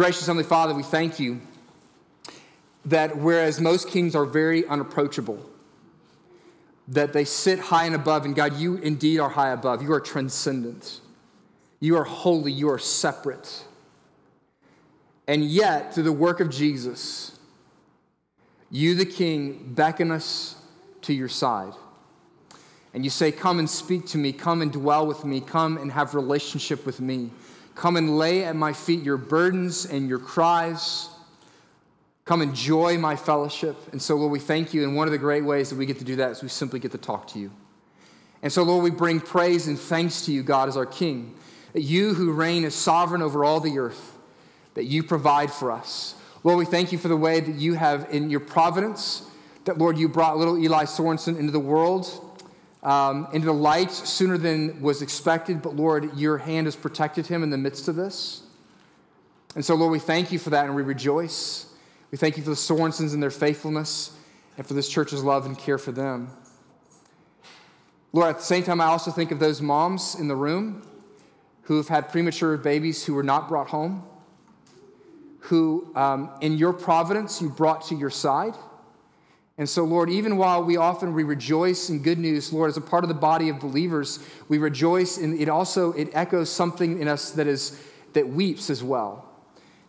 Gracious 0.00 0.24
Heavenly 0.24 0.44
Father, 0.44 0.72
we 0.72 0.82
thank 0.82 1.20
you 1.20 1.42
that 2.86 3.18
whereas 3.18 3.60
most 3.60 3.86
kings 3.90 4.14
are 4.14 4.24
very 4.24 4.66
unapproachable, 4.66 5.38
that 6.88 7.12
they 7.12 7.26
sit 7.26 7.58
high 7.58 7.84
and 7.84 7.94
above, 7.94 8.24
and 8.24 8.34
God, 8.34 8.56
you 8.56 8.76
indeed 8.76 9.20
are 9.20 9.28
high 9.28 9.50
above. 9.50 9.82
You 9.82 9.92
are 9.92 10.00
transcendent. 10.00 11.00
You 11.80 11.98
are 11.98 12.04
holy. 12.04 12.50
You 12.50 12.70
are 12.70 12.78
separate. 12.78 13.66
And 15.28 15.44
yet, 15.44 15.92
through 15.92 16.04
the 16.04 16.12
work 16.12 16.40
of 16.40 16.48
Jesus, 16.48 17.38
you, 18.70 18.94
the 18.94 19.04
King, 19.04 19.74
beckon 19.74 20.10
us 20.10 20.56
to 21.02 21.12
your 21.12 21.28
side. 21.28 21.74
And 22.94 23.04
you 23.04 23.10
say, 23.10 23.32
Come 23.32 23.58
and 23.58 23.68
speak 23.68 24.06
to 24.06 24.16
me. 24.16 24.32
Come 24.32 24.62
and 24.62 24.72
dwell 24.72 25.06
with 25.06 25.26
me. 25.26 25.42
Come 25.42 25.76
and 25.76 25.92
have 25.92 26.14
relationship 26.14 26.86
with 26.86 27.02
me. 27.02 27.32
Come 27.74 27.96
and 27.96 28.18
lay 28.18 28.44
at 28.44 28.56
my 28.56 28.72
feet 28.72 29.02
your 29.02 29.16
burdens 29.16 29.86
and 29.86 30.08
your 30.08 30.18
cries. 30.18 31.08
Come 32.24 32.42
enjoy 32.42 32.98
my 32.98 33.16
fellowship. 33.16 33.76
And 33.92 34.00
so, 34.00 34.16
Lord, 34.16 34.30
we 34.32 34.38
thank 34.38 34.72
you. 34.74 34.84
And 34.84 34.94
one 34.94 35.08
of 35.08 35.12
the 35.12 35.18
great 35.18 35.44
ways 35.44 35.70
that 35.70 35.76
we 35.76 35.86
get 35.86 35.98
to 35.98 36.04
do 36.04 36.16
that 36.16 36.30
is 36.30 36.42
we 36.42 36.48
simply 36.48 36.78
get 36.78 36.92
to 36.92 36.98
talk 36.98 37.26
to 37.28 37.38
you. 37.38 37.50
And 38.42 38.52
so, 38.52 38.62
Lord, 38.62 38.84
we 38.84 38.90
bring 38.90 39.20
praise 39.20 39.66
and 39.66 39.78
thanks 39.78 40.26
to 40.26 40.32
you, 40.32 40.42
God, 40.42 40.68
as 40.68 40.76
our 40.76 40.86
King, 40.86 41.34
that 41.72 41.82
you 41.82 42.14
who 42.14 42.32
reign 42.32 42.64
as 42.64 42.74
sovereign 42.74 43.22
over 43.22 43.44
all 43.44 43.60
the 43.60 43.78
earth, 43.78 44.16
that 44.74 44.84
you 44.84 45.02
provide 45.02 45.50
for 45.50 45.70
us. 45.70 46.14
Lord, 46.42 46.58
we 46.58 46.64
thank 46.64 46.92
you 46.92 46.98
for 46.98 47.08
the 47.08 47.16
way 47.16 47.40
that 47.40 47.54
you 47.56 47.74
have 47.74 48.08
in 48.10 48.30
your 48.30 48.40
providence, 48.40 49.28
that, 49.64 49.76
Lord, 49.76 49.98
you 49.98 50.08
brought 50.08 50.38
little 50.38 50.58
Eli 50.58 50.84
Sorensen 50.84 51.38
into 51.38 51.52
the 51.52 51.60
world, 51.60 52.29
um, 52.82 53.28
into 53.32 53.46
the 53.46 53.52
light 53.52 53.90
sooner 53.90 54.38
than 54.38 54.80
was 54.80 55.02
expected, 55.02 55.62
but, 55.62 55.76
Lord, 55.76 56.16
your 56.16 56.38
hand 56.38 56.66
has 56.66 56.76
protected 56.76 57.26
him 57.26 57.42
in 57.42 57.50
the 57.50 57.58
midst 57.58 57.88
of 57.88 57.96
this. 57.96 58.42
And 59.54 59.64
so, 59.64 59.74
Lord, 59.74 59.92
we 59.92 59.98
thank 59.98 60.32
you 60.32 60.38
for 60.38 60.50
that 60.50 60.66
and 60.66 60.74
we 60.74 60.82
rejoice. 60.82 61.66
We 62.10 62.18
thank 62.18 62.36
you 62.36 62.42
for 62.42 62.50
the 62.50 62.56
Sorensens 62.56 63.12
and 63.12 63.22
their 63.22 63.30
faithfulness 63.30 64.16
and 64.56 64.66
for 64.66 64.74
this 64.74 64.88
church's 64.88 65.22
love 65.22 65.46
and 65.46 65.58
care 65.58 65.78
for 65.78 65.92
them. 65.92 66.30
Lord, 68.12 68.28
at 68.30 68.38
the 68.38 68.44
same 68.44 68.62
time, 68.62 68.80
I 68.80 68.86
also 68.86 69.10
think 69.10 69.30
of 69.30 69.38
those 69.38 69.60
moms 69.60 70.14
in 70.14 70.28
the 70.28 70.36
room 70.36 70.86
who 71.62 71.76
have 71.76 71.88
had 71.88 72.08
premature 72.08 72.56
babies 72.56 73.04
who 73.04 73.14
were 73.14 73.22
not 73.22 73.48
brought 73.48 73.68
home 73.68 74.04
who, 75.40 75.90
um, 75.96 76.30
in 76.40 76.56
your 76.56 76.72
providence, 76.72 77.40
you 77.40 77.48
brought 77.48 77.82
to 77.86 77.94
your 77.94 78.10
side. 78.10 78.54
And 79.60 79.68
so, 79.68 79.84
Lord, 79.84 80.08
even 80.08 80.38
while 80.38 80.64
we 80.64 80.78
often 80.78 81.12
we 81.12 81.22
rejoice 81.22 81.90
in 81.90 82.00
good 82.02 82.18
news, 82.18 82.50
Lord, 82.50 82.70
as 82.70 82.78
a 82.78 82.80
part 82.80 83.04
of 83.04 83.08
the 83.08 83.14
body 83.14 83.50
of 83.50 83.60
believers, 83.60 84.18
we 84.48 84.56
rejoice 84.56 85.18
in 85.18 85.38
it 85.38 85.50
also 85.50 85.92
it 85.92 86.08
echoes 86.14 86.48
something 86.48 86.98
in 86.98 87.06
us 87.06 87.32
that 87.32 87.46
is 87.46 87.78
that 88.14 88.26
weeps 88.26 88.70
as 88.70 88.82
well. 88.82 89.28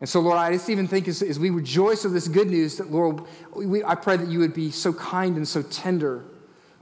And 0.01 0.09
so, 0.09 0.19
Lord, 0.19 0.37
I 0.37 0.51
just 0.51 0.69
even 0.69 0.89
think 0.89 1.07
as, 1.07 1.21
as 1.21 1.39
we 1.39 1.51
rejoice 1.51 2.03
of 2.03 2.11
this 2.11 2.27
good 2.27 2.49
news, 2.49 2.75
that 2.79 2.91
Lord, 2.91 3.21
we, 3.55 3.81
I 3.81 3.95
pray 3.95 4.17
that 4.17 4.27
you 4.27 4.39
would 4.39 4.53
be 4.53 4.71
so 4.71 4.91
kind 4.91 5.37
and 5.37 5.47
so 5.47 5.61
tender 5.61 6.25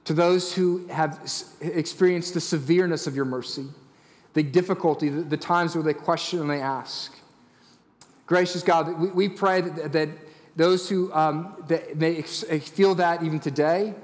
to 0.06 0.14
those 0.16 0.52
who 0.52 0.88
have 0.88 1.20
experienced 1.62 2.34
the 2.34 2.42
severeness 2.42 3.06
of 3.06 3.16
your 3.16 3.26
mercy, 3.26 3.68
the 4.34 4.42
difficulty, 4.42 5.10
the, 5.10 5.22
the 5.22 5.38
times 5.38 5.76
where 5.76 5.84
they 5.84 5.94
question 5.94 6.40
and 6.40 6.50
they 6.50 6.60
ask. 6.60 7.16
Gracious 8.26 8.64
God, 8.64 9.00
we, 9.00 9.10
we 9.10 9.30
pray 9.30 9.62
that, 9.62 9.92
that 9.92 10.10
those 10.60 10.90
who 10.90 11.10
um, 11.14 11.56
may 11.96 12.22
feel 12.22 12.96
that 12.96 13.24
even 13.24 13.40
today, 13.40 13.96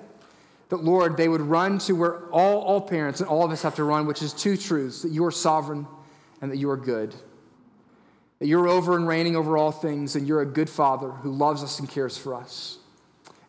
that 0.69 0.81
Lord, 0.81 1.17
they 1.17 1.27
would 1.27 1.41
run 1.41 1.79
to 1.79 1.91
where 1.91 2.29
all, 2.29 2.61
all 2.61 2.79
parents 2.79 3.19
and 3.19 3.27
all 3.27 3.43
of 3.43 3.51
us 3.51 3.61
have 3.63 3.75
to 3.75 3.83
run, 3.83 4.07
which 4.07 4.21
is 4.21 4.31
two 4.31 4.55
truths 4.55 5.01
that 5.01 5.11
you 5.11 5.25
are 5.25 5.31
sovereign 5.31 5.85
and 6.41 6.49
that 6.49 6.55
you 6.55 6.69
are 6.69 6.77
good. 6.77 7.13
That 8.39 8.47
you're 8.47 8.69
over 8.69 8.95
and 8.95 9.05
reigning 9.05 9.35
over 9.35 9.57
all 9.57 9.73
things, 9.73 10.15
and 10.15 10.25
you're 10.25 10.39
a 10.39 10.45
good 10.45 10.69
father 10.69 11.09
who 11.09 11.33
loves 11.33 11.61
us 11.61 11.79
and 11.79 11.89
cares 11.89 12.17
for 12.17 12.33
us. 12.33 12.77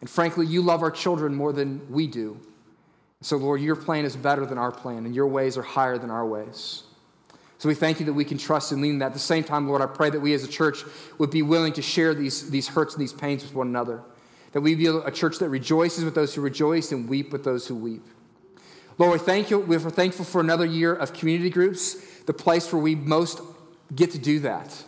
And 0.00 0.10
frankly, 0.10 0.44
you 0.44 0.60
love 0.60 0.82
our 0.82 0.90
children 0.90 1.32
more 1.32 1.52
than 1.52 1.88
we 1.88 2.08
do. 2.08 2.40
So, 3.20 3.36
Lord, 3.36 3.60
your 3.60 3.76
plan 3.76 4.04
is 4.04 4.16
better 4.16 4.44
than 4.44 4.58
our 4.58 4.72
plan, 4.72 5.06
and 5.06 5.14
your 5.14 5.28
ways 5.28 5.56
are 5.56 5.62
higher 5.62 5.96
than 5.96 6.10
our 6.10 6.26
ways. 6.26 6.82
So 7.58 7.68
we 7.68 7.74
thank 7.74 8.00
you 8.00 8.06
that 8.06 8.12
we 8.12 8.24
can 8.24 8.38
trust 8.38 8.72
and 8.72 8.82
lean 8.82 8.98
that. 8.98 9.06
At 9.06 9.12
the 9.14 9.18
same 9.18 9.42
time, 9.42 9.66
Lord, 9.66 9.80
I 9.80 9.86
pray 9.86 10.10
that 10.10 10.20
we 10.20 10.34
as 10.34 10.44
a 10.44 10.48
church 10.48 10.84
would 11.18 11.30
be 11.30 11.42
willing 11.42 11.72
to 11.74 11.82
share 11.82 12.14
these, 12.14 12.50
these 12.50 12.68
hurts 12.68 12.94
and 12.94 13.02
these 13.02 13.12
pains 13.12 13.42
with 13.42 13.54
one 13.54 13.68
another. 13.68 14.02
That 14.52 14.60
we 14.60 14.74
be 14.74 14.86
a 14.86 15.10
church 15.10 15.38
that 15.38 15.48
rejoices 15.48 16.04
with 16.04 16.14
those 16.14 16.34
who 16.34 16.40
rejoice 16.42 16.92
and 16.92 17.08
weep 17.08 17.32
with 17.32 17.44
those 17.44 17.66
who 17.66 17.74
weep. 17.74 18.04
Lord, 18.98 19.12
we 19.12 19.18
thank 19.18 19.50
you. 19.50 19.58
We're 19.58 19.78
thankful 19.78 20.24
for 20.24 20.40
another 20.40 20.64
year 20.64 20.94
of 20.94 21.12
community 21.12 21.50
groups, 21.50 21.94
the 22.24 22.32
place 22.32 22.72
where 22.72 22.80
we 22.80 22.94
most 22.94 23.40
get 23.94 24.10
to 24.12 24.18
do 24.18 24.40
that. 24.40 24.84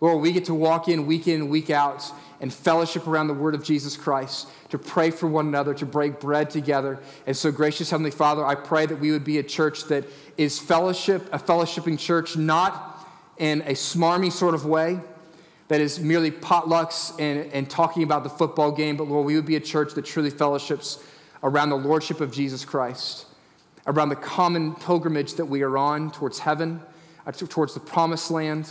Lord, 0.00 0.20
we 0.20 0.32
get 0.32 0.44
to 0.44 0.54
walk 0.54 0.88
in 0.88 1.06
week 1.06 1.26
in, 1.26 1.48
week 1.48 1.70
out, 1.70 2.04
and 2.40 2.52
fellowship 2.52 3.08
around 3.08 3.26
the 3.26 3.34
word 3.34 3.54
of 3.54 3.64
Jesus 3.64 3.96
Christ, 3.96 4.48
to 4.70 4.78
pray 4.78 5.10
for 5.10 5.26
one 5.26 5.46
another, 5.46 5.74
to 5.74 5.86
break 5.86 6.20
bread 6.20 6.50
together. 6.50 6.98
And 7.26 7.36
so, 7.36 7.50
gracious 7.50 7.90
Heavenly 7.90 8.10
Father, 8.10 8.44
I 8.44 8.54
pray 8.54 8.86
that 8.86 9.00
we 9.00 9.10
would 9.10 9.24
be 9.24 9.38
a 9.38 9.42
church 9.42 9.84
that 9.84 10.04
is 10.36 10.58
fellowship, 10.58 11.28
a 11.32 11.38
fellowshipping 11.38 11.98
church, 11.98 12.36
not 12.36 13.06
in 13.38 13.62
a 13.62 13.72
smarmy 13.72 14.30
sort 14.30 14.54
of 14.54 14.66
way 14.66 15.00
that 15.68 15.80
is 15.80 16.00
merely 16.00 16.30
potlucks 16.30 17.12
and, 17.20 17.52
and 17.52 17.70
talking 17.70 18.02
about 18.02 18.24
the 18.24 18.30
football 18.30 18.72
game, 18.72 18.96
but 18.96 19.06
Lord, 19.06 19.26
we 19.26 19.36
would 19.36 19.46
be 19.46 19.56
a 19.56 19.60
church 19.60 19.94
that 19.94 20.04
truly 20.04 20.30
fellowships 20.30 21.02
around 21.42 21.70
the 21.70 21.76
Lordship 21.76 22.20
of 22.20 22.32
Jesus 22.32 22.64
Christ, 22.64 23.26
around 23.86 24.08
the 24.08 24.16
common 24.16 24.74
pilgrimage 24.74 25.34
that 25.34 25.44
we 25.44 25.62
are 25.62 25.76
on 25.76 26.10
towards 26.10 26.40
heaven, 26.40 26.80
uh, 27.26 27.32
towards 27.32 27.74
the 27.74 27.80
promised 27.80 28.30
land. 28.30 28.70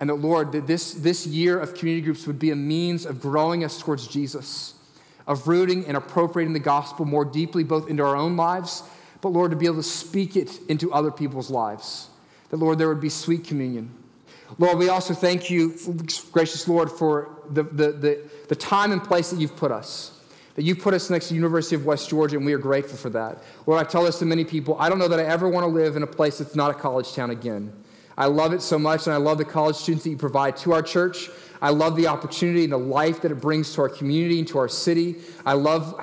And 0.00 0.10
that, 0.10 0.16
Lord, 0.16 0.52
that 0.52 0.66
this, 0.66 0.94
this 0.94 1.26
year 1.26 1.60
of 1.60 1.74
community 1.74 2.04
groups 2.04 2.26
would 2.26 2.38
be 2.38 2.50
a 2.50 2.56
means 2.56 3.06
of 3.06 3.20
growing 3.20 3.62
us 3.62 3.78
towards 3.78 4.08
Jesus, 4.08 4.74
of 5.26 5.46
rooting 5.48 5.86
and 5.86 5.96
appropriating 5.96 6.52
the 6.52 6.60
gospel 6.60 7.04
more 7.04 7.24
deeply, 7.24 7.64
both 7.64 7.88
into 7.88 8.02
our 8.02 8.16
own 8.16 8.36
lives 8.36 8.82
but 9.22 9.28
Lord, 9.28 9.52
to 9.52 9.56
be 9.56 9.66
able 9.66 9.76
to 9.76 9.82
speak 9.82 10.36
it 10.36 10.58
into 10.68 10.92
other 10.92 11.10
people's 11.10 11.48
lives. 11.48 12.10
That, 12.50 12.58
Lord, 12.58 12.76
there 12.76 12.88
would 12.88 13.00
be 13.00 13.08
sweet 13.08 13.44
communion. 13.44 13.90
Lord, 14.58 14.76
we 14.76 14.90
also 14.90 15.14
thank 15.14 15.48
you, 15.48 15.78
gracious 16.32 16.68
Lord, 16.68 16.90
for 16.90 17.30
the, 17.48 17.62
the, 17.62 17.92
the, 17.92 18.30
the 18.48 18.56
time 18.56 18.92
and 18.92 19.02
place 19.02 19.30
that 19.30 19.40
you've 19.40 19.56
put 19.56 19.72
us. 19.72 20.18
That 20.56 20.64
you 20.64 20.76
put 20.76 20.92
us 20.92 21.08
next 21.08 21.28
to 21.28 21.30
the 21.30 21.36
University 21.36 21.76
of 21.76 21.86
West 21.86 22.10
Georgia, 22.10 22.36
and 22.36 22.44
we 22.44 22.52
are 22.52 22.58
grateful 22.58 22.98
for 22.98 23.08
that. 23.10 23.42
Lord, 23.64 23.80
I 23.80 23.88
tell 23.88 24.04
this 24.04 24.18
to 24.18 24.26
many 24.26 24.44
people 24.44 24.76
I 24.78 24.90
don't 24.90 24.98
know 24.98 25.08
that 25.08 25.20
I 25.20 25.24
ever 25.24 25.48
want 25.48 25.64
to 25.64 25.68
live 25.68 25.96
in 25.96 26.02
a 26.02 26.06
place 26.06 26.38
that's 26.38 26.54
not 26.54 26.70
a 26.70 26.74
college 26.74 27.14
town 27.14 27.30
again. 27.30 27.72
I 28.16 28.26
love 28.26 28.52
it 28.52 28.62
so 28.62 28.78
much, 28.78 29.06
and 29.06 29.14
I 29.14 29.18
love 29.18 29.38
the 29.38 29.44
college 29.44 29.76
students 29.76 30.04
that 30.04 30.10
you 30.10 30.16
provide 30.16 30.56
to 30.58 30.72
our 30.72 30.82
church. 30.82 31.30
I 31.60 31.70
love 31.70 31.96
the 31.96 32.08
opportunity 32.08 32.64
and 32.64 32.72
the 32.72 32.78
life 32.78 33.22
that 33.22 33.32
it 33.32 33.40
brings 33.40 33.74
to 33.74 33.82
our 33.82 33.88
community 33.88 34.38
and 34.38 34.48
to 34.48 34.58
our 34.58 34.68
city. 34.68 35.16
I 35.46 35.54
love, 35.54 35.94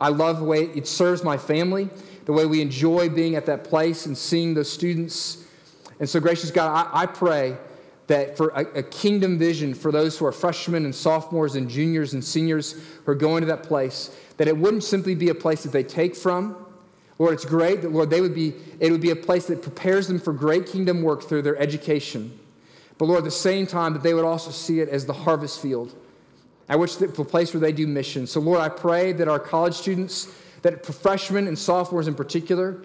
I 0.00 0.08
love 0.08 0.38
the 0.38 0.44
way 0.44 0.64
it 0.64 0.86
serves 0.86 1.22
my 1.22 1.36
family 1.36 1.88
the 2.26 2.32
way 2.32 2.44
we 2.44 2.60
enjoy 2.60 3.08
being 3.08 3.36
at 3.36 3.46
that 3.46 3.64
place 3.64 4.04
and 4.04 4.18
seeing 4.18 4.52
those 4.52 4.70
students. 4.70 5.44
And 5.98 6.08
so, 6.08 6.20
gracious 6.20 6.50
God, 6.50 6.88
I, 6.92 7.02
I 7.02 7.06
pray 7.06 7.56
that 8.08 8.36
for 8.36 8.48
a, 8.48 8.78
a, 8.78 8.82
kingdom 8.82 9.38
vision 9.38 9.74
for 9.74 9.90
those 9.90 10.18
who 10.18 10.26
are 10.26 10.32
freshmen 10.32 10.84
and 10.84 10.94
sophomores 10.94 11.56
and 11.56 11.68
juniors 11.68 12.12
and 12.12 12.22
seniors 12.22 12.72
who 12.72 13.12
are 13.12 13.16
going 13.16 13.40
to 13.40 13.46
that 13.46 13.62
place, 13.62 14.16
that 14.36 14.46
it 14.46 14.56
wouldn't 14.56 14.84
simply 14.84 15.14
be 15.14 15.28
a 15.28 15.34
place 15.34 15.62
that 15.62 15.72
they 15.72 15.82
take 15.82 16.14
from. 16.14 16.65
Lord, 17.18 17.32
it's 17.32 17.44
great 17.44 17.82
that, 17.82 17.92
Lord, 17.92 18.10
they 18.10 18.20
would 18.20 18.34
be, 18.34 18.54
it 18.78 18.90
would 18.92 19.00
be 19.00 19.10
a 19.10 19.16
place 19.16 19.46
that 19.46 19.62
prepares 19.62 20.06
them 20.06 20.18
for 20.18 20.32
great 20.32 20.66
kingdom 20.66 21.02
work 21.02 21.22
through 21.22 21.42
their 21.42 21.56
education. 21.56 22.38
But, 22.98 23.06
Lord, 23.06 23.18
at 23.18 23.24
the 23.24 23.30
same 23.30 23.66
time, 23.66 23.92
that 23.94 24.02
they 24.02 24.14
would 24.14 24.24
also 24.24 24.50
see 24.50 24.80
it 24.80 24.88
as 24.88 25.06
the 25.06 25.12
harvest 25.12 25.60
field, 25.60 25.94
at 26.68 26.78
which 26.78 26.98
the, 26.98 27.08
place 27.08 27.54
where 27.54 27.60
they 27.60 27.72
do 27.72 27.86
mission. 27.86 28.26
So, 28.26 28.40
Lord, 28.40 28.60
I 28.60 28.68
pray 28.68 29.12
that 29.12 29.28
our 29.28 29.38
college 29.38 29.74
students 29.74 30.32
that 30.62 30.84
freshmen 30.84 31.46
and 31.46 31.58
sophomores 31.58 32.08
in 32.08 32.14
particular, 32.14 32.82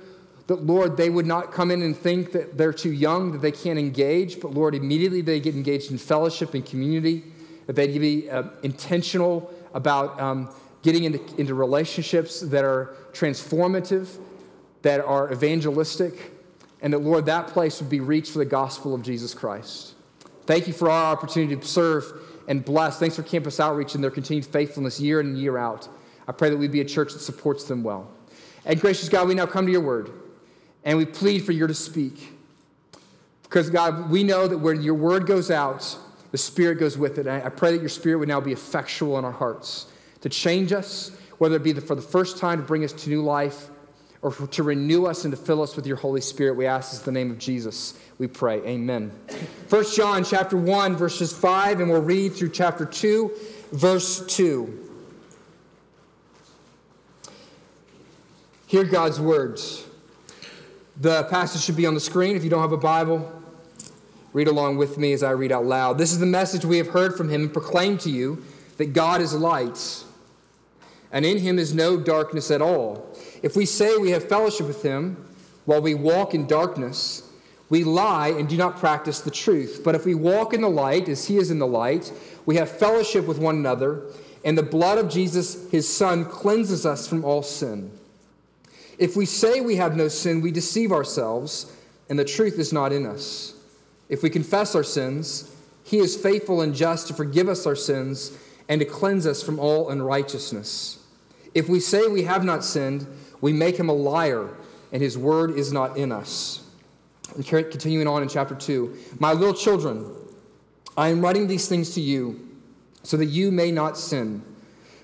that 0.47 0.65
Lord, 0.65 0.97
they 0.97 1.09
would 1.09 1.25
not 1.25 1.51
come 1.51 1.71
in 1.71 1.81
and 1.81 1.95
think 1.95 2.31
that 2.33 2.57
they're 2.57 2.73
too 2.73 2.91
young, 2.91 3.31
that 3.31 3.41
they 3.41 3.51
can't 3.51 3.79
engage, 3.79 4.39
but 4.39 4.53
Lord, 4.53 4.75
immediately 4.75 5.21
they 5.21 5.39
get 5.39 5.55
engaged 5.55 5.91
in 5.91 5.97
fellowship 5.97 6.53
and 6.53 6.65
community, 6.65 7.23
that 7.65 7.73
they'd 7.73 7.97
be 7.97 8.29
uh, 8.29 8.43
intentional 8.63 9.51
about 9.73 10.19
um, 10.19 10.49
getting 10.81 11.03
into, 11.03 11.35
into 11.37 11.53
relationships 11.53 12.39
that 12.41 12.63
are 12.63 12.95
transformative, 13.13 14.19
that 14.81 15.03
are 15.03 15.31
evangelistic, 15.31 16.31
and 16.81 16.93
that, 16.93 16.99
Lord, 16.99 17.25
that 17.27 17.47
place 17.47 17.79
would 17.79 17.89
be 17.89 17.99
reached 17.99 18.31
for 18.31 18.39
the 18.39 18.45
gospel 18.45 18.95
of 18.95 19.03
Jesus 19.03 19.33
Christ. 19.33 19.93
Thank 20.45 20.67
you 20.67 20.73
for 20.73 20.89
our 20.89 21.13
opportunity 21.13 21.55
to 21.55 21.67
serve 21.67 22.11
and 22.47 22.65
bless. 22.65 22.97
Thanks 22.97 23.15
for 23.15 23.23
campus 23.23 23.59
outreach 23.59 23.93
and 23.93 24.03
their 24.03 24.11
continued 24.11 24.45
faithfulness 24.45 24.99
year 24.99 25.19
in 25.19 25.27
and 25.27 25.37
year 25.37 25.57
out. 25.57 25.87
I 26.27 26.31
pray 26.31 26.49
that 26.49 26.57
we 26.57 26.67
be 26.67 26.81
a 26.81 26.85
church 26.85 27.13
that 27.13 27.19
supports 27.19 27.65
them 27.65 27.83
well. 27.83 28.09
And 28.65 28.79
gracious 28.79 29.09
God, 29.09 29.27
we 29.27 29.35
now 29.35 29.45
come 29.45 29.65
to 29.65 29.71
your 29.71 29.81
word 29.81 30.11
and 30.83 30.97
we 30.97 31.05
plead 31.05 31.45
for 31.45 31.51
you 31.51 31.67
to 31.67 31.73
speak. 31.73 32.33
Because, 33.43 33.69
God, 33.69 34.09
we 34.09 34.23
know 34.23 34.47
that 34.47 34.57
where 34.57 34.73
your 34.73 34.93
word 34.95 35.27
goes 35.27 35.51
out, 35.51 35.97
the 36.31 36.37
Spirit 36.37 36.75
goes 36.79 36.97
with 36.97 37.19
it. 37.19 37.27
And 37.27 37.43
I 37.43 37.49
pray 37.49 37.71
that 37.71 37.81
your 37.81 37.89
Spirit 37.89 38.17
would 38.17 38.29
now 38.29 38.39
be 38.39 38.53
effectual 38.53 39.19
in 39.19 39.25
our 39.25 39.31
hearts 39.31 39.87
to 40.21 40.29
change 40.29 40.71
us, 40.71 41.11
whether 41.37 41.55
it 41.55 41.63
be 41.63 41.73
for 41.73 41.95
the 41.95 42.01
first 42.01 42.37
time 42.37 42.59
to 42.59 42.65
bring 42.65 42.83
us 42.83 42.93
to 42.93 43.09
new 43.09 43.21
life, 43.21 43.69
or 44.21 44.31
to 44.31 44.63
renew 44.63 45.05
us 45.05 45.25
and 45.25 45.31
to 45.31 45.37
fill 45.37 45.63
us 45.63 45.75
with 45.75 45.87
your 45.87 45.97
Holy 45.97 46.21
Spirit. 46.21 46.55
We 46.55 46.67
ask 46.67 46.91
this 46.91 46.99
in 46.99 47.05
the 47.05 47.19
name 47.19 47.31
of 47.31 47.39
Jesus. 47.39 47.97
We 48.19 48.27
pray. 48.27 48.61
Amen. 48.67 49.11
1 49.69 49.85
John 49.95 50.23
chapter 50.23 50.55
1, 50.55 50.95
verses 50.95 51.33
5, 51.33 51.79
and 51.79 51.89
we'll 51.89 52.03
read 52.03 52.33
through 52.33 52.51
chapter 52.51 52.85
2, 52.85 53.31
verse 53.71 54.23
2. 54.27 54.89
Hear 58.67 58.83
God's 58.83 59.19
words. 59.19 59.85
The 60.97 61.23
passage 61.23 61.63
should 61.63 61.75
be 61.75 61.87
on 61.87 61.95
the 61.95 61.99
screen. 61.99 62.35
If 62.35 62.43
you 62.43 62.49
don't 62.51 62.61
have 62.61 62.73
a 62.73 62.77
Bible, 62.77 63.29
read 64.33 64.47
along 64.47 64.77
with 64.77 64.99
me 64.99 65.13
as 65.13 65.23
I 65.23 65.31
read 65.31 65.51
out 65.51 65.65
loud. 65.65 65.97
This 65.97 66.11
is 66.11 66.19
the 66.19 66.27
message 66.27 66.63
we 66.63 66.77
have 66.77 66.87
heard 66.87 67.17
from 67.17 67.27
him 67.27 67.41
and 67.41 67.51
proclaim 67.51 67.97
to 67.97 68.11
you 68.11 68.43
that 68.77 68.93
God 68.93 69.19
is 69.19 69.33
light, 69.33 70.03
and 71.11 71.25
in 71.25 71.37
him 71.37 71.59
is 71.59 71.73
no 71.73 71.97
darkness 71.97 72.51
at 72.51 72.61
all. 72.61 73.15
If 73.43 73.55
we 73.55 73.65
say 73.65 73.97
we 73.97 74.11
have 74.11 74.27
fellowship 74.27 74.67
with 74.67 74.83
him 74.83 75.17
while 75.65 75.81
we 75.81 75.93
walk 75.93 76.33
in 76.33 76.47
darkness, 76.47 77.29
we 77.69 77.83
lie 77.83 78.29
and 78.29 78.49
do 78.49 78.57
not 78.57 78.77
practice 78.77 79.21
the 79.21 79.31
truth. 79.31 79.81
But 79.83 79.95
if 79.95 80.05
we 80.05 80.13
walk 80.13 80.53
in 80.53 80.61
the 80.61 80.69
light 80.69 81.07
as 81.07 81.25
he 81.25 81.37
is 81.37 81.51
in 81.51 81.59
the 81.59 81.67
light, 81.67 82.11
we 82.45 82.57
have 82.57 82.69
fellowship 82.69 83.25
with 83.27 83.39
one 83.39 83.55
another, 83.55 84.03
and 84.43 84.57
the 84.57 84.63
blood 84.63 84.97
of 84.97 85.09
Jesus, 85.09 85.69
his 85.69 85.87
son, 85.87 86.25
cleanses 86.25 86.85
us 86.85 87.07
from 87.07 87.23
all 87.23 87.43
sin. 87.43 87.91
If 88.97 89.15
we 89.15 89.25
say 89.25 89.61
we 89.61 89.77
have 89.77 89.95
no 89.95 90.07
sin, 90.09 90.41
we 90.41 90.51
deceive 90.51 90.91
ourselves, 90.91 91.71
and 92.09 92.19
the 92.19 92.25
truth 92.25 92.59
is 92.59 92.73
not 92.73 92.91
in 92.91 93.05
us. 93.05 93.53
If 94.09 94.21
we 94.21 94.29
confess 94.29 94.75
our 94.75 94.83
sins, 94.83 95.55
he 95.83 95.99
is 95.99 96.15
faithful 96.15 96.61
and 96.61 96.75
just 96.75 97.07
to 97.07 97.13
forgive 97.13 97.47
us 97.47 97.65
our 97.65 97.75
sins 97.75 98.37
and 98.67 98.79
to 98.79 98.85
cleanse 98.85 99.25
us 99.25 99.41
from 99.41 99.59
all 99.59 99.89
unrighteousness. 99.89 101.00
If 101.53 101.67
we 101.67 101.79
say 101.79 102.07
we 102.07 102.23
have 102.23 102.43
not 102.43 102.63
sinned, 102.63 103.05
we 103.41 103.53
make 103.53 103.77
him 103.77 103.89
a 103.89 103.93
liar, 103.93 104.49
and 104.91 105.01
his 105.01 105.17
word 105.17 105.51
is 105.51 105.73
not 105.73 105.97
in 105.97 106.11
us. 106.11 106.63
And 107.35 107.45
continuing 107.45 108.07
on 108.07 108.21
in 108.21 108.29
chapter 108.29 108.55
2 108.55 108.97
My 109.19 109.33
little 109.33 109.53
children, 109.53 110.05
I 110.97 111.09
am 111.09 111.21
writing 111.21 111.47
these 111.47 111.67
things 111.67 111.93
to 111.95 112.01
you 112.01 112.49
so 113.03 113.17
that 113.17 113.25
you 113.25 113.51
may 113.51 113.71
not 113.71 113.97
sin. 113.97 114.43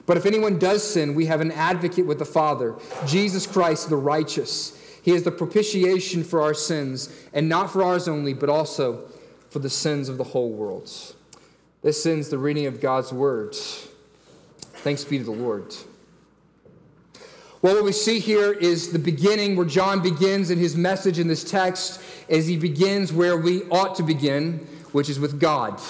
But 0.05 0.17
if 0.17 0.25
anyone 0.25 0.57
does 0.57 0.89
sin, 0.89 1.15
we 1.15 1.25
have 1.25 1.41
an 1.41 1.51
advocate 1.51 2.05
with 2.05 2.19
the 2.19 2.25
Father, 2.25 2.75
Jesus 3.05 3.45
Christ 3.45 3.89
the 3.89 3.97
righteous. 3.97 4.73
He 5.03 5.11
is 5.11 5.23
the 5.23 5.31
propitiation 5.31 6.23
for 6.23 6.41
our 6.41 6.53
sins, 6.53 7.13
and 7.33 7.47
not 7.47 7.71
for 7.71 7.83
ours 7.83 8.07
only, 8.07 8.33
but 8.33 8.49
also 8.49 9.09
for 9.49 9.59
the 9.59 9.69
sins 9.69 10.09
of 10.09 10.17
the 10.17 10.23
whole 10.23 10.51
world. 10.51 10.91
This 11.81 12.05
ends 12.05 12.29
the 12.29 12.37
reading 12.37 12.65
of 12.65 12.81
God's 12.81 13.13
word. 13.13 13.55
Thanks 13.55 15.03
be 15.03 15.17
to 15.17 15.23
the 15.23 15.31
Lord. 15.31 15.75
Well, 17.67 17.75
what 17.75 17.83
we 17.83 17.91
see 17.91 18.19
here 18.19 18.53
is 18.53 18.93
the 18.93 18.97
beginning 18.97 19.57
where 19.57 19.65
John 19.65 20.01
begins 20.01 20.51
in 20.51 20.57
his 20.57 20.77
message 20.77 21.19
in 21.19 21.27
this 21.27 21.43
text, 21.43 22.01
as 22.29 22.47
he 22.47 22.55
begins 22.55 23.11
where 23.11 23.35
we 23.35 23.63
ought 23.63 23.93
to 23.95 24.03
begin, 24.03 24.65
which 24.93 25.09
is 25.09 25.19
with 25.19 25.37
God, 25.37 25.81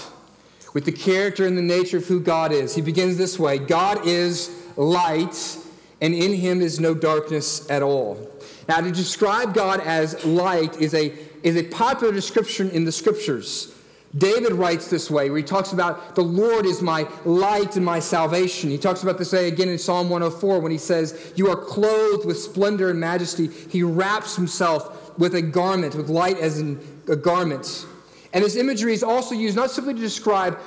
with 0.74 0.85
the 0.85 0.91
character 0.91 1.45
and 1.45 1.56
the 1.56 1.62
nature 1.62 1.97
of 1.97 2.07
who 2.07 2.19
God 2.19 2.51
is. 2.51 2.74
He 2.74 2.81
begins 2.81 3.15
this 3.15 3.38
way 3.38 3.59
God 3.59 4.07
is 4.07 4.59
light, 4.75 5.56
and 6.01 6.15
in 6.15 6.33
him 6.33 6.62
is 6.62 6.79
no 6.79 6.95
darkness 6.95 7.69
at 7.69 7.83
all. 7.83 8.27
Now, 8.68 8.81
to 8.81 8.91
describe 8.91 9.53
God 9.53 9.80
as 9.81 10.25
light 10.25 10.81
is 10.81 10.95
a, 10.95 11.13
is 11.44 11.57
a 11.57 11.63
popular 11.65 12.12
description 12.12 12.71
in 12.71 12.85
the 12.85 12.91
scriptures. 12.91 13.76
David 14.18 14.54
writes 14.54 14.90
this 14.90 15.12
way, 15.12 15.30
where 15.30 15.38
he 15.38 15.44
talks 15.44 15.74
about 15.74 16.16
the 16.16 16.24
Lord 16.24 16.66
is 16.66 16.81
my 16.81 17.08
light 17.25 17.75
and 17.75 17.86
my 17.86 18.00
salvation. 18.00 18.69
He 18.69 18.78
talks 18.78 19.04
about 19.04 19.18
this 19.18 19.34
way 19.34 19.48
again 19.48 19.69
in 19.69 19.78
Psalm 19.78 20.10
104 20.10 20.60
when 20.60 20.72
he 20.72 20.78
says, 20.78 21.34
You 21.36 21.50
are 21.50 21.56
clothed 21.56 22.25
with 22.25 22.38
splendor 22.40 22.90
and 22.90 23.00
majesty. 23.00 23.48
He 23.48 23.84
wraps 23.84 24.36
himself 24.36 25.18
with 25.18 25.36
a 25.36 25.42
garment, 25.42 25.96
with 25.96 26.10
light 26.10 26.38
as 26.38 26.60
in 26.60 26.80
a 27.08 27.16
garment. 27.16 27.86
And 28.34 28.44
this 28.44 28.56
imagery 28.56 28.94
is 28.94 29.04
also 29.04 29.36
used 29.36 29.56
not 29.56 29.72
simply 29.72 29.94
to 29.94 30.00
describe 30.00 30.60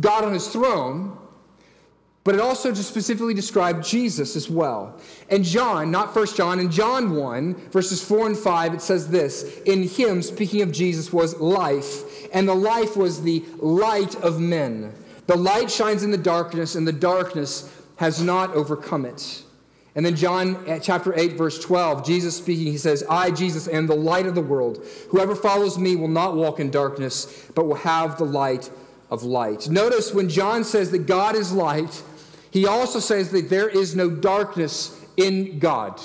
God 0.00 0.24
on 0.24 0.32
his 0.32 0.48
throne, 0.48 1.16
but 2.28 2.34
it 2.34 2.40
also 2.42 2.72
just 2.72 2.90
specifically 2.90 3.32
described 3.32 3.82
Jesus 3.82 4.36
as 4.36 4.50
well. 4.50 5.00
And 5.30 5.42
John, 5.44 5.90
not 5.90 6.12
First 6.12 6.36
John, 6.36 6.60
in 6.60 6.70
John 6.70 7.16
1, 7.16 7.54
verses 7.70 8.04
4 8.04 8.26
and 8.26 8.36
5, 8.36 8.74
it 8.74 8.82
says 8.82 9.08
this 9.08 9.60
In 9.64 9.84
him, 9.84 10.20
speaking 10.20 10.60
of 10.60 10.70
Jesus, 10.70 11.10
was 11.10 11.40
life, 11.40 12.04
and 12.32 12.48
the 12.48 12.54
life 12.54 12.96
was 12.96 13.22
the 13.22 13.44
light 13.58 14.14
of 14.16 14.40
men. 14.40 14.92
The 15.26 15.36
light 15.36 15.70
shines 15.70 16.02
in 16.02 16.10
the 16.10 16.18
darkness, 16.18 16.74
and 16.74 16.86
the 16.86 16.92
darkness 16.92 17.72
has 17.96 18.22
not 18.22 18.54
overcome 18.54 19.04
it. 19.04 19.42
And 19.94 20.06
then 20.06 20.14
John 20.14 20.64
eh, 20.68 20.78
chapter 20.78 21.12
8, 21.18 21.32
verse 21.32 21.58
12, 21.58 22.06
Jesus 22.06 22.36
speaking, 22.36 22.66
he 22.66 22.78
says, 22.78 23.04
I, 23.10 23.32
Jesus, 23.32 23.66
am 23.66 23.88
the 23.88 23.96
light 23.96 24.26
of 24.26 24.34
the 24.34 24.40
world. 24.40 24.86
Whoever 25.10 25.34
follows 25.34 25.76
me 25.76 25.96
will 25.96 26.08
not 26.08 26.36
walk 26.36 26.60
in 26.60 26.70
darkness, 26.70 27.50
but 27.54 27.66
will 27.66 27.74
have 27.74 28.16
the 28.16 28.24
light 28.24 28.70
of 29.10 29.24
light. 29.24 29.68
Notice 29.68 30.14
when 30.14 30.28
John 30.28 30.62
says 30.62 30.92
that 30.92 31.06
God 31.06 31.34
is 31.34 31.52
light, 31.52 32.02
he 32.50 32.66
also 32.66 33.00
says 33.00 33.30
that 33.32 33.50
there 33.50 33.68
is 33.68 33.96
no 33.96 34.08
darkness 34.08 35.04
in 35.16 35.58
God. 35.58 36.00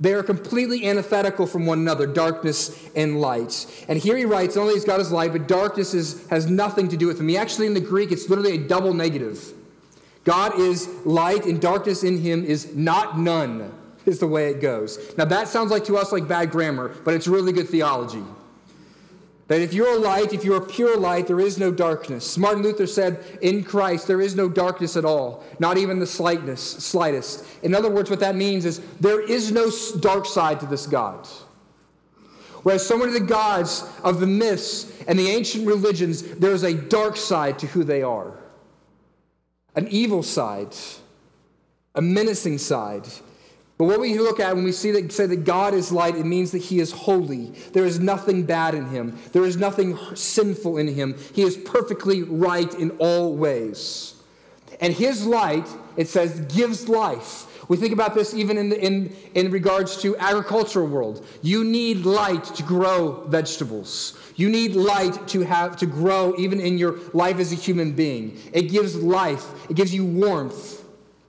They 0.00 0.14
are 0.14 0.22
completely 0.22 0.86
antithetical 0.88 1.46
from 1.46 1.66
one 1.66 1.78
another, 1.78 2.06
darkness 2.06 2.88
and 2.96 3.20
light. 3.20 3.66
And 3.86 3.98
here 3.98 4.16
he 4.16 4.24
writes, 4.24 4.56
not 4.56 4.62
only 4.62 4.74
is 4.74 4.84
God 4.84 5.00
is 5.00 5.12
light, 5.12 5.32
but 5.32 5.46
darkness 5.46 5.92
is, 5.92 6.26
has 6.28 6.46
nothing 6.46 6.88
to 6.88 6.96
do 6.96 7.06
with 7.06 7.20
him. 7.20 7.28
He 7.28 7.36
actually, 7.36 7.66
in 7.66 7.74
the 7.74 7.80
Greek, 7.80 8.10
it's 8.10 8.28
literally 8.30 8.54
a 8.54 8.58
double 8.58 8.94
negative. 8.94 9.52
God 10.24 10.58
is 10.58 10.88
light, 11.04 11.44
and 11.44 11.60
darkness 11.60 12.02
in 12.02 12.18
him 12.18 12.44
is 12.44 12.74
not 12.74 13.18
none, 13.18 13.72
is 14.06 14.18
the 14.18 14.26
way 14.26 14.50
it 14.50 14.60
goes. 14.60 14.98
Now, 15.18 15.26
that 15.26 15.48
sounds 15.48 15.70
like 15.70 15.84
to 15.84 15.96
us 15.96 16.12
like 16.12 16.26
bad 16.26 16.50
grammar, 16.50 16.88
but 17.04 17.14
it's 17.14 17.28
really 17.28 17.52
good 17.52 17.68
theology. 17.68 18.22
That 19.50 19.60
if 19.60 19.74
you're 19.74 19.96
a 19.96 19.98
light, 19.98 20.32
if 20.32 20.44
you're 20.44 20.60
pure 20.60 20.96
light, 20.96 21.26
there 21.26 21.40
is 21.40 21.58
no 21.58 21.72
darkness. 21.72 22.38
Martin 22.38 22.62
Luther 22.62 22.86
said, 22.86 23.24
in 23.42 23.64
Christ, 23.64 24.06
there 24.06 24.20
is 24.20 24.36
no 24.36 24.48
darkness 24.48 24.96
at 24.96 25.04
all, 25.04 25.42
not 25.58 25.76
even 25.76 25.98
the 25.98 26.06
slightness, 26.06 26.60
slightest. 26.60 27.44
In 27.64 27.74
other 27.74 27.90
words, 27.90 28.08
what 28.10 28.20
that 28.20 28.36
means 28.36 28.64
is 28.64 28.78
there 29.00 29.20
is 29.20 29.50
no 29.50 29.68
dark 29.98 30.26
side 30.26 30.60
to 30.60 30.66
this 30.66 30.86
God. 30.86 31.26
Whereas 32.62 32.86
so 32.86 32.96
many 32.96 33.08
of 33.08 33.20
the 33.20 33.26
gods 33.26 33.82
of 34.04 34.20
the 34.20 34.26
myths 34.28 34.86
and 35.08 35.18
the 35.18 35.26
ancient 35.26 35.66
religions, 35.66 36.22
there 36.22 36.52
is 36.52 36.62
a 36.62 36.72
dark 36.72 37.16
side 37.16 37.58
to 37.58 37.66
who 37.66 37.82
they 37.82 38.04
are 38.04 38.34
an 39.74 39.88
evil 39.88 40.22
side, 40.22 40.76
a 41.96 42.00
menacing 42.00 42.58
side. 42.58 43.08
But 43.80 43.86
what 43.86 44.00
we 44.00 44.18
look 44.18 44.40
at 44.40 44.54
when 44.54 44.64
we 44.64 44.72
see 44.72 44.90
that 44.90 45.10
say 45.10 45.24
that 45.24 45.44
God 45.46 45.72
is 45.72 45.90
light, 45.90 46.14
it 46.14 46.26
means 46.26 46.50
that 46.50 46.58
he 46.58 46.80
is 46.80 46.92
holy. 46.92 47.46
There 47.72 47.86
is 47.86 47.98
nothing 47.98 48.42
bad 48.42 48.74
in 48.74 48.84
him. 48.84 49.18
There 49.32 49.46
is 49.46 49.56
nothing 49.56 49.98
sinful 50.14 50.76
in 50.76 50.86
him. 50.86 51.16
He 51.32 51.40
is 51.40 51.56
perfectly 51.56 52.22
right 52.22 52.74
in 52.74 52.90
all 52.98 53.34
ways. 53.34 54.16
And 54.82 54.92
his 54.92 55.24
light, 55.24 55.66
it 55.96 56.08
says, 56.08 56.40
gives 56.40 56.90
life. 56.90 57.46
We 57.70 57.78
think 57.78 57.94
about 57.94 58.14
this 58.14 58.34
even 58.34 58.58
in, 58.58 58.68
the, 58.68 58.78
in, 58.78 59.16
in 59.34 59.50
regards 59.50 59.96
to 60.02 60.14
agricultural 60.18 60.86
world. 60.86 61.26
You 61.40 61.64
need 61.64 62.04
light 62.04 62.44
to 62.56 62.62
grow 62.62 63.24
vegetables. 63.28 64.18
You 64.36 64.50
need 64.50 64.76
light 64.76 65.26
to 65.28 65.40
have 65.40 65.78
to 65.78 65.86
grow 65.86 66.34
even 66.36 66.60
in 66.60 66.76
your 66.76 66.98
life 67.14 67.38
as 67.38 67.50
a 67.50 67.56
human 67.56 67.92
being. 67.92 68.38
It 68.52 68.64
gives 68.64 68.94
life. 68.94 69.70
It 69.70 69.76
gives 69.76 69.94
you 69.94 70.04
warmth. 70.04 70.84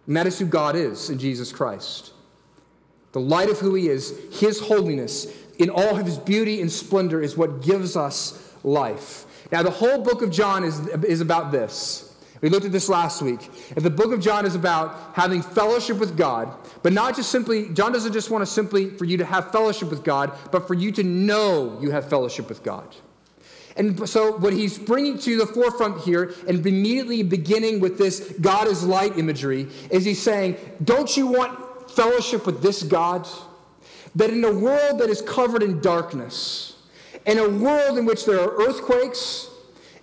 And 0.06 0.18
that 0.18 0.28
is 0.28 0.38
who 0.38 0.46
God 0.46 0.76
is 0.76 1.10
in 1.10 1.18
Jesus 1.18 1.54
Christ 1.54 2.12
the 3.12 3.20
light 3.20 3.50
of 3.50 3.60
who 3.60 3.76
he 3.76 3.88
is, 3.88 4.18
his 4.32 4.60
holiness, 4.60 5.28
in 5.58 5.70
all 5.70 5.98
of 5.98 6.06
his 6.06 6.18
beauty 6.18 6.62
and 6.62 6.72
splendor, 6.72 7.22
is 7.22 7.38
what 7.38 7.62
gives 7.62 7.96
us 7.96 8.54
life. 8.64 9.26
Now, 9.52 9.64
the 9.64 9.72
whole 9.72 10.02
book 10.02 10.22
of 10.22 10.32
John 10.32 10.64
is, 10.64 10.80
is 11.04 11.22
about 11.22 11.52
this. 11.52 12.08
We 12.42 12.50
looked 12.50 12.66
at 12.66 12.72
this 12.72 12.90
last 12.90 13.22
week. 13.22 13.50
And 13.76 13.86
the 13.86 13.90
book 13.90 14.12
of 14.12 14.20
John 14.20 14.46
is 14.46 14.56
about 14.56 15.14
having 15.14 15.42
fellowship 15.42 15.98
with 15.98 16.18
God, 16.18 16.52
but 16.82 16.92
not 16.92 17.16
just 17.16 17.30
simply, 17.30 17.70
John 17.70 17.92
doesn't 17.92 18.14
just 18.14 18.32
want 18.32 18.42
to 18.42 18.46
simply 18.46 18.90
for 18.90 19.06
you 19.06 19.18
to 19.18 19.26
have 19.26 19.52
fellowship 19.52 19.90
with 19.90 20.04
God, 20.04 20.32
but 20.52 20.68
for 20.68 20.74
you 20.74 20.92
to 20.94 21.04
know 21.04 21.78
you 21.82 21.92
have 21.92 22.10
fellowship 22.10 22.50
with 22.50 22.64
God. 22.64 22.96
And 23.78 24.10
so, 24.10 24.38
what 24.38 24.52
he's 24.52 24.78
bringing 24.78 25.18
to 25.20 25.38
the 25.38 25.46
forefront 25.46 26.02
here, 26.02 26.34
and 26.46 26.66
immediately 26.66 27.24
beginning 27.24 27.80
with 27.80 27.98
this 27.98 28.34
God 28.42 28.68
is 28.68 28.84
light 28.84 29.18
imagery, 29.18 29.68
is 29.90 30.04
he's 30.04 30.22
saying, 30.22 30.58
Don't 30.84 31.16
you 31.16 31.28
want 31.28 31.58
fellowship 31.96 32.46
with 32.46 32.62
this 32.62 32.84
God, 32.84 33.28
that 34.16 34.30
in 34.30 34.44
a 34.44 34.52
world 34.52 35.00
that 35.00 35.10
is 35.10 35.22
covered 35.22 35.64
in 35.64 35.82
darkness, 35.82 36.78
in 37.26 37.38
a 37.38 37.48
world 37.48 37.98
in 37.98 38.06
which 38.06 38.26
there 38.26 38.40
are 38.40 38.68
earthquakes, 38.68 39.48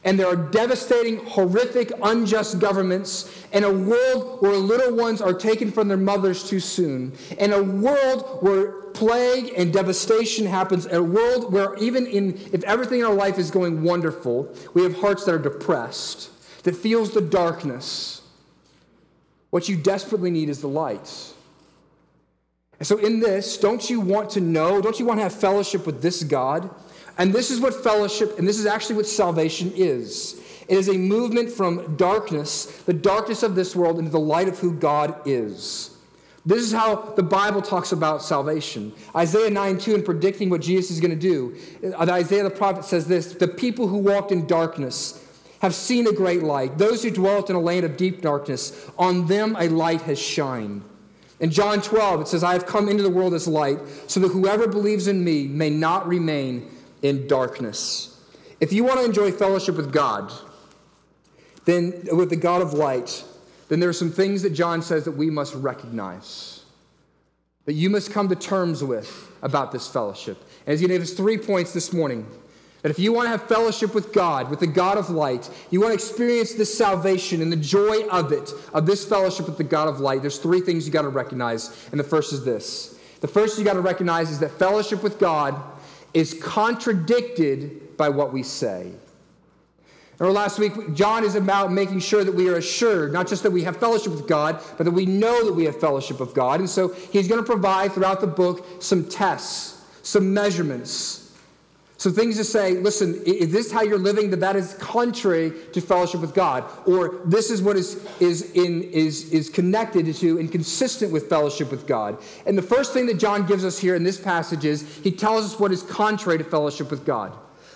and 0.04 0.18
there 0.18 0.28
are 0.28 0.37
devastating, 0.37 1.18
horrific, 1.26 1.90
unjust 2.02 2.61
governments, 2.61 3.47
in 3.52 3.64
a 3.64 3.73
world 3.73 4.40
where 4.40 4.52
little 4.52 4.95
ones 4.95 5.21
are 5.21 5.35
taken 5.35 5.73
from 5.73 5.88
their 5.88 5.97
mothers 5.97 6.49
too 6.49 6.61
soon, 6.61 7.12
in 7.38 7.52
a 7.52 7.62
world 7.62 8.38
where 8.40 8.73
plague 8.92 9.52
and 9.57 9.73
devastation 9.73 10.47
happens, 10.47 10.87
in 10.87 10.95
a 10.95 11.02
world 11.02 11.52
where 11.52 11.75
even 11.76 12.07
in 12.07 12.38
if 12.52 12.62
everything 12.64 13.00
in 13.00 13.07
our 13.07 13.14
life 13.14 13.38
is 13.38 13.50
going 13.50 13.83
wonderful, 13.83 14.54
we 14.73 14.83
have 14.83 14.99
hearts 15.00 15.25
that 15.25 15.35
are 15.35 15.38
depressed, 15.38 16.30
that 16.62 16.76
feels 16.76 17.12
the 17.12 17.21
darkness. 17.21 18.23
What 19.50 19.68
you 19.68 19.76
desperately 19.76 20.30
need 20.30 20.49
is 20.49 20.61
the 20.61 20.68
light. 20.68 21.35
And 22.78 22.87
so, 22.87 22.99
in 22.99 23.20
this, 23.20 23.56
don't 23.56 23.88
you 23.90 24.00
want 24.00 24.30
to 24.30 24.40
know, 24.40 24.80
don't 24.80 24.99
you 24.99 25.06
want 25.06 25.18
to 25.18 25.23
have 25.23 25.35
fellowship 25.35 25.85
with 25.85 26.00
this 26.00 26.23
God? 26.23 26.70
And 27.18 27.32
this 27.32 27.50
is 27.50 27.61
what 27.61 27.75
fellowship, 27.82 28.38
and 28.38 28.47
this 28.47 28.58
is 28.58 28.66
actually 28.66 28.97
what 28.97 29.06
salvation 29.06 29.73
is. 29.75 30.40
It 30.68 30.76
is 30.76 30.88
a 30.88 30.97
movement 30.97 31.50
from 31.50 31.97
darkness, 31.97 32.66
the 32.82 32.92
darkness 32.92 33.42
of 33.42 33.54
this 33.54 33.75
world, 33.75 33.99
into 33.99 34.11
the 34.11 34.20
light 34.20 34.49
of 34.49 34.58
who 34.58 34.73
God 34.73 35.20
is. 35.26 35.97
This 36.47 36.62
is 36.62 36.73
how 36.73 36.97
the 37.16 37.23
Bible 37.23 37.61
talks 37.61 37.90
about 37.92 38.23
salvation. 38.23 38.92
Isaiah 39.14 39.50
9 39.50 39.78
2, 39.78 39.97
in 39.97 40.02
predicting 40.02 40.49
what 40.49 40.61
Jesus 40.61 40.92
is 40.92 41.00
going 41.00 41.11
to 41.11 41.16
do, 41.16 41.56
uh, 41.92 42.11
Isaiah 42.11 42.44
the 42.44 42.50
prophet 42.50 42.85
says 42.85 43.08
this 43.08 43.32
The 43.32 43.49
people 43.49 43.88
who 43.88 43.99
walked 43.99 44.30
in 44.30 44.47
darkness 44.47 45.25
have 45.61 45.75
seen 45.75 46.06
a 46.06 46.12
great 46.12 46.44
light. 46.44 46.78
Those 46.78 47.02
who 47.02 47.11
dwelt 47.11 47.50
in 47.50 47.56
a 47.56 47.61
land 47.61 47.85
of 47.85 47.97
deep 47.97 48.23
darkness, 48.23 48.88
on 48.97 49.26
them 49.26 49.56
a 49.58 49.68
light 49.68 50.02
has 50.02 50.18
shined. 50.18 50.85
In 51.40 51.50
John 51.50 51.80
12, 51.80 52.23
it 52.23 52.28
says, 52.28 52.42
I 52.42 52.52
have 52.52 52.66
come 52.66 52.88
into 52.88 53.02
the 53.02 53.11
world 53.11 53.33
as 53.33 53.47
light, 53.47 53.78
so 54.07 54.18
that 54.21 54.28
whoever 54.28 54.66
believes 54.66 55.07
in 55.07 55.23
me 55.23 55.47
may 55.47 55.71
not 55.71 56.09
remain 56.09 56.68
in 57.02 57.28
darkness. 57.28 58.21
If 58.61 58.73
you 58.73 58.83
want 58.83 58.99
to 58.99 59.04
enjoy 59.04 59.30
fellowship 59.30 59.76
with 59.76 59.92
God, 59.92 60.33
then 61.64 62.09
with 62.12 62.30
the 62.30 62.37
God 62.37 62.61
of 62.61 62.73
light, 62.73 63.25
then 63.68 63.78
there 63.78 63.88
are 63.88 63.95
some 63.95 64.11
things 64.11 64.42
that 64.42 64.50
John 64.50 64.83
says 64.83 65.04
that 65.04 65.12
we 65.12 65.30
must 65.30 65.54
recognize, 65.54 66.64
that 67.66 67.75
you 67.75 67.88
must 67.88 68.11
come 68.11 68.28
to 68.30 68.35
terms 68.35 68.83
with 68.83 69.30
about 69.42 69.71
this 69.71 69.87
fellowship. 69.87 70.42
And 70.66 70.75
as 70.75 70.80
he 70.80 70.88
gave 70.88 71.02
us 71.02 71.12
three 71.12 71.38
points 71.38 71.73
this 71.73 71.92
morning, 71.92 72.26
that 72.82 72.90
if 72.90 72.99
you 72.99 73.12
want 73.12 73.26
to 73.26 73.30
have 73.30 73.42
fellowship 73.49 73.94
with 73.94 74.12
God, 74.12 74.50
with 74.50 74.61
the 74.61 74.66
God 74.66 74.99
of 74.99 75.11
light, 75.11 75.50
you 75.70 75.80
want 75.80 75.90
to 75.90 75.94
experience 75.94 76.54
this 76.54 76.76
salvation 76.76 77.42
and 77.42 77.50
the 77.50 77.56
joy 77.56 78.06
of 78.08 78.30
it, 78.32 78.52
of 78.73 78.87
this 78.87 79.04
fellowship 79.04 79.47
with 79.47 79.58
the 79.58 79.64
God 79.64 79.88
of 79.88 80.00
light, 80.00 80.23
there's 80.23 80.38
three 80.38 80.61
things 80.61 80.87
you 80.87 80.92
got 80.92 81.02
to 81.02 81.08
recognize. 81.08 81.88
And 81.90 81.99
the 81.99 82.04
first 82.04 82.32
is 82.32 82.44
this 82.44 82.99
the 83.20 83.28
first 83.28 83.58
you 83.58 83.64
got 83.64 83.75
to 83.75 83.80
recognize 83.80 84.30
is 84.30 84.38
that 84.40 84.52
fellowship 84.52 85.02
with 85.02 85.18
God 85.18 85.61
is 86.14 86.35
contradicted 86.40 87.97
by 87.97 88.08
what 88.08 88.32
we 88.32 88.42
say. 88.42 88.92
Remember 90.18 90.40
last 90.40 90.58
week, 90.58 90.94
John 90.94 91.25
is 91.25 91.37
about 91.37 91.70
making 91.70 92.00
sure 92.00 92.25
that 92.25 92.35
we 92.35 92.49
are 92.49 92.56
assured, 92.56 93.12
not 93.12 93.28
just 93.28 93.44
that 93.44 93.52
we 93.52 93.62
have 93.62 93.76
fellowship 93.76 94.12
with 94.12 94.26
God, 94.26 94.61
but 94.76 94.85
that 94.85 94.90
we 94.90 95.06
know 95.06 95.44
that 95.44 95.52
we 95.52 95.64
have 95.64 95.78
fellowship 95.80 96.18
with 96.18 96.35
God. 96.35 96.58
And 96.58 96.68
so 96.68 96.88
he's 96.88 97.28
going 97.28 97.40
to 97.40 97.47
provide 97.47 97.92
throughout 97.92 98.20
the 98.20 98.26
book 98.26 98.66
some 98.80 99.08
tests, 99.08 99.85
some 100.02 100.35
measurements, 100.35 101.27
so 101.99 102.12
things 102.12 102.37
to 102.37 102.45
say, 102.45 102.75
listen, 102.75 103.21
is 103.26 103.50
this 103.50 103.73
how 103.73 103.83
you're 103.83 103.99
living? 103.99 104.31
That 104.31 104.38
that 104.38 104.55
is 104.55 104.75
contrary 104.75 105.52
to 105.73 105.81
fellowship 105.81 106.21
with 106.21 106.33
God, 106.33 106.64
or 106.87 107.21
this 107.25 107.50
is 107.50 107.61
what 107.61 107.76
is 107.76 108.07
is 108.21 108.52
in 108.52 108.85
is 108.85 109.33
is 109.33 109.50
connected 109.50 110.14
to 110.14 110.38
and 110.38 110.50
consistent 110.50 111.11
with 111.11 111.28
fellowship 111.28 111.73
with 111.73 111.88
God. 111.88 112.17
And 112.47 112.57
the 112.57 112.62
first 112.62 112.93
thing 112.93 113.07
that 113.07 113.19
John 113.19 113.47
gives 113.47 113.64
us 113.64 113.81
here 113.81 113.97
in 113.97 114.05
this 114.05 114.19
passage 114.19 114.64
is 114.64 114.83
he 114.99 115.11
tells 115.11 115.45
us 115.45 115.59
what 115.59 115.73
is 115.73 115.83
contrary 115.83 116.38
to 116.38 116.45
fellowship 116.45 116.88
with 116.88 117.05
God. 117.05 117.33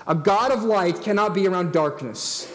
A 0.06 0.14
God 0.14 0.52
of 0.52 0.62
light 0.62 1.02
cannot 1.02 1.34
be 1.34 1.48
around 1.48 1.72
darkness. 1.72 2.48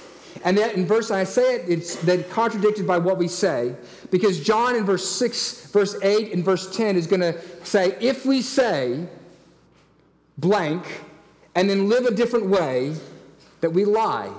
And 0.46 0.58
that 0.58 0.76
in 0.76 0.86
verse, 0.86 1.12
I 1.12 1.26
say 1.26 1.56
it, 1.56 1.66
it's 1.68 1.96
that 2.04 2.30
contradicted 2.30 2.88
by 2.88 2.98
what 2.98 3.18
we 3.18 3.28
say, 3.28 3.76
because 4.10 4.40
John 4.40 4.76
in 4.76 4.86
verse 4.86 5.10
6, 5.10 5.72
verse 5.72 5.98
8, 6.02 6.32
and 6.32 6.46
verse 6.46 6.74
10 6.74 6.96
is 6.96 7.08
going 7.08 7.22
to 7.22 7.36
say, 7.66 7.98
if 8.00 8.26
we 8.26 8.42
say 8.42 9.08
blank, 10.38 10.86
and 11.58 11.68
then 11.68 11.90
live 11.90 12.06
a 12.06 12.12
different 12.12 12.46
way, 12.46 12.94
that 13.62 13.72
we 13.72 13.84
lie. 13.84 14.32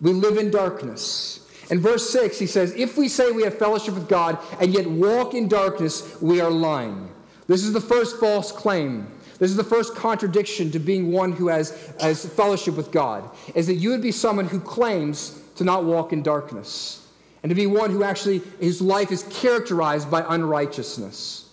We 0.00 0.14
live 0.14 0.38
in 0.38 0.50
darkness. 0.50 1.46
In 1.70 1.80
verse 1.80 2.08
6, 2.08 2.38
he 2.38 2.46
says, 2.46 2.72
If 2.74 2.96
we 2.96 3.08
say 3.08 3.30
we 3.30 3.42
have 3.42 3.58
fellowship 3.58 3.94
with 3.94 4.08
God 4.08 4.38
and 4.58 4.72
yet 4.72 4.86
walk 4.86 5.34
in 5.34 5.48
darkness, 5.48 6.16
we 6.22 6.40
are 6.40 6.50
lying. 6.50 7.10
This 7.46 7.62
is 7.62 7.74
the 7.74 7.80
first 7.80 8.18
false 8.18 8.52
claim. 8.52 9.06
This 9.38 9.50
is 9.50 9.56
the 9.56 9.64
first 9.64 9.94
contradiction 9.94 10.70
to 10.70 10.78
being 10.78 11.12
one 11.12 11.32
who 11.32 11.48
has, 11.48 11.92
has 12.00 12.24
fellowship 12.24 12.74
with 12.74 12.90
God, 12.90 13.28
is 13.54 13.66
that 13.66 13.74
you 13.74 13.90
would 13.90 14.02
be 14.02 14.10
someone 14.10 14.46
who 14.46 14.60
claims 14.60 15.42
to 15.56 15.64
not 15.64 15.84
walk 15.84 16.14
in 16.14 16.22
darkness, 16.22 17.06
and 17.42 17.50
to 17.50 17.54
be 17.54 17.66
one 17.66 17.90
who 17.90 18.02
actually, 18.02 18.40
his 18.60 18.80
life 18.80 19.12
is 19.12 19.24
characterized 19.24 20.10
by 20.10 20.24
unrighteousness. 20.26 21.50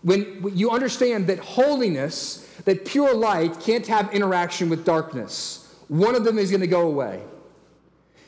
When 0.00 0.50
you 0.54 0.70
understand 0.70 1.26
that 1.26 1.40
holiness 1.40 2.43
that 2.64 2.84
pure 2.84 3.14
light 3.14 3.60
can't 3.60 3.86
have 3.86 4.12
interaction 4.12 4.68
with 4.68 4.84
darkness. 4.84 5.74
One 5.88 6.14
of 6.14 6.24
them 6.24 6.38
is 6.38 6.50
going 6.50 6.62
to 6.62 6.66
go 6.66 6.86
away. 6.86 7.22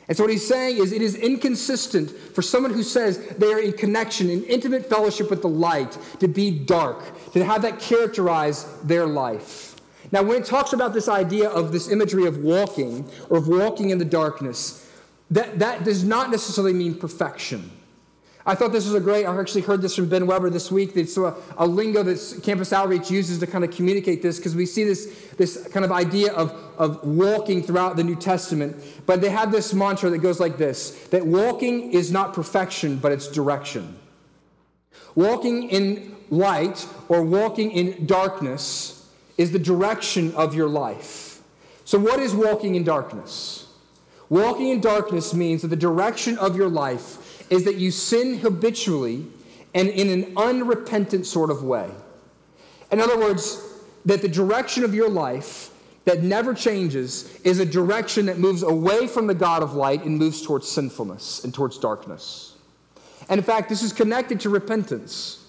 And 0.07 0.15
so, 0.15 0.23
what 0.23 0.31
he's 0.31 0.47
saying 0.47 0.77
is, 0.77 0.93
it 0.93 1.01
is 1.01 1.15
inconsistent 1.15 2.11
for 2.11 2.41
someone 2.41 2.71
who 2.71 2.83
says 2.83 3.27
they 3.37 3.51
are 3.51 3.59
in 3.59 3.73
connection, 3.73 4.29
in 4.29 4.43
intimate 4.45 4.89
fellowship 4.89 5.29
with 5.29 5.41
the 5.41 5.49
light, 5.49 5.97
to 6.19 6.29
be 6.29 6.49
dark, 6.49 7.03
to 7.33 7.43
have 7.43 7.61
that 7.63 7.79
characterize 7.79 8.65
their 8.83 9.05
life. 9.05 9.75
Now, 10.13 10.23
when 10.23 10.41
it 10.41 10.45
talks 10.45 10.71
about 10.71 10.93
this 10.93 11.09
idea 11.09 11.49
of 11.49 11.73
this 11.73 11.89
imagery 11.89 12.25
of 12.25 12.37
walking 12.37 13.09
or 13.29 13.37
of 13.37 13.49
walking 13.49 13.89
in 13.89 13.97
the 13.97 14.05
darkness, 14.05 14.89
that, 15.31 15.59
that 15.59 15.83
does 15.83 16.05
not 16.05 16.31
necessarily 16.31 16.73
mean 16.73 16.95
perfection. 16.95 17.69
I 18.47 18.55
thought 18.55 18.71
this 18.71 18.85
was 18.85 18.93
a 18.93 19.01
great, 19.01 19.25
I 19.25 19.37
actually 19.37 19.63
heard 19.63 19.81
this 19.81 19.93
from 19.93 20.07
Ben 20.07 20.25
Weber 20.25 20.49
this 20.49 20.71
week. 20.71 20.95
It's 20.95 21.17
a, 21.17 21.35
a 21.57 21.67
lingo 21.67 22.01
that 22.01 22.39
Campus 22.43 22.71
Outreach 22.71 23.11
uses 23.11 23.39
to 23.39 23.47
kind 23.47 23.65
of 23.65 23.71
communicate 23.71 24.21
this 24.21 24.37
because 24.37 24.55
we 24.55 24.65
see 24.65 24.85
this, 24.85 25.31
this 25.37 25.67
kind 25.67 25.83
of 25.83 25.91
idea 25.91 26.31
of, 26.31 26.53
of 26.77 27.05
walking 27.05 27.61
throughout 27.61 27.97
the 27.97 28.05
New 28.05 28.15
Testament. 28.15 28.77
But 29.05 29.19
they 29.19 29.29
have 29.29 29.51
this 29.51 29.73
mantra 29.73 30.09
that 30.11 30.19
goes 30.19 30.39
like 30.39 30.57
this 30.57 30.91
that 31.09 31.27
walking 31.27 31.91
is 31.91 32.09
not 32.09 32.33
perfection, 32.33 32.99
but 32.99 33.11
it's 33.11 33.27
direction. 33.27 33.99
Walking 35.13 35.69
in 35.69 36.15
light 36.29 36.87
or 37.09 37.23
walking 37.23 37.71
in 37.71 38.05
darkness 38.05 39.09
is 39.37 39.51
the 39.51 39.59
direction 39.59 40.33
of 40.35 40.55
your 40.55 40.69
life. 40.69 41.41
So, 41.83 41.99
what 41.99 42.21
is 42.21 42.33
walking 42.33 42.75
in 42.75 42.85
darkness? 42.85 43.67
Walking 44.29 44.69
in 44.69 44.79
darkness 44.79 45.33
means 45.33 45.63
that 45.63 45.69
the 45.69 45.75
direction 45.75 46.37
of 46.37 46.55
your 46.55 46.69
life 46.69 47.26
is 47.49 47.63
that 47.65 47.75
you 47.75 47.91
sin 47.91 48.39
habitually 48.39 49.25
and 49.73 49.89
in 49.89 50.09
an 50.09 50.33
unrepentant 50.37 51.25
sort 51.25 51.49
of 51.49 51.63
way. 51.63 51.89
In 52.91 52.99
other 52.99 53.17
words, 53.17 53.61
that 54.05 54.21
the 54.21 54.27
direction 54.27 54.83
of 54.83 54.93
your 54.93 55.09
life 55.09 55.71
that 56.05 56.23
never 56.23 56.53
changes 56.53 57.37
is 57.41 57.59
a 57.59 57.65
direction 57.65 58.27
that 58.27 58.39
moves 58.39 58.63
away 58.63 59.07
from 59.07 59.27
the 59.27 59.33
God 59.33 59.61
of 59.61 59.73
light 59.73 60.05
and 60.05 60.17
moves 60.17 60.41
towards 60.41 60.67
sinfulness 60.67 61.43
and 61.43 61.53
towards 61.53 61.77
darkness. 61.77 62.55
And 63.27 63.37
in 63.39 63.43
fact, 63.43 63.67
this 63.67 63.83
is 63.83 63.91
connected 63.91 64.39
to 64.41 64.49
repentance. 64.49 65.45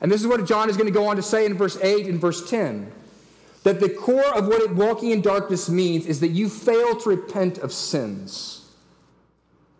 And 0.00 0.10
this 0.10 0.20
is 0.20 0.28
what 0.28 0.46
John 0.46 0.70
is 0.70 0.76
going 0.76 0.86
to 0.86 0.92
go 0.92 1.08
on 1.08 1.16
to 1.16 1.22
say 1.22 1.44
in 1.44 1.54
verse 1.54 1.76
8 1.82 2.06
and 2.06 2.20
verse 2.20 2.48
10 2.48 2.92
that 3.64 3.80
the 3.80 3.88
core 3.88 4.34
of 4.36 4.46
what 4.46 4.72
walking 4.74 5.10
in 5.10 5.20
darkness 5.20 5.68
means 5.68 6.06
is 6.06 6.20
that 6.20 6.28
you 6.28 6.48
fail 6.48 6.94
to 6.94 7.10
repent 7.10 7.58
of 7.58 7.72
sins. 7.72 8.70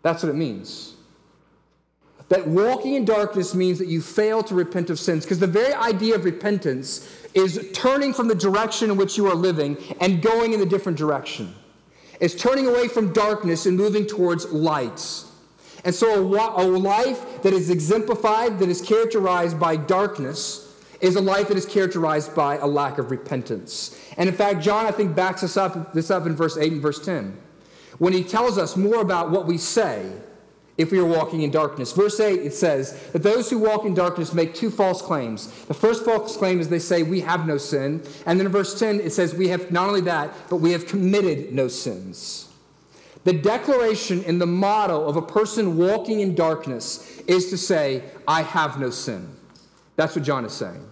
That's 0.01 0.21
what 0.21 0.29
it 0.29 0.35
means. 0.35 0.95
That 2.29 2.47
walking 2.47 2.93
in 2.93 3.05
darkness 3.05 3.55
means 3.55 3.79
that 3.79 3.87
you 3.87 4.01
fail 4.01 4.43
to 4.43 4.55
repent 4.55 4.89
of 4.89 4.99
sins. 4.99 5.25
Because 5.25 5.39
the 5.39 5.47
very 5.47 5.73
idea 5.73 6.15
of 6.15 6.25
repentance 6.25 7.09
is 7.33 7.69
turning 7.73 8.13
from 8.13 8.27
the 8.27 8.35
direction 8.35 8.91
in 8.91 8.97
which 8.97 9.17
you 9.17 9.27
are 9.27 9.35
living 9.35 9.77
and 9.99 10.21
going 10.21 10.53
in 10.53 10.61
a 10.61 10.65
different 10.65 10.97
direction. 10.97 11.53
It's 12.19 12.35
turning 12.35 12.67
away 12.67 12.87
from 12.87 13.13
darkness 13.13 13.65
and 13.65 13.77
moving 13.77 14.05
towards 14.05 14.51
light. 14.51 15.23
And 15.85 15.95
so, 15.95 16.19
a, 16.19 16.63
life 16.67 17.41
that 17.41 17.53
is 17.53 17.69
exemplified, 17.69 18.59
that 18.59 18.67
is 18.67 18.81
characterized 18.81 19.59
by 19.59 19.77
darkness, 19.77 20.65
is 20.99 21.15
a 21.15 21.21
life 21.21 21.47
that 21.47 21.57
is 21.57 21.65
characterized 21.65 22.35
by 22.35 22.57
a 22.57 22.67
lack 22.67 22.97
of 22.97 23.09
repentance. 23.09 23.97
And 24.17 24.27
in 24.27 24.35
fact, 24.35 24.61
John, 24.61 24.85
I 24.85 24.91
think, 24.91 25.15
backs 25.15 25.43
us 25.43 25.55
up, 25.55 25.93
this 25.93 26.11
up 26.11 26.25
in 26.25 26.35
verse 26.35 26.57
8 26.57 26.73
and 26.73 26.81
verse 26.81 27.03
10. 27.03 27.37
When 27.97 28.11
he 28.11 28.23
tells 28.23 28.57
us 28.57 28.75
more 28.75 29.01
about 29.01 29.31
what 29.31 29.47
we 29.47 29.57
say 29.57 30.11
if 30.79 30.91
we 30.91 30.97
are 30.97 31.05
walking 31.05 31.41
in 31.41 31.51
darkness. 31.51 31.91
Verse 31.91 32.21
8, 32.21 32.39
it 32.39 32.53
says 32.53 33.09
that 33.11 33.21
those 33.21 33.49
who 33.49 33.59
walk 33.59 33.83
in 33.83 33.93
darkness 33.93 34.33
make 34.33 34.53
two 34.55 34.71
false 34.71 35.01
claims. 35.01 35.65
The 35.65 35.73
first 35.73 36.05
false 36.05 36.37
claim 36.37 36.61
is 36.61 36.69
they 36.69 36.79
say, 36.79 37.03
We 37.03 37.19
have 37.19 37.45
no 37.45 37.57
sin. 37.57 38.01
And 38.25 38.39
then 38.39 38.45
in 38.47 38.51
verse 38.51 38.79
10, 38.79 39.01
it 39.01 39.11
says, 39.11 39.35
We 39.35 39.49
have 39.49 39.71
not 39.71 39.89
only 39.89 40.01
that, 40.01 40.33
but 40.49 40.55
we 40.57 40.71
have 40.71 40.87
committed 40.87 41.53
no 41.53 41.67
sins. 41.67 42.47
The 43.25 43.33
declaration 43.33 44.23
and 44.25 44.39
the 44.39 44.47
motto 44.47 45.05
of 45.05 45.17
a 45.17 45.21
person 45.21 45.77
walking 45.77 46.21
in 46.21 46.33
darkness 46.33 47.19
is 47.27 47.49
to 47.49 47.57
say, 47.57 48.01
I 48.25 48.43
have 48.43 48.79
no 48.79 48.89
sin. 48.89 49.35
That's 49.97 50.15
what 50.15 50.23
John 50.23 50.45
is 50.45 50.53
saying. 50.53 50.88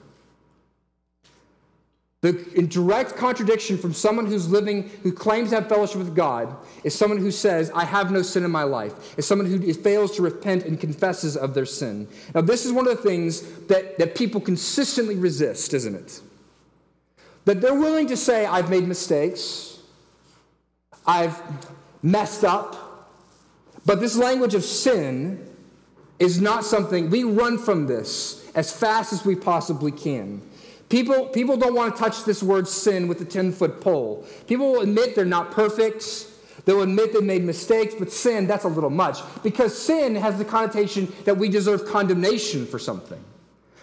The 2.28 2.60
in 2.60 2.68
direct 2.68 3.16
contradiction 3.16 3.78
from 3.78 3.94
someone 3.94 4.26
who's 4.26 4.50
living, 4.50 4.90
who 5.02 5.14
claims 5.14 5.52
to 5.52 5.56
have 5.56 5.70
fellowship 5.70 6.00
with 6.00 6.14
God, 6.14 6.54
is 6.84 6.94
someone 6.94 7.20
who 7.20 7.32
says, 7.32 7.72
I 7.74 7.86
have 7.86 8.12
no 8.12 8.22
sin 8.22 8.44
in 8.44 8.52
my 8.52 8.64
life, 8.64 9.18
is 9.18 9.26
someone 9.26 9.48
who 9.48 9.74
fails 9.74 10.14
to 10.18 10.22
repent 10.22 10.66
and 10.66 10.78
confesses 10.78 11.38
of 11.38 11.54
their 11.54 11.66
sin. 11.66 12.06
Now, 12.36 12.42
this 12.42 12.66
is 12.66 12.74
one 12.74 12.86
of 12.86 12.98
the 12.98 13.02
things 13.02 13.44
that, 13.68 13.98
that 13.98 14.16
people 14.16 14.42
consistently 14.42 15.16
resist, 15.16 15.74
isn't 15.74 15.96
it? 15.96 16.20
That 17.46 17.62
they're 17.62 17.74
willing 17.74 18.08
to 18.08 18.18
say, 18.18 18.46
I've 18.46 18.70
made 18.70 18.86
mistakes, 18.86 19.80
I've 21.06 21.42
messed 22.04 22.44
up, 22.44 23.10
but 23.86 24.02
this 24.02 24.18
language 24.18 24.54
of 24.54 24.66
sin 24.66 25.48
is 26.20 26.42
not 26.42 26.66
something 26.66 27.10
we 27.10 27.24
run 27.24 27.58
from 27.58 27.88
this 27.88 28.52
as 28.54 28.70
fast 28.70 29.14
as 29.14 29.24
we 29.24 29.34
possibly 29.34 29.94
can. 29.94 30.42
People, 30.90 31.26
people 31.28 31.58
don't 31.58 31.74
want 31.74 31.96
to 31.96 32.02
touch 32.02 32.24
this 32.24 32.42
word 32.42 32.68
sin 32.68 33.08
with 33.08 33.22
a 33.22 33.26
10 33.26 33.52
foot 33.52 33.82
pole. 33.82 34.26
People 34.48 34.72
will 34.72 34.82
admit 34.82 35.16
they're 35.16 35.26
not 35.26 35.52
perfect. 35.52 36.28
They'll 36.66 36.82
admit 36.82 37.14
they 37.14 37.22
made 37.22 37.44
mistakes, 37.44 37.96
but 37.98 38.12
sin, 38.12 38.48
that's 38.48 38.66
a 38.66 38.70
little 38.70 38.90
much. 38.90 39.20
Because 39.42 39.78
sin 39.78 40.16
has 40.16 40.38
the 40.38 40.46
connotation 40.46 41.12
that 41.26 41.38
we 41.38 41.50
deserve 41.50 41.86
condemnation 41.86 42.66
for 42.66 42.80
something, 42.80 43.24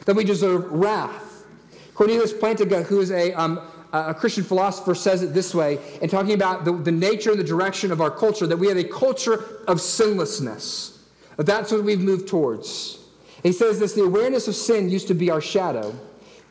that 0.04 0.14
we 0.14 0.24
deserve 0.24 0.70
wrath. 0.70 1.46
Cornelius 1.94 2.32
Plantinga, 2.32 2.84
who 2.84 3.00
is 3.00 3.10
a, 3.10 3.32
um, 3.34 3.60
a 3.92 4.12
Christian 4.12 4.44
philosopher, 4.44 4.94
says 4.94 5.22
it 5.22 5.32
this 5.32 5.54
way 5.54 5.78
in 6.02 6.10
talking 6.10 6.34
about 6.34 6.64
the, 6.64 6.72
the 6.72 6.92
nature 6.92 7.30
and 7.30 7.38
the 7.38 7.44
direction 7.44 7.92
of 7.92 8.00
our 8.00 8.10
culture, 8.10 8.46
that 8.46 8.56
we 8.56 8.66
have 8.68 8.76
a 8.76 8.84
culture 8.84 9.62
of 9.66 9.80
sinlessness. 9.80 10.98
That's 11.36 11.72
what 11.72 11.84
we've 11.84 12.00
moved 12.00 12.28
towards. 12.28 12.98
He 13.42 13.52
says 13.52 13.78
this 13.78 13.92
the 13.92 14.04
awareness 14.04 14.48
of 14.48 14.54
sin 14.54 14.88
used 14.88 15.08
to 15.08 15.14
be 15.14 15.30
our 15.30 15.40
shadow. 15.40 15.94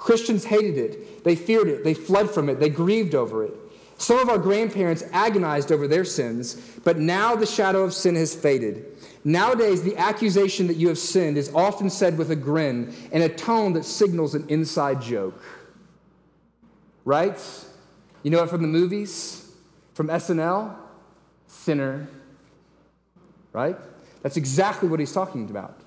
Christians 0.03 0.43
hated 0.43 0.77
it, 0.77 1.23
they 1.23 1.33
feared 1.33 1.69
it, 1.69 1.85
they 1.85 1.93
fled 1.93 2.29
from 2.29 2.49
it, 2.49 2.59
they 2.59 2.67
grieved 2.67 3.15
over 3.15 3.41
it. 3.45 3.53
Some 3.97 4.19
of 4.19 4.27
our 4.27 4.37
grandparents 4.37 5.01
agonized 5.13 5.71
over 5.71 5.87
their 5.87 6.03
sins, 6.03 6.55
but 6.83 6.99
now 6.99 7.37
the 7.37 7.45
shadow 7.45 7.83
of 7.83 7.93
sin 7.93 8.15
has 8.15 8.35
faded. 8.35 8.85
Nowadays, 9.23 9.81
the 9.81 9.95
accusation 9.95 10.67
that 10.67 10.73
you 10.73 10.89
have 10.89 10.97
sinned 10.97 11.37
is 11.37 11.55
often 11.55 11.89
said 11.89 12.17
with 12.17 12.31
a 12.31 12.35
grin 12.35 12.93
and 13.13 13.23
a 13.23 13.29
tone 13.29 13.71
that 13.73 13.85
signals 13.85 14.35
an 14.35 14.45
inside 14.49 15.01
joke. 15.01 15.41
Right? 17.05 17.39
You 18.23 18.31
know 18.31 18.43
it 18.43 18.49
from 18.49 18.61
the 18.61 18.67
movies? 18.67 19.53
From 19.93 20.09
SNL? 20.09 20.75
Sinner. 21.47 22.09
Right? 23.53 23.77
That's 24.21 24.35
exactly 24.35 24.89
what 24.89 24.99
he's 24.99 25.13
talking 25.13 25.49
about. 25.49 25.79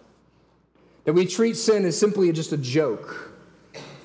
That 1.04 1.12
we 1.12 1.26
treat 1.26 1.58
sin 1.58 1.84
as 1.84 2.00
simply 2.00 2.32
just 2.32 2.52
a 2.52 2.56
joke 2.56 3.35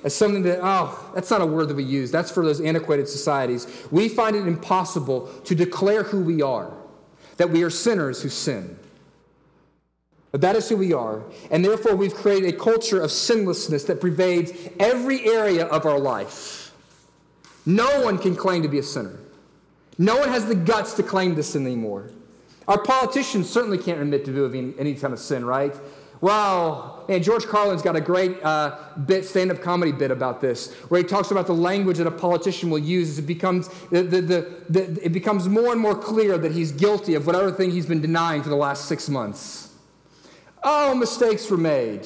as 0.03 0.15
something 0.15 0.43
that, 0.43 0.59
oh, 0.61 1.11
that's 1.13 1.29
not 1.29 1.41
a 1.41 1.45
word 1.45 1.69
that 1.69 1.75
we 1.75 1.83
use. 1.83 2.11
That's 2.11 2.31
for 2.31 2.43
those 2.43 2.59
antiquated 2.59 3.07
societies. 3.07 3.67
We 3.91 4.09
find 4.09 4.35
it 4.35 4.47
impossible 4.47 5.27
to 5.45 5.55
declare 5.55 6.03
who 6.03 6.21
we 6.21 6.41
are, 6.41 6.71
that 7.37 7.49
we 7.49 7.63
are 7.63 7.69
sinners 7.69 8.21
who 8.21 8.29
sin. 8.29 8.77
But 10.31 10.41
that 10.41 10.55
is 10.55 10.69
who 10.69 10.77
we 10.77 10.93
are. 10.93 11.23
And 11.51 11.63
therefore, 11.63 11.95
we've 11.95 12.13
created 12.13 12.53
a 12.53 12.57
culture 12.57 13.01
of 13.01 13.11
sinlessness 13.11 13.85
that 13.87 13.99
pervades 13.99 14.51
every 14.79 15.25
area 15.25 15.65
of 15.65 15.85
our 15.85 15.99
life. 15.99 16.73
No 17.65 18.01
one 18.01 18.17
can 18.17 18.35
claim 18.35 18.63
to 18.63 18.69
be 18.69 18.79
a 18.79 18.83
sinner. 18.83 19.19
No 19.97 20.17
one 20.17 20.29
has 20.29 20.45
the 20.47 20.55
guts 20.55 20.93
to 20.93 21.03
claim 21.03 21.41
sin 21.43 21.65
anymore. 21.65 22.09
Our 22.67 22.81
politicians 22.81 23.49
certainly 23.49 23.77
can't 23.77 23.99
admit 23.99 24.25
to 24.25 24.33
doing 24.33 24.73
any 24.79 24.95
kind 24.95 25.13
of 25.13 25.19
sin, 25.19 25.43
right? 25.45 25.75
Wow, 26.21 27.03
man, 27.07 27.23
George 27.23 27.47
Carlin's 27.47 27.81
got 27.81 27.95
a 27.95 28.01
great 28.01 28.41
uh, 28.43 28.77
bit, 29.07 29.25
stand-up 29.25 29.59
comedy 29.59 29.91
bit 29.91 30.11
about 30.11 30.39
this, 30.39 30.71
where 30.87 31.01
he 31.01 31.07
talks 31.07 31.31
about 31.31 31.47
the 31.47 31.55
language 31.55 31.97
that 31.97 32.05
a 32.05 32.11
politician 32.11 32.69
will 32.69 32.79
use 32.79 33.09
as 33.09 33.19
it 33.19 33.23
becomes 33.23 33.69
the, 33.89 34.03
the, 34.03 34.21
the, 34.69 35.03
it 35.03 35.11
becomes 35.11 35.49
more 35.49 35.71
and 35.71 35.81
more 35.81 35.95
clear 35.95 36.37
that 36.37 36.51
he's 36.51 36.71
guilty 36.71 37.15
of 37.15 37.25
whatever 37.25 37.51
thing 37.51 37.71
he's 37.71 37.87
been 37.87 38.01
denying 38.01 38.43
for 38.43 38.49
the 38.49 38.55
last 38.55 38.85
six 38.85 39.09
months. 39.09 39.73
Oh, 40.63 40.93
mistakes 40.93 41.49
were 41.49 41.57
made. 41.57 42.05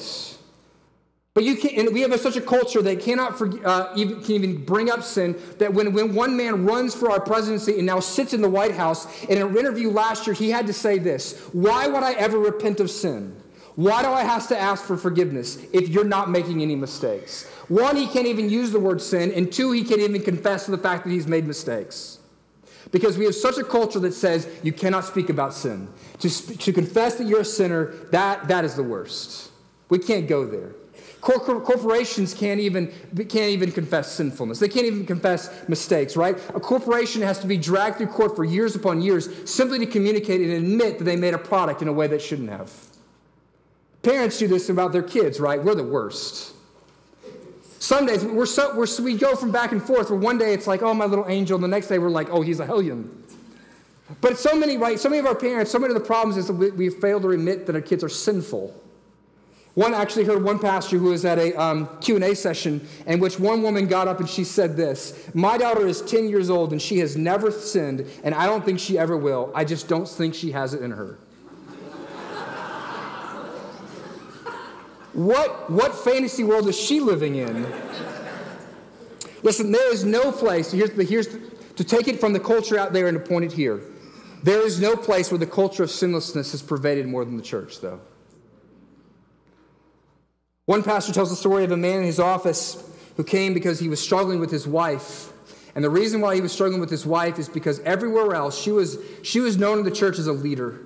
But 1.34 1.44
you 1.44 1.56
can, 1.56 1.78
and 1.78 1.92
we 1.92 2.00
have 2.00 2.18
such 2.18 2.36
a 2.36 2.40
culture 2.40 2.80
that 2.80 3.00
cannot 3.00 3.36
for, 3.36 3.50
uh, 3.66 3.92
even, 3.94 4.22
can 4.22 4.36
even 4.36 4.64
bring 4.64 4.88
up 4.88 5.02
sin. 5.02 5.38
That 5.58 5.74
when, 5.74 5.92
when 5.92 6.14
one 6.14 6.34
man 6.34 6.64
runs 6.64 6.94
for 6.94 7.10
our 7.10 7.20
presidency 7.20 7.76
and 7.76 7.84
now 7.84 8.00
sits 8.00 8.32
in 8.32 8.40
the 8.40 8.48
White 8.48 8.72
House, 8.72 9.24
in 9.24 9.36
an 9.36 9.54
interview 9.54 9.90
last 9.90 10.26
year, 10.26 10.32
he 10.32 10.48
had 10.48 10.66
to 10.68 10.72
say 10.72 10.98
this 10.98 11.38
Why 11.52 11.86
would 11.86 12.02
I 12.02 12.14
ever 12.14 12.38
repent 12.38 12.80
of 12.80 12.90
sin? 12.90 13.36
Why 13.76 14.02
do 14.02 14.08
I 14.08 14.24
have 14.24 14.48
to 14.48 14.58
ask 14.58 14.84
for 14.84 14.96
forgiveness 14.96 15.58
if 15.72 15.88
you're 15.90 16.04
not 16.04 16.30
making 16.30 16.62
any 16.62 16.74
mistakes? 16.74 17.46
One, 17.68 17.94
he 17.94 18.06
can't 18.06 18.26
even 18.26 18.48
use 18.48 18.70
the 18.70 18.80
word 18.80 19.02
sin, 19.02 19.30
and 19.32 19.52
two, 19.52 19.72
he 19.72 19.84
can't 19.84 20.00
even 20.00 20.22
confess 20.22 20.64
to 20.64 20.70
the 20.70 20.78
fact 20.78 21.04
that 21.04 21.10
he's 21.10 21.26
made 21.26 21.46
mistakes. 21.46 22.18
Because 22.90 23.18
we 23.18 23.26
have 23.26 23.34
such 23.34 23.58
a 23.58 23.64
culture 23.64 23.98
that 24.00 24.14
says 24.14 24.48
you 24.62 24.72
cannot 24.72 25.04
speak 25.04 25.28
about 25.28 25.52
sin. 25.52 25.88
To, 26.20 26.30
sp- 26.32 26.56
to 26.60 26.72
confess 26.72 27.16
that 27.16 27.26
you're 27.26 27.40
a 27.40 27.44
sinner, 27.44 27.92
that, 28.12 28.48
that 28.48 28.64
is 28.64 28.76
the 28.76 28.82
worst. 28.82 29.50
We 29.90 29.98
can't 29.98 30.26
go 30.26 30.46
there. 30.46 30.72
Cor- 31.20 31.60
corporations 31.60 32.32
can't 32.32 32.60
even, 32.60 32.94
can't 33.16 33.50
even 33.50 33.72
confess 33.72 34.12
sinfulness. 34.12 34.58
They 34.58 34.68
can't 34.68 34.86
even 34.86 35.04
confess 35.04 35.68
mistakes, 35.68 36.16
right? 36.16 36.38
A 36.54 36.60
corporation 36.60 37.20
has 37.22 37.40
to 37.40 37.46
be 37.46 37.58
dragged 37.58 37.96
through 37.96 38.06
court 38.06 38.36
for 38.36 38.44
years 38.44 38.76
upon 38.76 39.02
years 39.02 39.28
simply 39.50 39.80
to 39.80 39.86
communicate 39.86 40.40
and 40.40 40.52
admit 40.52 40.98
that 40.98 41.04
they 41.04 41.16
made 41.16 41.34
a 41.34 41.38
product 41.38 41.82
in 41.82 41.88
a 41.88 41.92
way 41.92 42.06
that 42.06 42.22
shouldn't 42.22 42.48
have. 42.48 42.72
Parents 44.06 44.38
do 44.38 44.46
this 44.46 44.68
about 44.68 44.92
their 44.92 45.02
kids, 45.02 45.40
right? 45.40 45.60
We're 45.60 45.74
the 45.74 45.82
worst. 45.82 46.54
Some 47.80 48.06
days 48.06 48.24
we're 48.24 48.46
so, 48.46 48.72
we're, 48.76 48.86
we 49.02 49.18
go 49.18 49.34
from 49.34 49.50
back 49.50 49.72
and 49.72 49.82
forth 49.82 50.10
where 50.10 50.18
one 50.20 50.38
day 50.38 50.54
it's 50.54 50.68
like, 50.68 50.80
oh, 50.82 50.94
my 50.94 51.06
little 51.06 51.26
angel, 51.26 51.56
and 51.56 51.64
the 51.64 51.68
next 51.68 51.88
day 51.88 51.98
we're 51.98 52.08
like, 52.08 52.30
oh, 52.30 52.40
he's 52.40 52.60
a 52.60 52.66
hellion. 52.66 53.24
But 54.20 54.38
so 54.38 54.54
many, 54.54 54.76
right, 54.76 54.96
so 55.00 55.08
many 55.08 55.18
of 55.18 55.26
our 55.26 55.34
parents, 55.34 55.72
so 55.72 55.80
many 55.80 55.92
of 55.92 56.00
the 56.00 56.06
problems 56.06 56.36
is 56.36 56.46
that 56.46 56.52
we, 56.52 56.70
we 56.70 56.88
fail 56.88 57.20
to 57.20 57.30
admit 57.30 57.66
that 57.66 57.74
our 57.74 57.82
kids 57.82 58.04
are 58.04 58.08
sinful. 58.08 58.80
One 59.74 59.92
actually 59.92 60.22
heard 60.22 60.44
one 60.44 60.60
pastor 60.60 60.98
who 60.98 61.10
was 61.10 61.24
at 61.24 61.40
a 61.40 61.60
um, 61.60 61.88
Q&A 62.00 62.36
session 62.36 62.86
in 63.08 63.18
which 63.18 63.40
one 63.40 63.60
woman 63.60 63.88
got 63.88 64.06
up 64.06 64.20
and 64.20 64.28
she 64.28 64.44
said 64.44 64.76
this, 64.76 65.28
my 65.34 65.58
daughter 65.58 65.84
is 65.84 66.00
10 66.02 66.28
years 66.28 66.48
old 66.48 66.70
and 66.70 66.80
she 66.80 66.98
has 67.00 67.16
never 67.16 67.50
sinned 67.50 68.06
and 68.22 68.36
I 68.36 68.46
don't 68.46 68.64
think 68.64 68.78
she 68.78 68.98
ever 68.98 69.16
will. 69.16 69.50
I 69.52 69.64
just 69.64 69.88
don't 69.88 70.08
think 70.08 70.32
she 70.32 70.52
has 70.52 70.74
it 70.74 70.82
in 70.82 70.92
her. 70.92 71.18
What, 75.16 75.70
what 75.70 75.94
fantasy 75.94 76.44
world 76.44 76.68
is 76.68 76.78
she 76.78 77.00
living 77.00 77.36
in? 77.36 77.66
Listen, 79.42 79.72
there 79.72 79.90
is 79.90 80.04
no 80.04 80.30
place, 80.30 80.70
here's, 80.70 80.90
here's 81.08 81.28
to 81.76 81.84
take 81.84 82.06
it 82.06 82.20
from 82.20 82.34
the 82.34 82.40
culture 82.40 82.78
out 82.78 82.92
there 82.92 83.06
and 83.08 83.18
to 83.18 83.24
point 83.26 83.46
it 83.46 83.52
here. 83.52 83.80
There 84.42 84.60
is 84.60 84.78
no 84.78 84.94
place 84.94 85.30
where 85.30 85.38
the 85.38 85.46
culture 85.46 85.82
of 85.82 85.90
sinlessness 85.90 86.52
has 86.52 86.60
pervaded 86.60 87.06
more 87.06 87.24
than 87.24 87.38
the 87.38 87.42
church, 87.42 87.80
though. 87.80 87.98
One 90.66 90.82
pastor 90.82 91.14
tells 91.14 91.30
the 91.30 91.36
story 91.36 91.64
of 91.64 91.72
a 91.72 91.78
man 91.78 92.00
in 92.00 92.04
his 92.04 92.20
office 92.20 92.86
who 93.16 93.24
came 93.24 93.54
because 93.54 93.80
he 93.80 93.88
was 93.88 94.00
struggling 94.00 94.38
with 94.38 94.50
his 94.50 94.66
wife. 94.66 95.32
And 95.74 95.82
the 95.82 95.88
reason 95.88 96.20
why 96.20 96.34
he 96.34 96.42
was 96.42 96.52
struggling 96.52 96.80
with 96.80 96.90
his 96.90 97.06
wife 97.06 97.38
is 97.38 97.48
because 97.48 97.80
everywhere 97.80 98.34
else 98.34 98.60
she 98.60 98.70
was, 98.70 98.98
she 99.22 99.40
was 99.40 99.56
known 99.56 99.78
in 99.78 99.84
the 99.86 99.90
church 99.90 100.18
as 100.18 100.26
a 100.26 100.32
leader. 100.34 100.85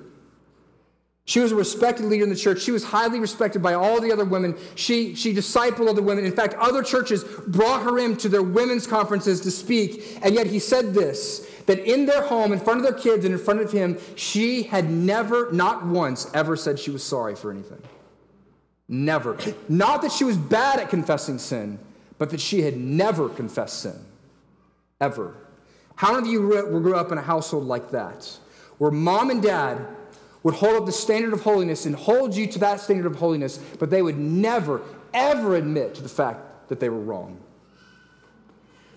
She 1.31 1.39
was 1.39 1.53
a 1.53 1.55
respected 1.55 2.07
leader 2.07 2.25
in 2.25 2.29
the 2.29 2.35
church. 2.35 2.61
She 2.61 2.73
was 2.73 2.83
highly 2.83 3.21
respected 3.21 3.63
by 3.63 3.75
all 3.75 4.01
the 4.01 4.11
other 4.11 4.25
women. 4.25 4.57
She, 4.75 5.15
she 5.15 5.33
discipled 5.33 5.89
other 5.89 6.03
women. 6.03 6.25
In 6.25 6.35
fact, 6.35 6.55
other 6.55 6.83
churches 6.83 7.23
brought 7.23 7.85
her 7.85 8.01
in 8.01 8.17
to 8.17 8.29
their 8.29 8.43
women's 8.43 8.85
conferences 8.85 9.41
to 9.43 9.53
speak. 9.53 10.19
And 10.23 10.35
yet 10.35 10.49
he 10.49 10.59
said 10.59 10.93
this 10.93 11.49
that 11.67 11.79
in 11.89 12.05
their 12.05 12.23
home, 12.23 12.53
in 12.53 12.59
front 12.59 12.81
of 12.81 12.83
their 12.83 13.01
kids 13.01 13.25
and 13.25 13.33
in 13.33 13.39
front 13.39 13.61
of 13.61 13.71
him, 13.71 13.97
she 14.17 14.65
had 14.65 14.91
never, 14.91 15.53
not 15.53 15.87
once, 15.87 16.29
ever 16.35 16.57
said 16.57 16.81
she 16.81 16.91
was 16.91 17.05
sorry 17.05 17.37
for 17.37 17.53
anything. 17.53 17.81
Never. 18.89 19.39
Not 19.69 20.03
that 20.03 20.11
she 20.11 20.25
was 20.25 20.37
bad 20.37 20.81
at 20.81 20.91
confessing 20.91 21.39
sin, 21.39 21.79
but 22.19 22.31
that 22.31 22.41
she 22.41 22.63
had 22.63 22.77
never 22.77 23.29
confessed 23.29 23.83
sin. 23.83 24.05
Ever. 25.01 25.37
How 25.95 26.13
many 26.13 26.27
of 26.27 26.33
you 26.33 26.41
grew 26.41 26.97
up 26.97 27.13
in 27.13 27.19
a 27.19 27.23
household 27.23 27.67
like 27.67 27.93
that? 27.93 28.37
Where 28.79 28.91
mom 28.91 29.31
and 29.31 29.41
dad 29.41 29.87
would 30.43 30.55
hold 30.55 30.77
up 30.77 30.87
the 30.87 30.93
standard 30.93 31.33
of 31.33 31.43
holiness 31.43 31.87
and 31.87 31.95
hold 31.95 32.35
you 32.35 32.47
to 32.47 32.59
that 32.59 32.81
standard 32.81 33.07
of 33.07 33.17
holiness, 33.17 33.59
but 33.79 33.91
they 33.91 34.03
would 34.03 34.19
never, 34.19 34.81
ever 35.13 35.57
admit 35.57 35.95
to 35.95 36.03
the 36.03 36.09
fact 36.09 36.69
that 36.69 36.81
they 36.81 36.89
were 36.89 37.01
wrong. 37.01 37.39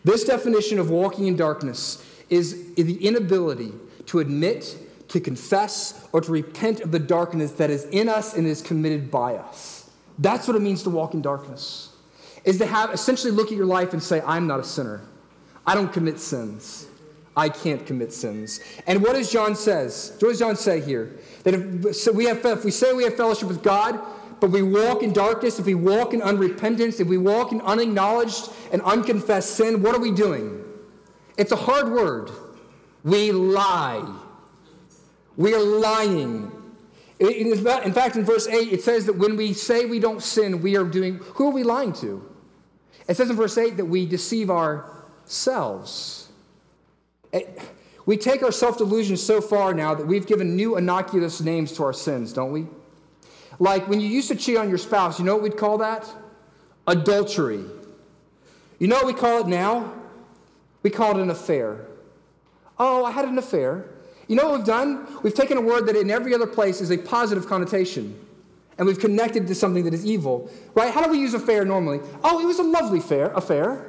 This 0.03 0.23
definition 0.23 0.79
of 0.79 0.89
walking 0.89 1.27
in 1.27 1.35
darkness 1.35 2.05
is 2.29 2.73
the 2.75 3.05
inability 3.05 3.73
to 4.07 4.19
admit, 4.19 4.77
to 5.09 5.19
confess, 5.19 6.07
or 6.11 6.21
to 6.21 6.31
repent 6.31 6.81
of 6.81 6.91
the 6.91 6.99
darkness 6.99 7.51
that 7.53 7.69
is 7.69 7.85
in 7.85 8.09
us 8.09 8.35
and 8.35 8.45
is 8.47 8.61
committed 8.61 9.09
by 9.09 9.35
us. 9.35 9.89
That's 10.19 10.47
what 10.47 10.55
it 10.55 10.61
means 10.61 10.83
to 10.83 10.89
walk 10.89 11.13
in 11.13 11.21
darkness. 11.21 11.89
Is 12.43 12.57
to 12.57 12.65
have 12.65 12.93
essentially 12.93 13.31
look 13.31 13.47
at 13.47 13.57
your 13.57 13.65
life 13.65 13.93
and 13.93 14.03
say, 14.03 14.21
I'm 14.25 14.47
not 14.47 14.59
a 14.59 14.63
sinner. 14.63 15.01
I 15.65 15.75
don't 15.75 15.91
commit 15.91 16.19
sins. 16.19 16.87
I 17.35 17.49
can't 17.49 17.85
commit 17.85 18.13
sins. 18.13 18.59
And 18.85 19.01
what 19.01 19.13
does 19.13 19.31
John 19.31 19.55
says? 19.55 20.15
What 20.19 20.29
does 20.29 20.39
John 20.39 20.55
say 20.55 20.81
here? 20.81 21.17
That 21.43 21.55
if, 21.55 21.95
so 21.95 22.11
we 22.11 22.25
have, 22.25 22.45
if 22.45 22.63
we 22.63 22.71
say 22.71 22.93
we 22.93 23.03
have 23.03 23.17
fellowship 23.17 23.47
with 23.47 23.63
God, 23.63 23.99
but 24.39 24.51
we 24.51 24.61
walk 24.61 25.03
in 25.03 25.13
darkness, 25.13 25.57
if 25.57 25.65
we 25.65 25.73
walk 25.73 26.13
in 26.13 26.21
unrepentance, 26.21 26.99
if 26.99 27.07
we 27.07 27.17
walk 27.17 27.51
in 27.51 27.61
unacknowledged 27.61 28.49
and 28.71 28.81
unconfessed 28.81 29.55
sin, 29.55 29.81
what 29.81 29.95
are 29.95 30.01
we 30.01 30.11
doing? 30.11 30.63
It's 31.37 31.51
a 31.51 31.55
hard 31.55 31.91
word. 31.91 32.29
We 33.03 33.31
lie. 33.31 34.19
We 35.37 35.53
are 35.55 35.63
lying. 35.63 36.51
in 37.19 37.63
fact, 37.93 38.15
in 38.15 38.25
verse 38.25 38.47
8, 38.47 38.71
it 38.71 38.83
says 38.83 39.05
that 39.07 39.17
when 39.17 39.37
we 39.37 39.53
say 39.53 39.85
we 39.85 39.99
don't 39.99 40.21
sin, 40.21 40.61
we 40.61 40.77
are 40.77 40.83
doing, 40.83 41.19
who 41.35 41.47
are 41.47 41.53
we 41.53 41.63
lying 41.63 41.93
to? 41.93 42.29
It 43.07 43.17
says 43.17 43.29
in 43.29 43.35
verse 43.35 43.57
8 43.57 43.77
that 43.77 43.85
we 43.85 44.05
deceive 44.05 44.49
ourselves. 44.51 46.22
It, 47.33 47.59
we 48.05 48.15
take 48.15 48.43
our 48.43 48.51
self 48.51 48.77
delusion 48.77 49.17
so 49.17 49.41
far 49.41 49.73
now 49.73 49.93
that 49.95 50.05
we've 50.05 50.27
given 50.27 50.55
new 50.55 50.77
innocuous 50.77 51.41
names 51.41 51.71
to 51.73 51.83
our 51.83 51.93
sins, 51.93 52.31
don't 52.31 52.51
we? 52.51 52.67
Like 53.59 53.87
when 53.87 53.99
you 53.99 54.07
used 54.07 54.27
to 54.29 54.35
cheat 54.35 54.57
on 54.57 54.69
your 54.69 54.77
spouse, 54.77 55.19
you 55.19 55.25
know 55.25 55.35
what 55.35 55.43
we'd 55.43 55.57
call 55.57 55.77
that? 55.79 56.09
Adultery. 56.87 57.63
You 58.79 58.87
know 58.87 58.97
what 58.97 59.05
we 59.05 59.13
call 59.13 59.41
it 59.41 59.47
now? 59.47 59.93
We 60.81 60.89
call 60.89 61.17
it 61.17 61.21
an 61.21 61.29
affair. 61.29 61.85
Oh, 62.77 63.05
I 63.05 63.11
had 63.11 63.25
an 63.25 63.37
affair. 63.37 63.85
You 64.27 64.35
know 64.35 64.49
what 64.49 64.57
we've 64.57 64.67
done? 64.67 65.07
We've 65.21 65.33
taken 65.33 65.57
a 65.57 65.61
word 65.61 65.85
that 65.87 65.95
in 65.95 66.09
every 66.09 66.33
other 66.33 66.47
place 66.47 66.81
is 66.81 66.91
a 66.91 66.97
positive 66.97 67.47
connotation, 67.47 68.19
and 68.77 68.87
we've 68.87 68.99
connected 68.99 69.47
to 69.47 69.55
something 69.55 69.83
that 69.85 69.93
is 69.93 70.05
evil. 70.05 70.49
Right? 70.73 70.93
How 70.93 71.03
do 71.03 71.11
we 71.11 71.19
use 71.19 71.33
affair 71.33 71.63
normally? 71.63 71.99
Oh, 72.23 72.39
it 72.39 72.45
was 72.45 72.59
a 72.59 72.63
lovely 72.63 72.99
fair, 72.99 73.31
affair. 73.33 73.85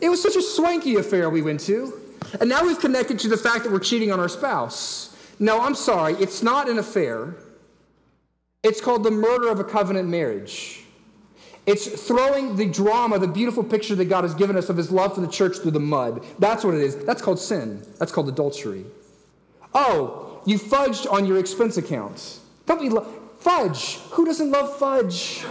It 0.00 0.08
was 0.08 0.20
such 0.20 0.34
a 0.34 0.42
swanky 0.42 0.96
affair 0.96 1.30
we 1.30 1.42
went 1.42 1.60
to. 1.60 2.01
And 2.40 2.48
now 2.48 2.64
we've 2.64 2.80
connected 2.80 3.18
to 3.20 3.28
the 3.28 3.36
fact 3.36 3.64
that 3.64 3.72
we're 3.72 3.78
cheating 3.78 4.12
on 4.12 4.20
our 4.20 4.28
spouse. 4.28 5.16
No, 5.38 5.60
I'm 5.60 5.74
sorry, 5.74 6.14
it's 6.14 6.42
not 6.42 6.68
an 6.68 6.78
affair. 6.78 7.34
It's 8.62 8.80
called 8.80 9.02
the 9.02 9.10
murder 9.10 9.48
of 9.48 9.58
a 9.58 9.64
covenant 9.64 10.08
marriage. 10.08 10.84
It's 11.64 12.06
throwing 12.06 12.56
the 12.56 12.66
drama, 12.66 13.18
the 13.18 13.28
beautiful 13.28 13.62
picture 13.62 13.94
that 13.94 14.06
God 14.06 14.24
has 14.24 14.34
given 14.34 14.56
us 14.56 14.68
of 14.68 14.76
his 14.76 14.90
love 14.90 15.14
for 15.14 15.20
the 15.20 15.28
church 15.28 15.58
through 15.58 15.70
the 15.72 15.80
mud. 15.80 16.24
That's 16.38 16.64
what 16.64 16.74
it 16.74 16.80
is. 16.80 16.96
That's 16.96 17.22
called 17.22 17.38
sin. 17.38 17.84
That's 17.98 18.10
called 18.10 18.28
adultery. 18.28 18.84
Oh, 19.74 20.42
you 20.44 20.58
fudged 20.58 21.10
on 21.10 21.24
your 21.24 21.38
expense 21.38 21.76
account. 21.76 22.40
Don't 22.66 22.80
be 22.80 22.88
love 22.88 23.06
fudge? 23.38 23.98
Who 24.10 24.24
doesn't 24.24 24.50
love 24.50 24.76
fudge? 24.78 25.44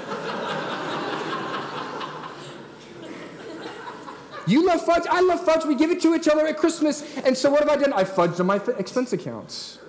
You 4.48 4.66
love 4.66 4.86
fudge. 4.86 5.04
I 5.10 5.22
love 5.22 5.44
fudge. 5.44 5.66
We 5.66 5.76
give 5.76 5.92
it 5.92 6.02
to 6.02 6.16
each 6.16 6.28
other 6.28 6.46
at 6.48 6.58
Christmas. 6.58 7.18
And 7.18 7.38
so 7.38 7.50
what 7.50 7.62
have 7.62 7.70
I 7.70 7.76
done? 7.76 7.94
I 7.94 8.04
fudged 8.04 8.40
on 8.40 8.46
my 8.48 8.58
expense 8.78 9.14
accounts. 9.14 9.80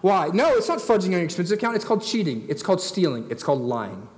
Why? 0.00 0.28
No, 0.28 0.54
it's 0.54 0.68
not 0.68 0.78
fudging 0.78 1.06
on 1.06 1.12
your 1.12 1.22
expense 1.22 1.50
account. 1.50 1.76
It's 1.76 1.84
called 1.84 2.02
cheating. 2.02 2.46
It's 2.48 2.62
called 2.62 2.80
stealing. 2.80 3.26
It's 3.30 3.42
called 3.42 3.62
lying. 3.62 4.08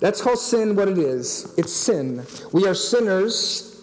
That's 0.00 0.20
called 0.20 0.38
sin 0.38 0.76
what 0.76 0.88
it 0.88 0.98
is. 0.98 1.54
It's 1.56 1.72
sin. 1.72 2.26
We 2.52 2.66
are 2.66 2.74
sinners 2.74 3.73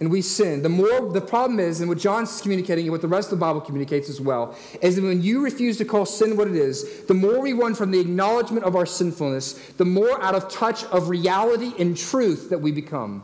and 0.00 0.10
we 0.10 0.22
sin. 0.22 0.62
The 0.62 0.68
more 0.68 1.12
the 1.12 1.20
problem 1.20 1.60
is, 1.60 1.80
and 1.80 1.88
what 1.88 1.98
John's 1.98 2.40
communicating, 2.40 2.86
and 2.86 2.92
what 2.92 3.02
the 3.02 3.08
rest 3.08 3.30
of 3.30 3.38
the 3.38 3.44
Bible 3.44 3.60
communicates 3.60 4.08
as 4.08 4.20
well, 4.20 4.56
is 4.80 4.96
that 4.96 5.02
when 5.02 5.22
you 5.22 5.44
refuse 5.44 5.76
to 5.76 5.84
call 5.84 6.06
sin 6.06 6.36
what 6.36 6.48
it 6.48 6.56
is, 6.56 7.04
the 7.04 7.14
more 7.14 7.40
we 7.40 7.52
run 7.52 7.74
from 7.74 7.90
the 7.90 8.00
acknowledgement 8.00 8.64
of 8.64 8.76
our 8.76 8.86
sinfulness, 8.86 9.52
the 9.76 9.84
more 9.84 10.20
out 10.22 10.34
of 10.34 10.50
touch 10.50 10.84
of 10.84 11.10
reality 11.10 11.74
and 11.78 11.96
truth 11.96 12.48
that 12.48 12.58
we 12.58 12.72
become. 12.72 13.22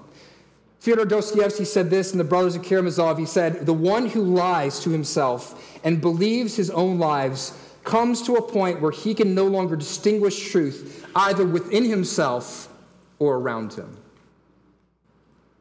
Fyodor 0.80 1.06
Dostoevsky 1.06 1.64
said 1.64 1.88
this 1.88 2.12
in 2.12 2.18
The 2.18 2.24
Brothers 2.24 2.54
of 2.54 2.62
Karamazov. 2.62 3.18
He 3.18 3.26
said, 3.26 3.64
The 3.64 3.72
one 3.72 4.06
who 4.06 4.22
lies 4.22 4.78
to 4.80 4.90
himself 4.90 5.80
and 5.82 6.00
believes 6.00 6.54
his 6.54 6.70
own 6.70 6.98
lies 6.98 7.58
comes 7.84 8.20
to 8.22 8.34
a 8.34 8.42
point 8.42 8.80
where 8.80 8.92
he 8.92 9.14
can 9.14 9.34
no 9.34 9.46
longer 9.46 9.76
distinguish 9.76 10.50
truth 10.50 11.06
either 11.16 11.46
within 11.46 11.84
himself 11.84 12.68
or 13.18 13.36
around 13.36 13.72
him. 13.72 13.96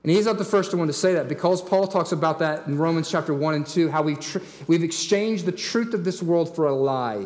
And 0.05 0.11
he's 0.11 0.27
not 0.27 0.37
the 0.37 0.45
first 0.45 0.71
one 0.71 0.85
to 0.85 0.93
say 0.93 1.15
that 1.15 1.27
because 1.27 1.63
Paul 1.63 1.87
talks 1.87 2.11
about 2.11 2.37
that 2.37 2.67
in 2.67 2.77
Romans 2.77 3.09
chapter 3.09 3.33
1 3.33 3.55
and 3.55 3.65
2, 3.65 3.89
how 3.89 4.03
we've, 4.03 4.19
tr- 4.19 4.37
we've 4.67 4.83
exchanged 4.83 5.47
the 5.47 5.51
truth 5.51 5.95
of 5.95 6.03
this 6.03 6.21
world 6.21 6.55
for 6.55 6.67
a 6.67 6.75
lie. 6.75 7.25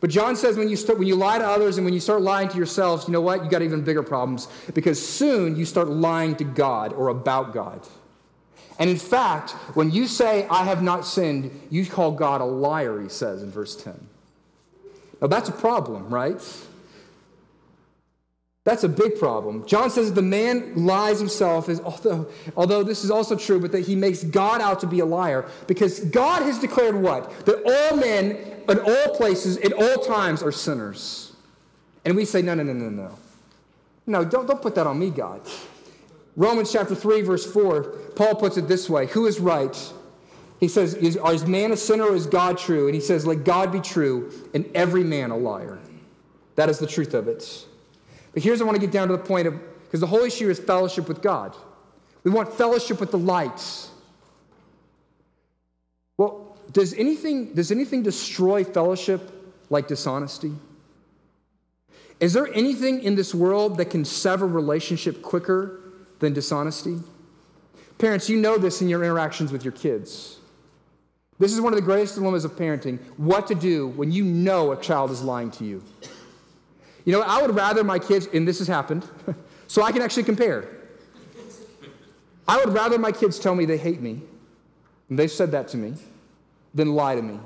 But 0.00 0.10
John 0.10 0.36
says 0.36 0.58
when 0.58 0.68
you, 0.68 0.76
start, 0.76 0.98
when 0.98 1.08
you 1.08 1.14
lie 1.14 1.38
to 1.38 1.46
others 1.46 1.78
and 1.78 1.86
when 1.86 1.94
you 1.94 2.00
start 2.00 2.20
lying 2.20 2.50
to 2.50 2.58
yourselves, 2.58 3.08
you 3.08 3.12
know 3.14 3.22
what? 3.22 3.42
You 3.42 3.48
got 3.48 3.62
even 3.62 3.80
bigger 3.80 4.02
problems 4.02 4.48
because 4.74 5.02
soon 5.02 5.56
you 5.56 5.64
start 5.64 5.88
lying 5.88 6.36
to 6.36 6.44
God 6.44 6.92
or 6.92 7.08
about 7.08 7.54
God. 7.54 7.80
And 8.78 8.90
in 8.90 8.98
fact, 8.98 9.52
when 9.72 9.90
you 9.90 10.08
say, 10.08 10.46
I 10.50 10.64
have 10.64 10.82
not 10.82 11.06
sinned, 11.06 11.58
you 11.70 11.86
call 11.86 12.10
God 12.10 12.42
a 12.42 12.44
liar, 12.44 13.00
he 13.00 13.08
says 13.08 13.42
in 13.42 13.50
verse 13.50 13.82
10. 13.82 14.08
Now 15.22 15.28
that's 15.28 15.48
a 15.48 15.52
problem, 15.52 16.10
right? 16.10 16.38
That's 18.66 18.82
a 18.82 18.88
big 18.88 19.16
problem. 19.16 19.64
John 19.64 19.90
says 19.90 20.12
the 20.12 20.22
man 20.22 20.74
lies 20.74 21.20
himself, 21.20 21.68
is, 21.68 21.80
although, 21.82 22.26
although 22.56 22.82
this 22.82 23.04
is 23.04 23.12
also 23.12 23.36
true, 23.36 23.60
but 23.60 23.70
that 23.70 23.86
he 23.86 23.94
makes 23.94 24.24
God 24.24 24.60
out 24.60 24.80
to 24.80 24.88
be 24.88 24.98
a 24.98 25.04
liar 25.04 25.48
because 25.68 26.00
God 26.00 26.42
has 26.42 26.58
declared 26.58 26.96
what? 26.96 27.46
That 27.46 27.62
all 27.64 27.96
men 27.96 28.30
in 28.68 28.78
all 28.80 29.14
places, 29.14 29.56
at 29.58 29.72
all 29.72 30.02
times, 30.04 30.42
are 30.42 30.50
sinners. 30.50 31.32
And 32.04 32.16
we 32.16 32.24
say, 32.24 32.42
no, 32.42 32.54
no, 32.54 32.64
no, 32.64 32.72
no, 32.72 32.88
no. 32.88 33.18
No, 34.04 34.24
don't, 34.24 34.48
don't 34.48 34.60
put 34.60 34.74
that 34.74 34.88
on 34.88 34.98
me, 34.98 35.10
God. 35.10 35.42
Romans 36.34 36.72
chapter 36.72 36.96
3, 36.96 37.22
verse 37.22 37.46
4, 37.46 37.84
Paul 38.16 38.34
puts 38.34 38.56
it 38.56 38.66
this 38.66 38.90
way 38.90 39.06
Who 39.06 39.26
is 39.26 39.38
right? 39.38 39.92
He 40.58 40.66
says, 40.66 40.94
is, 40.94 41.14
is 41.14 41.46
man 41.46 41.70
a 41.70 41.76
sinner 41.76 42.06
or 42.06 42.16
is 42.16 42.26
God 42.26 42.58
true? 42.58 42.86
And 42.86 42.96
he 42.96 43.00
says, 43.00 43.24
Let 43.24 43.44
God 43.44 43.70
be 43.70 43.80
true 43.80 44.32
and 44.54 44.68
every 44.74 45.04
man 45.04 45.30
a 45.30 45.36
liar. 45.36 45.78
That 46.56 46.68
is 46.68 46.80
the 46.80 46.88
truth 46.88 47.14
of 47.14 47.28
it. 47.28 47.64
But 48.36 48.42
here's 48.42 48.60
I 48.60 48.64
want 48.64 48.74
to 48.74 48.80
get 48.82 48.92
down 48.92 49.08
to 49.08 49.16
the 49.16 49.22
point 49.22 49.46
of 49.46 49.58
because 49.84 50.00
the 50.00 50.06
whole 50.06 50.20
issue 50.20 50.50
is 50.50 50.58
fellowship 50.58 51.08
with 51.08 51.22
God. 51.22 51.56
We 52.22 52.30
want 52.30 52.52
fellowship 52.52 53.00
with 53.00 53.10
the 53.10 53.18
light. 53.18 53.88
Well, 56.18 56.54
does 56.70 56.92
anything, 56.92 57.54
does 57.54 57.72
anything 57.72 58.02
destroy 58.02 58.62
fellowship 58.62 59.54
like 59.70 59.88
dishonesty? 59.88 60.52
Is 62.20 62.34
there 62.34 62.52
anything 62.52 63.02
in 63.02 63.14
this 63.14 63.34
world 63.34 63.78
that 63.78 63.86
can 63.86 64.04
sever 64.04 64.46
relationship 64.46 65.22
quicker 65.22 65.80
than 66.18 66.34
dishonesty? 66.34 66.98
Parents, 67.96 68.28
you 68.28 68.36
know 68.36 68.58
this 68.58 68.82
in 68.82 68.90
your 68.90 69.02
interactions 69.02 69.50
with 69.50 69.64
your 69.64 69.72
kids. 69.72 70.36
This 71.38 71.54
is 71.54 71.62
one 71.62 71.72
of 71.72 71.78
the 71.78 71.84
greatest 71.86 72.16
dilemmas 72.16 72.44
of 72.44 72.52
parenting 72.52 72.98
what 73.16 73.46
to 73.46 73.54
do 73.54 73.88
when 73.88 74.12
you 74.12 74.24
know 74.24 74.72
a 74.72 74.76
child 74.82 75.10
is 75.10 75.22
lying 75.22 75.50
to 75.52 75.64
you. 75.64 75.82
You 77.06 77.12
know, 77.12 77.22
I 77.22 77.40
would 77.40 77.54
rather 77.54 77.84
my 77.84 78.00
kids, 78.00 78.28
and 78.34 78.46
this 78.46 78.58
has 78.58 78.66
happened, 78.66 79.08
so 79.68 79.82
I 79.82 79.92
can 79.92 80.02
actually 80.02 80.24
compare. 80.24 80.68
I 82.48 82.58
would 82.58 82.74
rather 82.74 82.98
my 82.98 83.12
kids 83.12 83.38
tell 83.38 83.54
me 83.54 83.64
they 83.64 83.78
hate 83.78 84.00
me, 84.00 84.22
and 85.08 85.18
they've 85.18 85.30
said 85.30 85.52
that 85.52 85.68
to 85.68 85.76
me, 85.76 85.94
than 86.74 86.94
lie 86.94 87.14
to 87.14 87.22
me. 87.22 87.38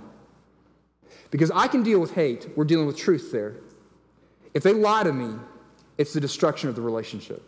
Because 1.30 1.50
I 1.50 1.68
can 1.68 1.82
deal 1.82 2.00
with 2.00 2.14
hate, 2.14 2.48
we're 2.56 2.64
dealing 2.64 2.86
with 2.86 2.96
truth 2.96 3.30
there. 3.30 3.54
If 4.54 4.62
they 4.62 4.72
lie 4.72 5.04
to 5.04 5.12
me, 5.12 5.38
it's 5.98 6.14
the 6.14 6.20
destruction 6.20 6.70
of 6.70 6.74
the 6.74 6.82
relationship. 6.82 7.46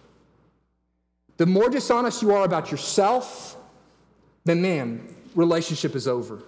The 1.38 1.46
more 1.46 1.70
dishonest 1.70 2.20
you 2.20 2.32
are 2.34 2.44
about 2.44 2.70
yourself, 2.70 3.56
then 4.44 4.60
man, 4.60 5.14
relationship 5.34 5.96
is 5.96 6.06
over. 6.06 6.42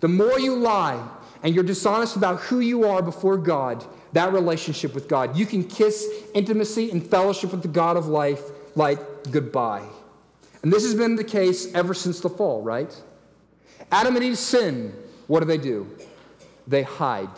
The 0.00 0.08
more 0.08 0.40
you 0.40 0.56
lie 0.56 1.06
and 1.46 1.54
you're 1.54 1.62
dishonest 1.62 2.16
about 2.16 2.40
who 2.40 2.58
you 2.58 2.86
are 2.86 3.00
before 3.00 3.36
God, 3.36 3.84
that 4.14 4.32
relationship 4.32 4.96
with 4.96 5.06
God, 5.06 5.36
you 5.36 5.46
can 5.46 5.62
kiss 5.62 6.04
intimacy 6.34 6.90
and 6.90 7.00
fellowship 7.00 7.52
with 7.52 7.62
the 7.62 7.68
God 7.68 7.96
of 7.96 8.08
life 8.08 8.42
like 8.74 8.98
goodbye. 9.30 9.86
And 10.64 10.72
this 10.72 10.82
has 10.82 10.96
been 10.96 11.14
the 11.14 11.22
case 11.22 11.72
ever 11.72 11.94
since 11.94 12.18
the 12.18 12.28
fall, 12.28 12.62
right? 12.62 12.92
Adam 13.92 14.16
and 14.16 14.24
Eve 14.24 14.36
sin. 14.36 14.92
What 15.28 15.38
do 15.38 15.46
they 15.46 15.56
do? 15.56 15.88
They 16.66 16.82
hide. 16.82 17.30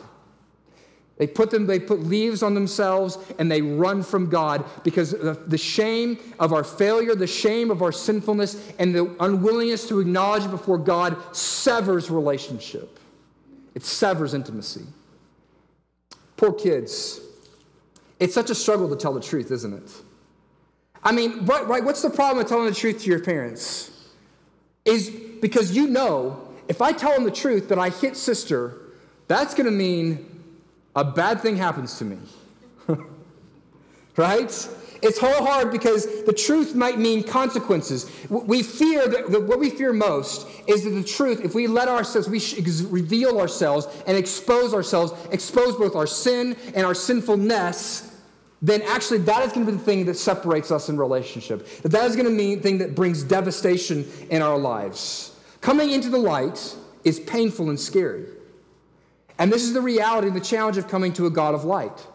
They 1.19 1.27
put 1.27 1.51
them, 1.51 1.67
they 1.67 1.79
put 1.79 2.01
leaves 2.01 2.43
on 2.43 2.55
themselves 2.55 3.19
and 3.39 3.53
they 3.53 3.61
run 3.61 4.03
from 4.03 4.31
God 4.31 4.65
because 4.85 5.11
the 5.11 5.59
shame 5.59 6.19
of 6.39 6.55
our 6.55 6.65
failure, 6.65 7.15
the 7.15 7.27
shame 7.27 7.71
of 7.71 7.83
our 7.83 7.93
sinfulness, 7.93 8.73
and 8.79 8.95
the 8.95 9.15
unwillingness 9.21 9.87
to 9.89 10.01
acknowledge 10.01 10.51
before 10.51 10.79
God 10.79 11.15
severs 11.37 12.09
relationship. 12.09 12.98
It 13.75 13.85
severs 13.85 14.35
intimacy. 14.35 14.87
Poor 16.37 16.53
kids. 16.53 17.21
It's 18.21 18.35
such 18.35 18.51
a 18.51 18.55
struggle 18.55 18.89
to 18.89 18.97
tell 18.97 19.13
the 19.13 19.21
truth, 19.21 19.51
isn't 19.51 19.73
it? 19.73 19.91
I 21.03 21.13
mean, 21.13 21.45
right, 21.47 21.67
right, 21.67 21.85
what's 21.85 22.03
the 22.03 22.11
problem 22.11 22.39
with 22.39 22.49
telling 22.49 22.67
the 22.67 22.75
truth 22.75 23.03
to 23.03 23.09
your 23.09 23.21
parents? 23.21 23.91
Is 24.85 25.11
because 25.11 25.77
you 25.77 25.87
know 25.87 26.49
if 26.69 26.83
I 26.83 26.93
tell 26.93 27.13
them 27.15 27.25
the 27.25 27.31
truth 27.31 27.69
that 27.71 27.79
I 27.79 27.89
hit 27.89 28.17
sister, 28.17 28.79
that's 29.27 29.55
going 29.55 29.67
to 29.67 29.73
mean 29.73 30.43
a 30.95 31.05
bad 31.05 31.41
thing 31.41 31.57
happens 31.57 31.99
to 31.99 32.05
me. 32.05 32.19
right? 34.17 34.69
It's 35.01 35.19
hard 35.19 35.71
because 35.71 36.25
the 36.25 36.33
truth 36.33 36.75
might 36.75 36.99
mean 36.99 37.23
consequences. 37.23 38.11
We 38.29 38.63
fear 38.63 39.07
that, 39.09 39.31
that, 39.31 39.43
what 39.43 39.61
we 39.61 39.71
fear 39.71 39.93
most 39.93 40.47
is 40.67 40.85
that 40.85 40.91
the 40.91 41.05
truth, 41.05 41.41
if 41.45 41.55
we 41.55 41.67
let 41.67 41.89
ourselves, 41.89 42.29
we 42.29 42.41
reveal 42.89 43.41
ourselves 43.41 43.87
and 44.07 44.17
expose 44.17 44.75
ourselves, 44.75 45.13
expose 45.31 45.77
both 45.77 45.95
our 45.95 46.07
sin 46.07 46.57
and 46.75 46.85
our 46.85 46.95
sinfulness, 46.95 48.17
then 48.61 48.83
actually 48.83 49.19
that 49.19 49.45
is 49.45 49.53
going 49.53 49.67
to 49.67 49.73
be 49.73 49.79
the 49.79 49.85
thing 49.85 50.05
that 50.07 50.17
separates 50.17 50.71
us 50.73 50.89
in 50.89 50.97
relationship. 50.97 51.69
That 51.83 51.91
that 51.93 52.05
is 52.11 52.17
going 52.17 52.29
to 52.29 52.37
be 52.37 52.57
the 52.57 52.61
thing 52.61 52.79
that 52.79 52.95
brings 52.95 53.23
devastation 53.23 54.05
in 54.31 54.43
our 54.43 54.59
lives. 54.59 55.37
Coming 55.61 55.91
into 55.91 56.09
the 56.09 56.19
light 56.19 56.77
is 57.05 57.21
painful 57.21 57.69
and 57.69 57.79
scary. 57.79 58.27
And 59.39 59.53
this 59.53 59.63
is 59.63 59.73
the 59.73 59.81
reality 59.81 60.27
and 60.27 60.37
the 60.37 60.41
challenge 60.41 60.77
of 60.77 60.89
coming 60.89 61.13
to 61.15 61.27
a 61.27 61.31
God 61.31 61.55
of 61.55 61.65
light. 61.65 62.07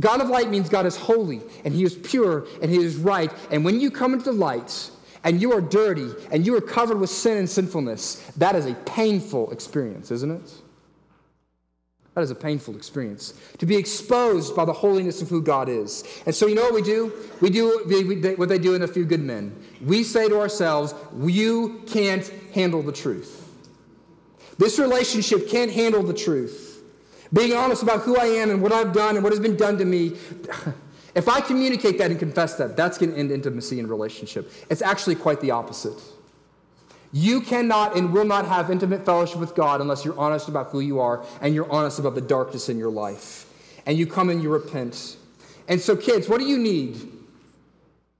God 0.00 0.20
of 0.20 0.28
light 0.28 0.50
means 0.50 0.68
God 0.68 0.86
is 0.86 0.96
holy 0.96 1.40
and 1.64 1.72
he 1.72 1.84
is 1.84 1.94
pure 1.94 2.46
and 2.60 2.70
he 2.70 2.78
is 2.78 2.96
right. 2.96 3.32
And 3.50 3.64
when 3.64 3.80
you 3.80 3.90
come 3.90 4.12
into 4.12 4.26
the 4.26 4.32
light 4.32 4.90
and 5.22 5.40
you 5.40 5.52
are 5.52 5.60
dirty 5.60 6.10
and 6.30 6.44
you 6.44 6.56
are 6.56 6.60
covered 6.60 6.98
with 6.98 7.10
sin 7.10 7.38
and 7.38 7.48
sinfulness, 7.48 8.16
that 8.36 8.56
is 8.56 8.66
a 8.66 8.74
painful 8.74 9.50
experience, 9.52 10.10
isn't 10.10 10.30
it? 10.30 10.54
That 12.14 12.22
is 12.22 12.30
a 12.30 12.34
painful 12.34 12.76
experience. 12.76 13.34
To 13.58 13.66
be 13.66 13.76
exposed 13.76 14.54
by 14.54 14.64
the 14.64 14.72
holiness 14.72 15.20
of 15.20 15.28
who 15.28 15.42
God 15.42 15.68
is. 15.68 16.04
And 16.26 16.34
so, 16.34 16.46
you 16.46 16.54
know 16.54 16.62
what 16.62 16.74
we 16.74 16.82
do? 16.82 17.12
We 17.40 17.50
do 17.50 17.84
what 18.36 18.48
they 18.48 18.58
do 18.58 18.74
in 18.74 18.82
A 18.82 18.88
Few 18.88 19.04
Good 19.04 19.20
Men. 19.20 19.54
We 19.84 20.04
say 20.04 20.28
to 20.28 20.38
ourselves, 20.38 20.94
You 21.16 21.82
can't 21.88 22.26
handle 22.52 22.82
the 22.82 22.92
truth. 22.92 23.40
This 24.58 24.78
relationship 24.78 25.48
can't 25.48 25.72
handle 25.72 26.04
the 26.04 26.14
truth. 26.14 26.73
Being 27.34 27.52
honest 27.52 27.82
about 27.82 28.02
who 28.02 28.16
I 28.16 28.26
am 28.26 28.50
and 28.50 28.62
what 28.62 28.72
I've 28.72 28.92
done 28.92 29.16
and 29.16 29.24
what 29.24 29.32
has 29.32 29.40
been 29.40 29.56
done 29.56 29.76
to 29.78 29.84
me. 29.84 30.16
If 31.14 31.28
I 31.28 31.40
communicate 31.40 31.98
that 31.98 32.10
and 32.10 32.18
confess 32.18 32.56
that, 32.56 32.76
that's 32.76 32.96
going 32.96 33.12
to 33.12 33.18
end 33.18 33.30
intimacy 33.30 33.78
and 33.78 33.88
relationship. 33.88 34.50
It's 34.70 34.82
actually 34.82 35.14
quite 35.16 35.40
the 35.40 35.50
opposite. 35.50 36.00
You 37.12 37.40
cannot 37.40 37.96
and 37.96 38.12
will 38.12 38.24
not 38.24 38.46
have 38.46 38.70
intimate 38.70 39.04
fellowship 39.04 39.38
with 39.38 39.54
God 39.54 39.80
unless 39.80 40.04
you're 40.04 40.18
honest 40.18 40.48
about 40.48 40.70
who 40.70 40.80
you 40.80 40.98
are 40.98 41.24
and 41.40 41.54
you're 41.54 41.70
honest 41.70 42.00
about 42.00 42.16
the 42.16 42.20
darkness 42.20 42.68
in 42.68 42.78
your 42.78 42.90
life. 42.90 43.46
And 43.86 43.96
you 43.98 44.06
come 44.06 44.30
and 44.30 44.42
you 44.42 44.50
repent. 44.50 45.16
And 45.68 45.80
so, 45.80 45.94
kids, 45.96 46.28
what 46.28 46.40
do 46.40 46.46
you 46.46 46.58
need? 46.58 47.12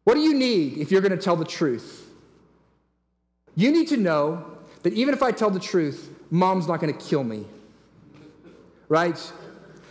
What 0.04 0.14
do 0.14 0.20
you 0.20 0.34
need 0.34 0.78
if 0.78 0.92
you're 0.92 1.00
going 1.00 1.16
to 1.16 1.22
tell 1.22 1.36
the 1.36 1.44
truth? 1.44 2.08
You 3.56 3.72
need 3.72 3.88
to 3.88 3.96
know 3.96 4.44
that 4.82 4.92
even 4.92 5.14
if 5.14 5.22
I 5.22 5.32
tell 5.32 5.50
the 5.50 5.60
truth, 5.60 6.10
mom's 6.30 6.68
not 6.68 6.80
going 6.80 6.92
to 6.92 7.04
kill 7.04 7.24
me. 7.24 7.46
Right? 8.94 9.32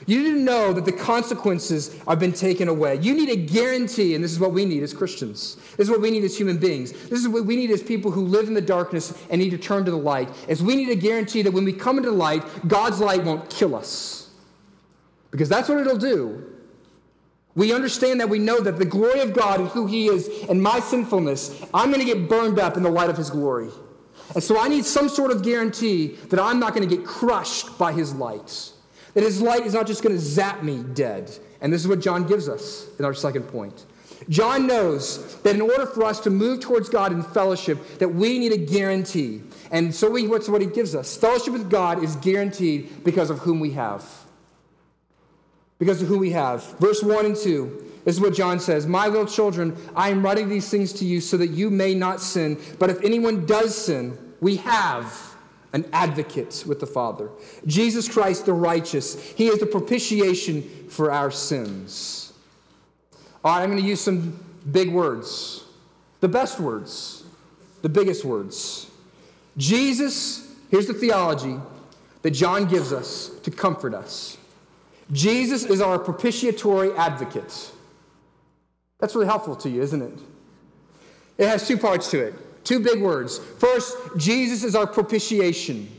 You 0.08 0.24
need 0.24 0.32
to 0.32 0.40
know 0.40 0.72
that 0.72 0.86
the 0.86 0.94
consequences 0.94 1.94
have 2.08 2.20
been 2.20 2.32
taken 2.32 2.70
away. 2.70 3.00
You 3.02 3.14
need 3.14 3.30
a 3.30 3.36
guarantee, 3.36 4.16
and 4.16 4.24
this 4.24 4.32
is 4.32 4.40
what 4.40 4.54
we 4.54 4.64
need 4.64 4.82
as 4.82 4.94
Christians. 4.94 5.58
This 5.76 5.88
is 5.88 5.90
what 5.90 6.00
we 6.00 6.10
need 6.10 6.24
as 6.24 6.38
human 6.38 6.58
beings. 6.58 6.94
This 6.94 7.20
is 7.20 7.28
what 7.28 7.44
we 7.44 7.58
need 7.58 7.70
as 7.70 7.84
people 7.84 8.12
who 8.12 8.22
live 8.22 8.48
in 8.48 8.54
the 8.54 8.62
darkness 8.62 9.14
and 9.30 9.42
need 9.42 9.50
to 9.50 9.58
turn 9.58 9.84
to 9.84 9.92
the 9.92 9.98
light. 9.98 10.30
Is 10.48 10.64
we 10.64 10.78
need 10.78 10.88
a 10.88 10.96
guarantee 10.96 11.42
that 11.42 11.52
when 11.52 11.66
we 11.66 11.74
come 11.74 11.98
into 11.98 12.12
the 12.12 12.16
light, 12.16 12.46
God's 12.66 13.02
light 13.02 13.26
won't 13.26 13.50
kill 13.50 13.76
us. 13.76 14.30
Because 15.32 15.50
that's 15.50 15.68
what 15.68 15.80
it'll 15.80 15.98
do. 15.98 16.50
We 17.56 17.74
understand 17.74 18.22
that 18.22 18.30
we 18.30 18.40
know 18.40 18.62
that 18.62 18.78
the 18.78 18.86
glory 18.86 19.20
of 19.20 19.34
God 19.34 19.60
and 19.60 19.68
who 19.68 19.86
He 19.86 20.08
is 20.08 20.30
and 20.48 20.64
my 20.64 20.80
sinfulness, 20.80 21.62
I'm 21.74 21.92
going 21.92 22.00
to 22.00 22.14
get 22.14 22.30
burned 22.30 22.58
up 22.58 22.78
in 22.78 22.84
the 22.84 22.90
light 22.90 23.10
of 23.10 23.18
His 23.18 23.30
glory. 23.30 23.70
And 24.34 24.42
so 24.42 24.58
I 24.58 24.70
need 24.70 24.86
some 24.86 25.10
sort 25.10 25.32
of 25.32 25.44
guarantee 25.44 26.16
that 26.30 26.40
I'm 26.40 26.58
not 26.58 26.74
going 26.74 26.88
to 26.88 26.96
get 26.96 27.06
crushed 27.06 27.78
by 27.78 27.92
His 27.92 28.16
light. 28.16 28.73
That 29.14 29.24
his 29.24 29.42
light 29.42 29.66
is 29.66 29.74
not 29.74 29.88
just 29.88 30.02
going 30.04 30.16
to 30.16 30.22
zap 30.22 30.64
me 30.64 30.84
dead. 30.94 31.32
And 31.62 31.72
this 31.72 31.82
is 31.82 31.88
what 31.88 32.02
John 32.02 32.26
gives 32.28 32.50
us 32.50 32.88
in 32.98 33.06
our 33.06 33.14
second 33.14 33.44
point. 33.44 33.86
John 34.30 34.68
knows 34.68 35.36
that 35.42 35.56
in 35.56 35.62
order 35.62 35.86
for 35.86 36.04
us 36.04 36.20
to 36.22 36.30
move 36.30 36.60
towards 36.60 36.90
God 36.90 37.12
in 37.12 37.24
fellowship, 37.24 38.00
that 38.00 38.10
we 38.10 38.40
need 38.40 38.52
a 38.52 38.58
guarantee. 38.58 39.42
And 39.72 39.94
so 39.94 40.10
we, 40.10 40.28
what's 40.28 40.48
what 40.50 40.62
he 40.62 40.68
gives 40.68 40.96
us? 40.96 41.16
Fellowship 41.18 41.54
with 41.54 41.70
God 41.70 42.04
is 42.04 42.16
guaranteed 42.18 43.04
because 43.04 43.30
of 43.30 43.40
whom 43.40 43.60
we 43.60 43.72
have. 43.72 44.06
Because 45.80 46.02
of 46.02 46.08
who 46.08 46.18
we 46.18 46.32
have. 46.32 46.64
Verse 46.80 47.04
1 47.04 47.26
and 47.26 47.36
2. 47.36 47.92
This 48.06 48.16
is 48.16 48.22
what 48.22 48.34
John 48.34 48.60
says 48.60 48.86
My 48.86 49.08
little 49.08 49.26
children, 49.26 49.76
I 49.96 50.10
am 50.10 50.24
writing 50.24 50.50
these 50.50 50.70
things 50.70 50.94
to 50.94 51.06
you 51.06 51.22
so 51.22 51.38
that 51.38 51.48
you 51.48 51.70
may 51.70 51.94
not 51.94 52.22
sin. 52.22 52.60
But 52.80 52.90
if 52.90 53.02
anyone 53.04 53.46
does 53.46 53.76
sin, 53.76 54.18
we 54.42 54.58
have 54.58 55.33
an 55.74 55.86
advocate 55.92 56.64
with 56.68 56.80
the 56.80 56.86
Father. 56.86 57.30
Jesus 57.66 58.08
Christ, 58.08 58.46
the 58.46 58.54
righteous. 58.54 59.32
He 59.32 59.48
is 59.48 59.60
the 59.60 59.66
propitiation 59.66 60.62
for 60.90 61.12
our 61.12 61.32
sins. 61.32 62.34
All 63.44 63.56
right, 63.56 63.64
I'm 63.64 63.70
going 63.70 63.82
to 63.82 63.88
use 63.88 64.00
some 64.00 64.40
big 64.72 64.92
words, 64.92 65.66
the 66.22 66.30
best 66.30 66.60
words, 66.60 67.24
the 67.82 67.90
biggest 67.90 68.24
words. 68.24 68.90
Jesus, 69.58 70.56
here's 70.70 70.88
the 70.88 70.94
theology 70.94 71.58
that 72.22 72.32
John 72.32 72.66
gives 72.68 72.94
us 72.94 73.32
to 73.44 73.52
comfort 73.52 73.94
us. 73.94 74.38
Jesus 75.12 75.66
is 75.66 75.82
our 75.82 76.00
propitiatory 76.00 76.94
advocate. 76.94 77.72
That's 79.00 79.16
really 79.16 79.28
helpful 79.28 79.56
to 79.58 79.70
you, 79.70 79.82
isn't 79.82 80.02
it? 80.02 80.20
It 81.38 81.48
has 81.48 81.68
two 81.68 81.78
parts 81.78 82.10
to 82.12 82.20
it. 82.20 82.36
Two 82.64 82.80
big 82.80 83.02
words. 83.02 83.40
First, 83.40 83.98
Jesus 84.18 84.64
is 84.64 84.76
our 84.76 84.88
propitiation. 84.88 85.90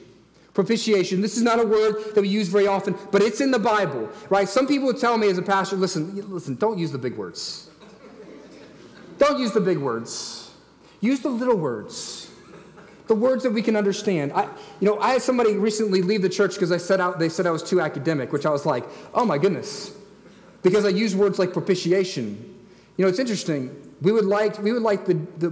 Propitiation. 0.55 1.21
This 1.21 1.37
is 1.37 1.43
not 1.43 1.59
a 1.59 1.67
word 1.67 2.15
that 2.15 2.23
we 2.23 2.29
use 2.29 2.49
very 2.49 2.67
often, 2.67 2.97
but 3.11 3.23
it's 3.23 3.41
in 3.41 3.51
the 3.51 3.59
Bible, 3.59 4.09
right? 4.31 4.49
Some 4.49 4.67
people 4.67 4.95
tell 4.95 5.19
me 5.19 5.29
as 5.29 5.37
a 5.37 5.43
pastor, 5.43 5.77
listen, 5.77 6.31
listen, 6.31 6.55
don't 6.55 6.79
use 6.79 6.93
the 6.93 6.99
big 6.99 7.17
words. 7.17 7.71
Don't 9.19 9.39
use 9.39 9.53
the 9.53 9.61
big 9.61 9.79
words. 9.79 10.53
Use 11.01 11.21
the 11.21 11.29
little 11.29 11.57
words. 11.57 12.31
The 13.09 13.15
words 13.15 13.43
that 13.43 13.51
we 13.51 13.61
can 13.61 13.77
understand. 13.77 14.33
I, 14.33 14.45
you 14.81 14.89
know, 14.89 14.99
I 14.99 15.11
had 15.11 15.23
somebody 15.23 15.57
recently 15.57 16.01
leave 16.01 16.23
the 16.23 16.29
church 16.29 16.55
because 16.55 16.73
I 16.73 16.79
said 16.79 17.01
out, 17.01 17.19
they 17.19 17.29
said 17.29 17.47
I 17.47 17.51
was 17.51 17.63
too 17.63 17.81
academic, 17.81 18.33
which 18.33 18.47
I 18.47 18.51
was 18.51 18.65
like, 18.65 18.85
oh 19.13 19.27
my 19.27 19.37
goodness. 19.37 19.93
Because 20.63 20.87
I 20.87 20.89
use 20.89 21.15
words 21.15 21.39
like 21.39 21.53
propitiation. 21.53 22.55
You 22.97 23.05
know, 23.05 23.09
it's 23.09 23.19
interesting. 23.19 23.93
We 24.01 24.13
would 24.13 24.25
like, 24.25 24.63
we 24.63 24.73
would 24.73 24.83
like 24.83 25.05
the, 25.05 25.15
the 25.39 25.51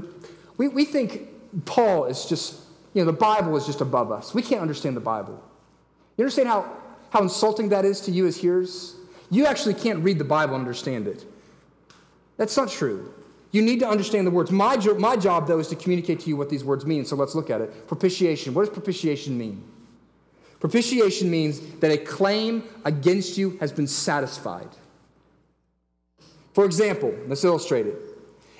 we, 0.57 0.69
we 0.69 0.85
think 0.85 1.29
Paul 1.65 2.07
is 2.07 2.25
just, 2.27 2.61
you 2.95 3.05
know, 3.05 3.11
the 3.11 3.17
Bible 3.17 3.57
is 3.57 3.67
just 3.67 3.81
above 3.81 4.12
us. 4.12 4.35
We 4.35 4.43
can't 4.43 4.61
understand 4.61 4.97
the 4.97 5.01
Bible. 5.01 5.43
You 6.17 6.25
understand 6.25 6.49
how, 6.49 6.71
how 7.11 7.23
insulting 7.23 7.69
that 7.71 7.85
is 7.85 8.01
to 8.03 8.11
you 8.11 8.27
as 8.27 8.37
hearers? 8.37 8.97
You 9.31 9.47
actually 9.47 9.75
can't 9.75 10.03
read 10.05 10.19
the 10.19 10.25
Bible 10.25 10.55
and 10.55 10.61
understand 10.61 11.07
it. 11.07 11.25
That's 12.37 12.57
not 12.57 12.69
true. 12.69 13.12
You 13.51 13.61
need 13.62 13.81
to 13.81 13.88
understand 13.88 14.27
the 14.27 14.31
words. 14.31 14.51
My, 14.51 14.77
jo- 14.77 14.99
my 14.99 15.17
job, 15.17 15.47
though, 15.47 15.59
is 15.59 15.69
to 15.69 15.77
communicate 15.77 16.21
to 16.21 16.29
you 16.29 16.37
what 16.37 16.49
these 16.49 16.65
words 16.65 16.87
mean. 16.87 17.05
So 17.05 17.17
let's 17.17 17.35
look 17.35 17.51
at 17.51 17.61
it. 17.61 17.87
Propitiation. 17.87 18.55
What 18.55 18.65
does 18.65 18.73
propitiation 18.73 19.37
mean? 19.37 19.62
Propitiation 20.59 21.31
means 21.31 21.61
that 21.81 21.91
a 21.91 21.99
claim 21.99 22.65
against 22.85 23.37
you 23.37 23.59
has 23.59 23.73
been 23.73 23.87
satisfied. 23.87 24.69
For 26.55 26.65
example, 26.65 27.15
let's 27.27 27.45
illustrate 27.45 27.87
it. 27.87 28.12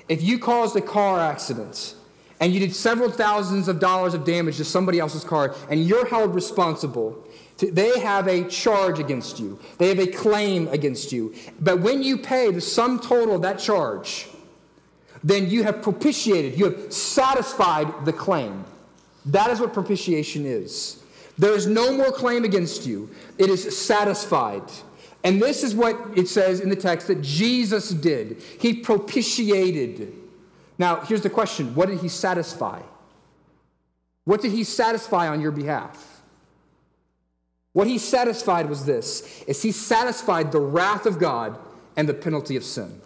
If 0.09 0.21
you 0.21 0.37
caused 0.39 0.75
a 0.75 0.81
car 0.81 1.19
accident 1.19 1.95
and 2.39 2.53
you 2.53 2.59
did 2.59 2.75
several 2.75 3.09
thousands 3.09 3.67
of 3.67 3.79
dollars 3.79 4.13
of 4.13 4.25
damage 4.25 4.57
to 4.57 4.65
somebody 4.65 4.99
else's 4.99 5.23
car 5.23 5.55
and 5.69 5.83
you're 5.85 6.05
held 6.05 6.35
responsible, 6.35 7.23
they 7.57 7.99
have 7.99 8.27
a 8.27 8.43
charge 8.45 8.99
against 8.99 9.39
you. 9.39 9.59
They 9.77 9.87
have 9.89 9.99
a 9.99 10.07
claim 10.07 10.67
against 10.69 11.11
you. 11.11 11.33
But 11.59 11.79
when 11.79 12.03
you 12.03 12.17
pay 12.17 12.51
the 12.51 12.61
sum 12.61 12.99
total 12.99 13.35
of 13.35 13.41
that 13.43 13.59
charge, 13.59 14.27
then 15.23 15.49
you 15.49 15.63
have 15.63 15.81
propitiated, 15.81 16.59
you 16.59 16.65
have 16.65 16.91
satisfied 16.91 18.05
the 18.05 18.11
claim. 18.11 18.65
That 19.25 19.49
is 19.51 19.59
what 19.59 19.73
propitiation 19.73 20.45
is. 20.45 21.01
There 21.37 21.53
is 21.53 21.65
no 21.65 21.93
more 21.93 22.11
claim 22.11 22.43
against 22.43 22.85
you, 22.85 23.09
it 23.37 23.49
is 23.49 23.77
satisfied. 23.77 24.63
And 25.23 25.41
this 25.41 25.63
is 25.63 25.73
what 25.73 25.97
it 26.17 26.27
says 26.27 26.59
in 26.59 26.69
the 26.69 26.75
text 26.75 27.07
that 27.07 27.21
Jesus 27.21 27.89
did. 27.89 28.41
He 28.59 28.73
propitiated. 28.73 30.13
Now, 30.77 30.97
here's 31.01 31.21
the 31.21 31.29
question 31.29 31.73
what 31.75 31.89
did 31.89 31.99
he 31.99 32.09
satisfy? 32.09 32.81
What 34.25 34.41
did 34.41 34.51
he 34.51 34.63
satisfy 34.63 35.27
on 35.27 35.41
your 35.41 35.51
behalf? 35.51 36.21
What 37.73 37.87
he 37.87 37.97
satisfied 37.97 38.69
was 38.69 38.85
this 38.85 39.43
is 39.47 39.61
he 39.61 39.71
satisfied 39.71 40.51
the 40.51 40.59
wrath 40.59 41.05
of 41.05 41.19
God 41.19 41.57
and 41.95 42.07
the 42.07 42.13
penalty 42.13 42.55
of 42.55 42.63
sin. 42.63 43.01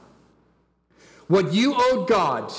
What 1.27 1.53
you 1.53 1.75
owed 1.75 2.07
God 2.07 2.51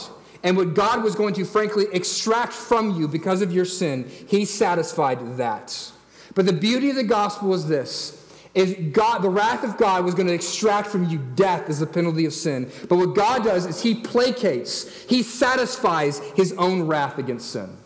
and 0.43 0.57
what 0.57 0.75
God 0.75 1.03
was 1.03 1.15
going 1.15 1.35
to 1.35 1.45
frankly 1.45 1.87
extract 1.93 2.53
from 2.53 2.99
you 2.99 3.09
because 3.09 3.43
of 3.43 3.53
your 3.53 3.65
sin, 3.65 4.11
he 4.27 4.45
satisfied 4.45 5.37
that. 5.37 5.93
But 6.35 6.47
the 6.47 6.53
beauty 6.53 6.91
of 6.91 6.97
the 6.97 7.05
gospel 7.05 7.53
is 7.55 7.67
this 7.67 8.18
is 8.59 8.75
God, 8.93 9.23
the 9.23 9.31
wrath 9.31 9.63
of 9.63 9.77
God 9.77 10.05
was 10.05 10.15
going 10.15 10.27
to 10.27 10.33
extract 10.33 10.89
from 10.89 11.09
you 11.09 11.19
death 11.37 11.69
as 11.69 11.79
the 11.79 11.87
penalty 11.87 12.27
of 12.27 12.33
sin. 12.33 12.71
But 12.89 12.97
what 12.97 13.15
God 13.15 13.45
does 13.45 13.67
is 13.67 13.81
He 13.81 13.95
placates, 13.95 15.09
He 15.09 15.23
satisfies 15.23 16.19
His 16.35 16.53
own 16.55 16.83
wrath 16.83 17.19
against 17.19 17.53
sin. 17.53 17.77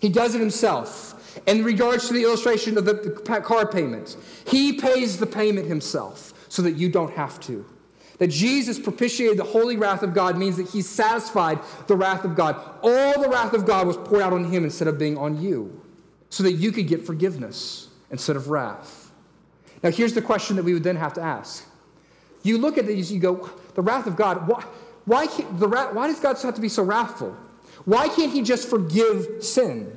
He 0.00 0.08
does 0.08 0.34
it 0.34 0.40
Himself. 0.40 1.10
In 1.46 1.64
regards 1.64 2.08
to 2.08 2.12
the 2.12 2.24
illustration 2.24 2.76
of 2.76 2.84
the, 2.84 3.42
car 3.44 3.66
payment, 3.66 4.16
He 4.46 4.72
pays 4.72 5.18
the 5.18 5.26
payment 5.26 5.68
Himself 5.68 6.34
so 6.48 6.62
that 6.62 6.72
you 6.72 6.88
don't 6.88 7.12
have 7.14 7.38
to. 7.40 7.64
That 8.18 8.28
Jesus 8.28 8.80
propitiated 8.80 9.38
the 9.38 9.44
holy 9.44 9.76
wrath 9.76 10.02
of 10.02 10.12
God 10.12 10.36
means 10.36 10.56
that 10.56 10.68
He 10.68 10.82
satisfied 10.82 11.60
the 11.86 11.94
wrath 11.94 12.24
of 12.24 12.34
God. 12.34 12.56
All 12.82 13.22
the 13.22 13.28
wrath 13.28 13.52
of 13.52 13.64
God 13.64 13.86
was 13.86 13.96
poured 13.96 14.22
out 14.22 14.32
on 14.32 14.44
Him 14.44 14.64
instead 14.64 14.88
of 14.88 14.98
being 14.98 15.16
on 15.16 15.40
you, 15.40 15.80
so 16.30 16.42
that 16.42 16.54
you 16.54 16.72
could 16.72 16.88
get 16.88 17.06
forgiveness 17.06 17.88
instead 18.10 18.34
of 18.34 18.48
wrath. 18.48 19.11
Now, 19.82 19.90
here's 19.90 20.14
the 20.14 20.22
question 20.22 20.56
that 20.56 20.62
we 20.62 20.74
would 20.74 20.84
then 20.84 20.96
have 20.96 21.14
to 21.14 21.20
ask. 21.20 21.66
You 22.42 22.58
look 22.58 22.78
at 22.78 22.86
these, 22.86 23.12
you 23.12 23.20
go, 23.20 23.50
the 23.74 23.82
wrath 23.82 24.06
of 24.06 24.16
God, 24.16 24.48
why, 24.48 24.64
why, 25.04 25.26
the, 25.26 25.68
why 25.68 26.06
does 26.06 26.20
God 26.20 26.38
have 26.40 26.54
to 26.54 26.60
be 26.60 26.68
so 26.68 26.82
wrathful? 26.82 27.36
Why 27.84 28.08
can't 28.08 28.32
He 28.32 28.42
just 28.42 28.68
forgive 28.68 29.42
sin? 29.44 29.96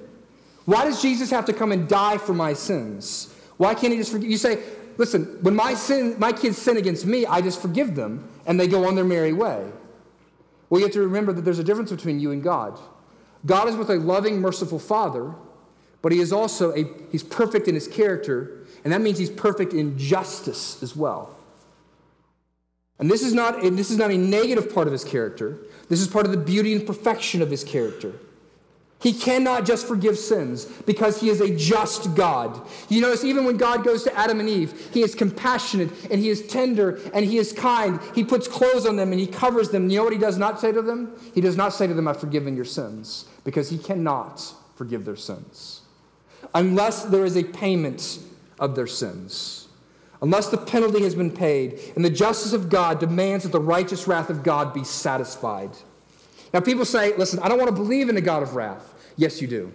Why 0.66 0.86
does 0.86 1.02
Jesus 1.02 1.30
have 1.30 1.46
to 1.46 1.54
come 1.54 1.72
and 1.72 1.88
die 1.88 2.18
for 2.18 2.34
my 2.34 2.54
sins? 2.54 3.34
Why 3.58 3.76
can't 3.76 3.94
He 3.94 4.00
just 4.00 4.12
forgive? 4.12 4.30
You 4.30 4.38
say, 4.38 4.64
listen, 4.98 5.38
when 5.42 5.56
my, 5.56 5.76
sin, 5.76 6.16
my 6.18 6.32
kids 6.32 6.58
sin 6.58 6.78
against 6.78 7.06
me, 7.06 7.26
I 7.26 7.42
just 7.42 7.62
forgive 7.62 7.96
them 7.96 8.28
and 8.46 8.60
they 8.60 8.68
go 8.68 8.88
on 8.88 8.96
their 8.96 9.06
merry 9.06 9.34
way. 9.34 9.72
Well, 10.70 10.80
you 10.80 10.86
have 10.86 10.94
to 10.94 11.02
remember 11.02 11.32
that 11.34 11.44
there's 11.44 11.60
a 11.60 11.64
difference 11.64 11.92
between 11.92 12.20
you 12.20 12.32
and 12.32 12.44
God. 12.44 12.80
God 13.46 13.68
is 13.68 13.76
with 13.76 13.90
a 13.92 13.96
loving, 13.96 14.42
merciful 14.42 14.80
Father, 14.80 15.36
but 16.02 16.12
he 16.12 16.20
is 16.20 16.34
also 16.34 16.76
a, 16.76 16.86
he's 17.12 17.24
perfect 17.24 17.68
in 17.68 17.76
his 17.76 17.88
character, 17.88 18.65
and 18.86 18.94
that 18.94 19.02
means 19.02 19.18
he's 19.18 19.32
perfect 19.32 19.74
in 19.74 19.98
justice 19.98 20.82
as 20.82 20.96
well. 20.96 21.36
And 23.00 23.10
this 23.12 23.24
is 23.24 23.34
not, 23.34 23.64
and 23.64 23.78
this 23.78 23.90
is 23.92 23.98
not 23.98 24.12
a 24.12 24.18
negative 24.18 24.74
part 24.74 24.88
of 24.88 24.94
his 24.94 25.04
character. 25.04 25.58
This 25.90 26.00
is 26.00 26.08
part 26.08 26.26
of 26.26 26.32
the 26.32 26.38
beauty 26.38 26.74
and 26.74 26.86
perfection 26.86 27.42
of 27.42 27.50
his 27.50 27.64
character. 27.64 28.14
He 29.02 29.12
cannot 29.12 29.66
just 29.66 29.88
forgive 29.88 30.18
sins 30.18 30.66
because 30.66 31.20
he 31.20 31.30
is 31.30 31.42
a 31.42 31.54
just 31.56 32.16
God. 32.16 32.62
You 32.88 33.02
notice, 33.02 33.24
even 33.24 33.44
when 33.44 33.58
God 33.58 33.84
goes 33.84 34.04
to 34.04 34.18
Adam 34.18 34.40
and 34.40 34.48
Eve, 34.48 34.90
he 34.94 35.02
is 35.02 35.14
compassionate 35.14 35.90
and 36.10 36.22
he 36.22 36.30
is 36.30 36.48
tender 36.48 37.00
and 37.14 37.26
he 37.26 37.38
is 37.38 37.52
kind. 37.54 38.00
He 38.14 38.24
puts 38.24 38.48
clothes 38.48 38.86
on 38.86 38.96
them 38.96 39.12
and 39.12 39.20
he 39.20 39.28
covers 39.28 39.70
them. 39.70 39.90
You 39.90 39.98
know 39.98 40.04
what 40.06 40.14
he 40.14 40.20
does 40.20 40.38
not 40.38 40.62
say 40.62 40.72
to 40.72 40.82
them? 40.82 41.12
He 41.34 41.42
does 41.42 41.58
not 41.58 41.74
say 41.74 41.88
to 41.88 41.94
them, 41.94 42.08
I've 42.08 42.20
forgiven 42.20 42.56
your 42.56 42.66
sins 42.66 43.26
because 43.44 43.70
he 43.70 43.78
cannot 43.78 44.54
forgive 44.76 45.06
their 45.06 45.16
sins 45.16 45.82
unless 46.54 47.06
there 47.06 47.26
is 47.26 47.36
a 47.36 47.44
payment 47.44 48.20
of 48.60 48.76
their 48.76 48.88
sins. 48.88 49.68
Unless 50.22 50.50
the 50.50 50.58
penalty 50.58 51.04
has 51.04 51.14
been 51.14 51.32
paid 51.32 51.80
and 51.96 52.04
the 52.04 52.10
justice 52.10 52.54
of 52.54 52.70
God 52.70 53.00
demands 53.00 53.44
that 53.44 53.52
the 53.52 53.60
righteous 53.60 54.08
wrath 54.08 54.30
of 54.30 54.44
God 54.44 54.74
be 54.74 54.84
satisfied. 54.84 55.72
Now, 56.54 56.62
people 56.62 56.86
say, 56.86 57.16
listen, 57.18 57.40
I 57.40 57.50
don't 57.50 57.58
want 57.58 57.70
to 57.70 57.76
believe 57.76 58.10
in 58.10 58.18
a 58.18 58.22
God 58.22 58.42
of 58.42 58.56
wrath. 58.56 58.94
Yes, 59.18 59.42
you 59.42 59.48
do. 59.48 59.74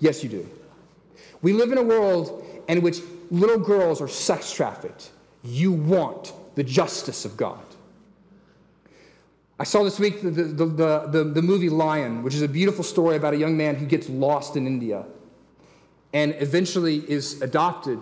Yes, 0.00 0.22
you 0.22 0.28
do. 0.28 0.48
We 1.40 1.52
live 1.52 1.72
in 1.72 1.78
a 1.78 1.82
world 1.82 2.44
in 2.68 2.82
which 2.82 3.00
little 3.30 3.58
girls 3.58 4.00
are 4.00 4.08
sex 4.08 4.52
trafficked. 4.52 5.10
You 5.42 5.72
want 5.72 6.32
the 6.54 6.62
justice 6.62 7.24
of 7.24 7.36
God. 7.36 7.60
I 9.58 9.64
saw 9.64 9.84
this 9.84 9.98
week 9.98 10.20
the, 10.20 10.30
the, 10.30 10.66
the, 10.66 11.24
the, 11.32 11.42
movie 11.42 11.68
Lion, 11.68 12.22
which 12.22 12.34
is 12.34 12.42
a 12.42 12.48
beautiful 12.48 12.82
story 12.82 13.16
about 13.16 13.34
a 13.34 13.36
young 13.36 13.56
man 13.56 13.76
who 13.76 13.86
gets 13.86 14.08
lost 14.08 14.56
in 14.56 14.66
India 14.66 15.04
and 16.14 16.34
eventually 16.38 16.98
is 17.10 17.42
adopted. 17.42 17.98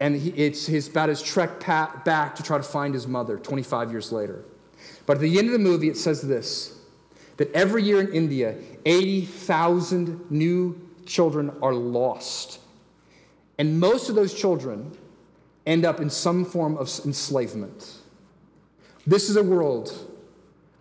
And 0.00 0.16
he, 0.16 0.30
it's 0.30 0.66
his, 0.66 0.88
about 0.88 1.10
his 1.10 1.20
trek 1.20 1.60
back 1.60 2.34
to 2.36 2.42
try 2.42 2.56
to 2.56 2.62
find 2.62 2.94
his 2.94 3.06
mother 3.06 3.36
25 3.36 3.90
years 3.90 4.12
later. 4.12 4.44
But 5.04 5.18
at 5.18 5.20
the 5.20 5.38
end 5.38 5.48
of 5.48 5.52
the 5.52 5.58
movie, 5.58 5.88
it 5.88 5.98
says 5.98 6.22
this 6.22 6.78
that 7.36 7.52
every 7.52 7.82
year 7.82 8.00
in 8.00 8.12
India, 8.12 8.54
80,000 8.86 10.30
new 10.30 10.80
children 11.04 11.52
are 11.60 11.74
lost. 11.74 12.60
And 13.58 13.80
most 13.80 14.08
of 14.08 14.14
those 14.14 14.32
children 14.32 14.96
end 15.66 15.84
up 15.84 16.00
in 16.00 16.10
some 16.10 16.44
form 16.44 16.76
of 16.76 16.88
enslavement. 17.04 17.98
This 19.04 19.28
is 19.28 19.34
a 19.34 19.42
world 19.42 19.92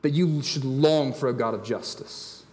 that 0.03 0.11
you 0.11 0.43
should 0.43 0.63
long 0.63 1.11
for 1.11 1.27
a 1.27 1.33
God 1.33 1.55
of 1.55 1.63
justice. 1.63 2.43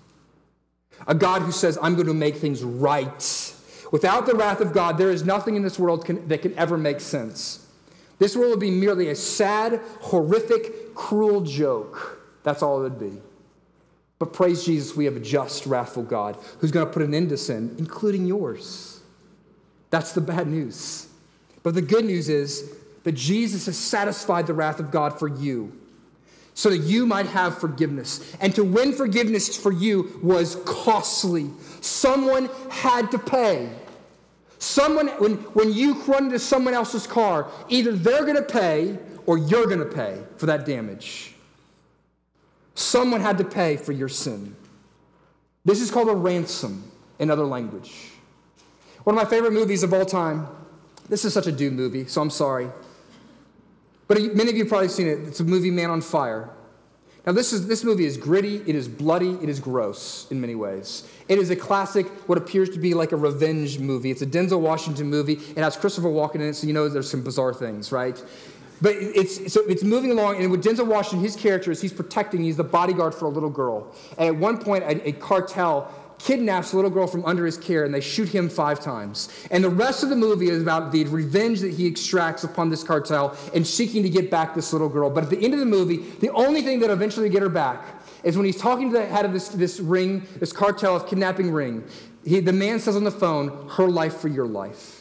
A 1.06 1.14
God 1.14 1.42
who 1.42 1.52
says, 1.52 1.78
I'm 1.82 1.94
going 1.94 2.06
to 2.06 2.14
make 2.14 2.36
things 2.36 2.62
right. 2.62 3.54
Without 3.90 4.26
the 4.26 4.34
wrath 4.34 4.60
of 4.60 4.72
God, 4.72 4.98
there 4.98 5.10
is 5.10 5.24
nothing 5.24 5.56
in 5.56 5.62
this 5.62 5.78
world 5.78 6.04
can, 6.04 6.26
that 6.28 6.42
can 6.42 6.56
ever 6.56 6.78
make 6.78 7.00
sense. 7.00 7.66
This 8.18 8.36
world 8.36 8.50
would 8.50 8.60
be 8.60 8.70
merely 8.70 9.08
a 9.08 9.16
sad, 9.16 9.80
horrific, 10.00 10.94
cruel 10.94 11.40
joke. 11.40 12.20
That's 12.42 12.62
all 12.62 12.80
it 12.80 12.82
would 12.82 13.00
be. 13.00 13.20
But 14.18 14.34
praise 14.34 14.64
Jesus, 14.64 14.94
we 14.94 15.06
have 15.06 15.16
a 15.16 15.20
just, 15.20 15.66
wrathful 15.66 16.02
God 16.02 16.36
who's 16.58 16.70
going 16.70 16.86
to 16.86 16.92
put 16.92 17.02
an 17.02 17.14
end 17.14 17.30
to 17.30 17.36
sin, 17.36 17.74
including 17.78 18.26
yours. 18.26 19.00
That's 19.88 20.12
the 20.12 20.20
bad 20.20 20.46
news. 20.46 21.08
But 21.62 21.74
the 21.74 21.82
good 21.82 22.04
news 22.04 22.28
is 22.28 22.74
that 23.04 23.12
Jesus 23.12 23.66
has 23.66 23.78
satisfied 23.78 24.46
the 24.46 24.54
wrath 24.54 24.78
of 24.78 24.90
God 24.90 25.18
for 25.18 25.26
you 25.26 25.72
so 26.54 26.68
that 26.68 26.78
you 26.78 27.06
might 27.06 27.26
have 27.26 27.58
forgiveness. 27.58 28.34
And 28.40 28.54
to 28.54 28.64
win 28.64 28.92
forgiveness 28.92 29.56
for 29.56 29.72
you 29.72 30.20
was 30.22 30.56
costly. 30.66 31.50
Someone 31.80 32.50
had 32.68 33.10
to 33.12 33.18
pay. 33.18 33.70
Someone, 34.60 35.08
when, 35.18 35.36
when 35.54 35.72
you 35.72 36.02
run 36.02 36.26
into 36.26 36.38
someone 36.38 36.74
else's 36.74 37.06
car, 37.06 37.50
either 37.70 37.92
they're 37.92 38.26
going 38.26 38.36
to 38.36 38.42
pay 38.42 38.98
or 39.24 39.38
you're 39.38 39.64
going 39.64 39.78
to 39.78 39.86
pay 39.86 40.22
for 40.36 40.44
that 40.46 40.66
damage. 40.66 41.34
Someone 42.74 43.22
had 43.22 43.38
to 43.38 43.44
pay 43.44 43.78
for 43.78 43.92
your 43.92 44.08
sin. 44.08 44.54
This 45.64 45.80
is 45.80 45.90
called 45.90 46.08
a 46.10 46.14
ransom 46.14 46.90
in 47.18 47.30
other 47.30 47.44
language. 47.44 48.10
One 49.04 49.16
of 49.16 49.24
my 49.24 49.28
favorite 49.28 49.54
movies 49.54 49.82
of 49.82 49.94
all 49.94 50.04
time. 50.04 50.46
This 51.08 51.24
is 51.24 51.32
such 51.32 51.46
a 51.46 51.52
dude 51.52 51.72
movie, 51.72 52.06
so 52.06 52.20
I'm 52.20 52.30
sorry. 52.30 52.68
But 54.08 54.20
many 54.34 54.50
of 54.50 54.56
you 54.56 54.64
have 54.64 54.68
probably 54.68 54.88
seen 54.88 55.08
it. 55.08 55.20
It's 55.20 55.40
a 55.40 55.44
movie, 55.44 55.70
Man 55.70 55.88
on 55.88 56.02
Fire. 56.02 56.50
Now, 57.26 57.32
this, 57.32 57.52
is, 57.52 57.66
this 57.66 57.84
movie 57.84 58.06
is 58.06 58.16
gritty, 58.16 58.62
it 58.66 58.74
is 58.74 58.88
bloody, 58.88 59.32
it 59.42 59.48
is 59.48 59.60
gross 59.60 60.26
in 60.30 60.40
many 60.40 60.54
ways. 60.54 61.06
It 61.28 61.38
is 61.38 61.50
a 61.50 61.56
classic, 61.56 62.06
what 62.26 62.38
appears 62.38 62.70
to 62.70 62.78
be 62.78 62.94
like 62.94 63.12
a 63.12 63.16
revenge 63.16 63.78
movie. 63.78 64.10
It's 64.10 64.22
a 64.22 64.26
Denzel 64.26 64.60
Washington 64.60 65.10
movie. 65.10 65.34
It 65.34 65.58
has 65.58 65.76
Christopher 65.76 66.08
Walken 66.08 66.36
in 66.36 66.42
it, 66.42 66.54
so 66.54 66.66
you 66.66 66.72
know 66.72 66.88
there's 66.88 67.10
some 67.10 67.22
bizarre 67.22 67.52
things, 67.52 67.92
right? 67.92 68.22
But 68.82 68.94
it's, 68.96 69.52
so 69.52 69.60
it's 69.66 69.84
moving 69.84 70.10
along, 70.10 70.40
and 70.40 70.50
with 70.50 70.64
Denzel 70.64 70.86
Washington, 70.86 71.20
his 71.20 71.36
character 71.36 71.70
is 71.70 71.82
he's 71.82 71.92
protecting, 71.92 72.42
he's 72.42 72.56
the 72.56 72.64
bodyguard 72.64 73.14
for 73.14 73.26
a 73.26 73.28
little 73.28 73.50
girl. 73.50 73.94
And 74.16 74.26
at 74.26 74.34
one 74.34 74.56
point, 74.56 74.84
a, 74.84 75.08
a 75.08 75.12
cartel 75.12 75.92
kidnaps 76.22 76.72
a 76.72 76.76
little 76.76 76.90
girl 76.90 77.06
from 77.06 77.24
under 77.24 77.46
his 77.46 77.56
care 77.56 77.84
and 77.84 77.94
they 77.94 78.00
shoot 78.00 78.28
him 78.28 78.48
five 78.48 78.80
times. 78.80 79.28
And 79.50 79.64
the 79.64 79.70
rest 79.70 80.02
of 80.02 80.10
the 80.10 80.16
movie 80.16 80.48
is 80.48 80.62
about 80.62 80.92
the 80.92 81.04
revenge 81.04 81.60
that 81.60 81.72
he 81.72 81.86
extracts 81.86 82.44
upon 82.44 82.70
this 82.70 82.82
cartel 82.84 83.36
and 83.54 83.66
seeking 83.66 84.02
to 84.02 84.10
get 84.10 84.30
back 84.30 84.54
this 84.54 84.72
little 84.72 84.88
girl. 84.88 85.10
But 85.10 85.24
at 85.24 85.30
the 85.30 85.42
end 85.42 85.54
of 85.54 85.60
the 85.60 85.66
movie, 85.66 85.98
the 86.20 86.30
only 86.30 86.62
thing 86.62 86.80
that'll 86.80 86.94
eventually 86.94 87.28
get 87.28 87.42
her 87.42 87.48
back 87.48 87.84
is 88.22 88.36
when 88.36 88.44
he's 88.44 88.58
talking 88.58 88.92
to 88.92 88.98
the 88.98 89.06
head 89.06 89.24
of 89.24 89.32
this, 89.32 89.48
this 89.48 89.80
ring, 89.80 90.26
this 90.38 90.52
cartel 90.52 90.94
of 90.94 91.06
kidnapping 91.06 91.50
ring. 91.50 91.84
He, 92.24 92.40
the 92.40 92.52
man 92.52 92.78
says 92.80 92.96
on 92.96 93.04
the 93.04 93.10
phone, 93.10 93.68
her 93.70 93.88
life 93.88 94.18
for 94.18 94.28
your 94.28 94.46
life. 94.46 94.99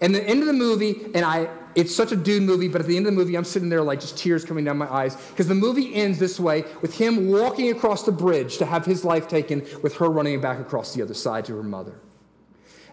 And 0.00 0.14
the 0.14 0.22
end 0.22 0.40
of 0.40 0.46
the 0.46 0.52
movie, 0.52 1.06
and 1.14 1.24
I, 1.24 1.48
it's 1.74 1.94
such 1.94 2.12
a 2.12 2.16
dude 2.16 2.44
movie, 2.44 2.68
but 2.68 2.80
at 2.80 2.86
the 2.86 2.96
end 2.96 3.06
of 3.06 3.12
the 3.12 3.18
movie, 3.18 3.36
I'm 3.36 3.44
sitting 3.44 3.68
there 3.68 3.82
like 3.82 4.00
just 4.00 4.16
tears 4.16 4.44
coming 4.44 4.64
down 4.64 4.78
my 4.78 4.92
eyes 4.92 5.16
because 5.16 5.48
the 5.48 5.54
movie 5.54 5.94
ends 5.94 6.18
this 6.18 6.38
way 6.38 6.64
with 6.82 6.94
him 6.94 7.28
walking 7.28 7.70
across 7.70 8.04
the 8.04 8.12
bridge 8.12 8.58
to 8.58 8.66
have 8.66 8.84
his 8.84 9.04
life 9.04 9.26
taken, 9.26 9.66
with 9.82 9.96
her 9.96 10.08
running 10.08 10.40
back 10.40 10.60
across 10.60 10.94
the 10.94 11.02
other 11.02 11.14
side 11.14 11.44
to 11.46 11.56
her 11.56 11.62
mother. 11.62 12.00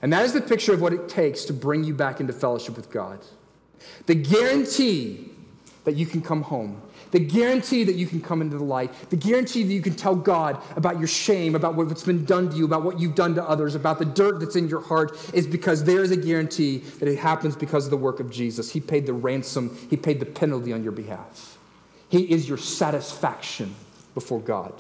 And 0.02 0.12
that 0.14 0.26
is 0.26 0.34
the 0.34 0.42
picture 0.42 0.74
of 0.74 0.82
what 0.82 0.94
it 0.94 1.08
takes 1.08 1.46
to 1.46 1.54
bring 1.54 1.84
you 1.84 1.94
back 1.94 2.20
into 2.20 2.34
fellowship 2.34 2.76
with 2.76 2.90
God. 2.92 3.24
The 4.08 4.16
guarantee 4.16 5.32
that 5.84 5.96
you 5.96 6.06
can 6.06 6.22
come 6.22 6.42
home 6.42 6.82
the 7.16 7.22
guarantee 7.22 7.86
that 7.86 7.96
you 7.96 8.08
can 8.08 8.20
come 8.20 8.42
into 8.42 8.58
the 8.58 8.64
light, 8.66 8.94
the 9.10 9.16
guarantee 9.16 9.64
that 9.64 9.72
you 9.72 9.82
can 9.82 9.96
tell 9.96 10.18
God 10.18 10.62
about 10.76 11.00
your 11.00 11.08
shame, 11.08 11.56
about 11.56 11.76
what's 11.76 12.04
been 12.04 12.26
done 12.26 12.50
to 12.50 12.58
you, 12.58 12.66
about 12.66 12.84
what 12.84 13.00
you've 13.00 13.16
done 13.16 13.36
to 13.36 13.44
others, 13.50 13.74
about 13.74 14.00
the 14.00 14.06
dirt 14.06 14.42
that's 14.42 14.58
in 14.58 14.68
your 14.68 14.82
heart, 14.82 15.18
is 15.34 15.48
because 15.48 15.86
there 15.86 16.04
is 16.04 16.12
a 16.12 16.18
guarantee 16.18 16.80
that 17.00 17.08
it 17.08 17.18
happens 17.18 17.56
because 17.56 17.86
of 17.86 17.92
the 17.92 17.96
work 17.96 18.20
of 18.20 18.30
Jesus. 18.30 18.70
He 18.70 18.82
paid 18.82 19.06
the 19.06 19.14
ransom, 19.14 19.78
He 19.90 19.96
paid 19.96 20.20
the 20.20 20.26
penalty 20.26 20.74
on 20.74 20.84
your 20.84 20.92
behalf. 20.92 21.58
He 22.10 22.30
is 22.30 22.50
your 22.50 22.58
satisfaction 22.58 23.74
before 24.14 24.42
God. 24.42 24.74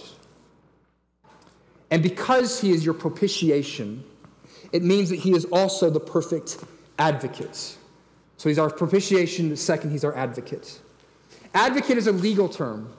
And 1.90 2.04
because 2.04 2.60
He 2.60 2.72
is 2.72 2.84
your 2.84 2.96
propitiation, 2.96 4.04
it 4.74 4.84
means 4.84 5.10
that 5.10 5.20
He 5.20 5.34
is 5.34 5.46
also 5.54 5.90
the 5.90 6.02
perfect 6.02 6.58
advocate. 7.00 7.78
So 8.36 8.50
He's 8.50 8.60
our 8.60 8.70
propitiation, 8.70 9.56
second, 9.56 9.92
He's 9.92 10.04
our 10.04 10.14
advocate. 10.14 10.82
Advocate 11.56 11.98
is 11.98 12.08
a 12.08 12.12
legal 12.12 12.50
term. 12.50 12.92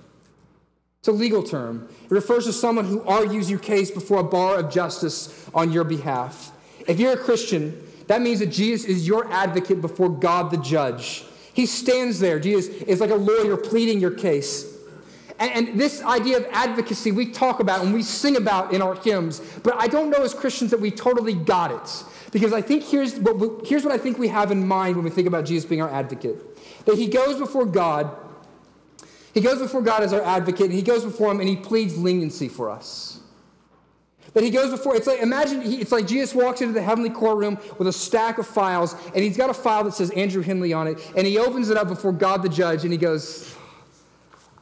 It's 1.01 1.09
a 1.09 1.13
legal 1.13 1.43
term. 1.43 1.89
It 2.05 2.11
refers 2.11 2.47
to 2.47 2.53
someone 2.53 2.87
who 2.87 3.03
argues 3.03 3.49
your 3.49 3.61
case 3.61 3.91
before 3.91 4.19
a 4.19 4.25
bar 4.25 4.59
of 4.59 4.73
justice 4.73 5.49
on 5.55 5.71
your 5.71 5.85
behalf. 5.85 6.51
If 6.89 6.99
you're 6.99 7.13
a 7.13 7.19
Christian, 7.19 7.81
that 8.07 8.23
means 8.23 8.41
that 8.41 8.47
Jesus 8.47 8.87
is 8.87 9.07
your 9.07 9.31
advocate 9.31 9.81
before 9.83 10.09
God 10.09 10.51
the 10.51 10.57
judge. 10.57 11.25
He 11.53 11.67
stands 11.67 12.19
there. 12.19 12.41
Jesus 12.41 12.69
is 12.83 13.01
like 13.01 13.11
a 13.11 13.17
lawyer 13.17 13.57
pleading 13.57 14.01
your 14.01 14.11
case. 14.11 14.75
And, 15.39 15.69
and, 15.69 15.79
this 15.81 16.03
idea 16.03 16.39
of 16.39 16.47
advocacy 16.51 17.13
we 17.13 17.31
talk 17.31 17.61
about 17.61 17.85
and 17.85 17.93
we 17.93 18.03
sing 18.03 18.37
about 18.37 18.73
in 18.73 18.81
our 18.81 18.95
hymns, 18.95 19.41
but 19.63 19.75
I 19.77 19.87
don't 19.87 20.09
know 20.09 20.23
as 20.23 20.33
Christians 20.33 20.71
that 20.71 20.81
we 20.81 20.91
totally 20.91 21.35
got 21.35 21.71
it. 21.71 22.05
Because 22.33 22.55
I 22.55 22.63
think 22.63 22.85
here's 22.85 23.21
what, 23.21 23.67
here's 23.67 23.85
what 23.85 23.93
I 23.93 23.99
think 23.99 24.19
we 24.19 24.29
have 24.29 24.51
in 24.51 24.67
mind 24.67 24.97
when 24.97 25.05
we 25.05 25.11
think 25.11 25.29
about 25.29 25.45
Jesus 25.45 25.69
being 25.69 25.83
our 25.83 25.91
advocate 25.91 26.43
that 26.87 26.97
he 26.97 27.07
goes 27.07 27.39
before 27.39 27.67
God 27.67 28.17
he 29.37 29.43
goes 29.43 29.59
before 29.59 29.83
God 29.83 30.03
as 30.03 30.15
our 30.15 30.23
advocate, 30.23 30.65
and 30.65 30.73
he 30.73 30.81
goes 30.81 31.05
before 31.05 31.31
him 31.31 31.41
and 31.41 31.49
he 31.49 31.57
pleads 31.57 31.99
leniency 31.99 32.49
for 32.49 32.71
us. 32.71 33.21
But 34.33 34.45
he 34.45 34.51
goes 34.51 34.71
before, 34.71 34.97
it's 34.97 35.07
like, 35.07 35.21
imagine, 35.21 35.61
he, 35.61 35.79
it's 35.79 35.93
like 35.93 36.07
Jesus 36.07 36.35
walks 36.35 36.63
into 36.63 36.73
the 36.73 36.81
heavenly 36.81 37.11
courtroom 37.11 37.59
with 37.77 37.87
a 37.87 37.93
stack 37.93 38.39
of 38.39 38.47
files, 38.47 38.97
and 39.15 39.17
he's 39.17 39.37
got 39.37 39.51
a 39.51 39.55
file 39.55 39.85
that 39.85 39.93
says 39.93 40.09
Andrew 40.13 40.41
Henley 40.41 40.73
on 40.73 40.87
it, 40.89 41.13
and 41.15 41.27
he 41.27 41.37
opens 41.37 41.69
it 41.69 41.77
up 41.77 41.87
before 41.87 42.13
God 42.13 42.43
the 42.43 42.49
judge, 42.49 42.85
and 42.85 42.93
he 42.93 42.97
goes, 42.97 43.55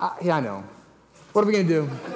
I, 0.00 0.16
Yeah, 0.20 0.38
I 0.38 0.40
know. 0.40 0.64
What 1.34 1.44
are 1.44 1.46
we 1.46 1.52
going 1.52 1.68
to 1.68 1.72
do? 1.72 1.88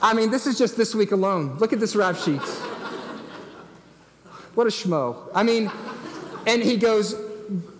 I 0.00 0.14
mean, 0.14 0.30
this 0.30 0.46
is 0.46 0.56
just 0.56 0.76
this 0.76 0.94
week 0.94 1.10
alone. 1.10 1.56
Look 1.58 1.72
at 1.72 1.80
this 1.80 1.96
rap 1.96 2.14
sheet. 2.14 2.40
What 4.54 4.68
a 4.68 4.70
schmo. 4.70 5.28
I 5.34 5.42
mean, 5.42 5.68
and 6.46 6.62
he 6.62 6.76
goes, 6.76 7.16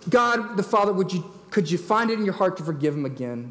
God 0.09 0.57
the 0.57 0.65
Father, 0.65 0.93
would 0.93 1.13
you 1.13 1.36
could 1.57 1.71
you 1.71 1.79
find 1.79 2.11
it 2.11 2.19
in 2.19 2.25
your 2.27 2.35
heart 2.35 2.59
to 2.59 2.63
forgive 2.63 2.93
him 2.93 3.07
again? 3.07 3.51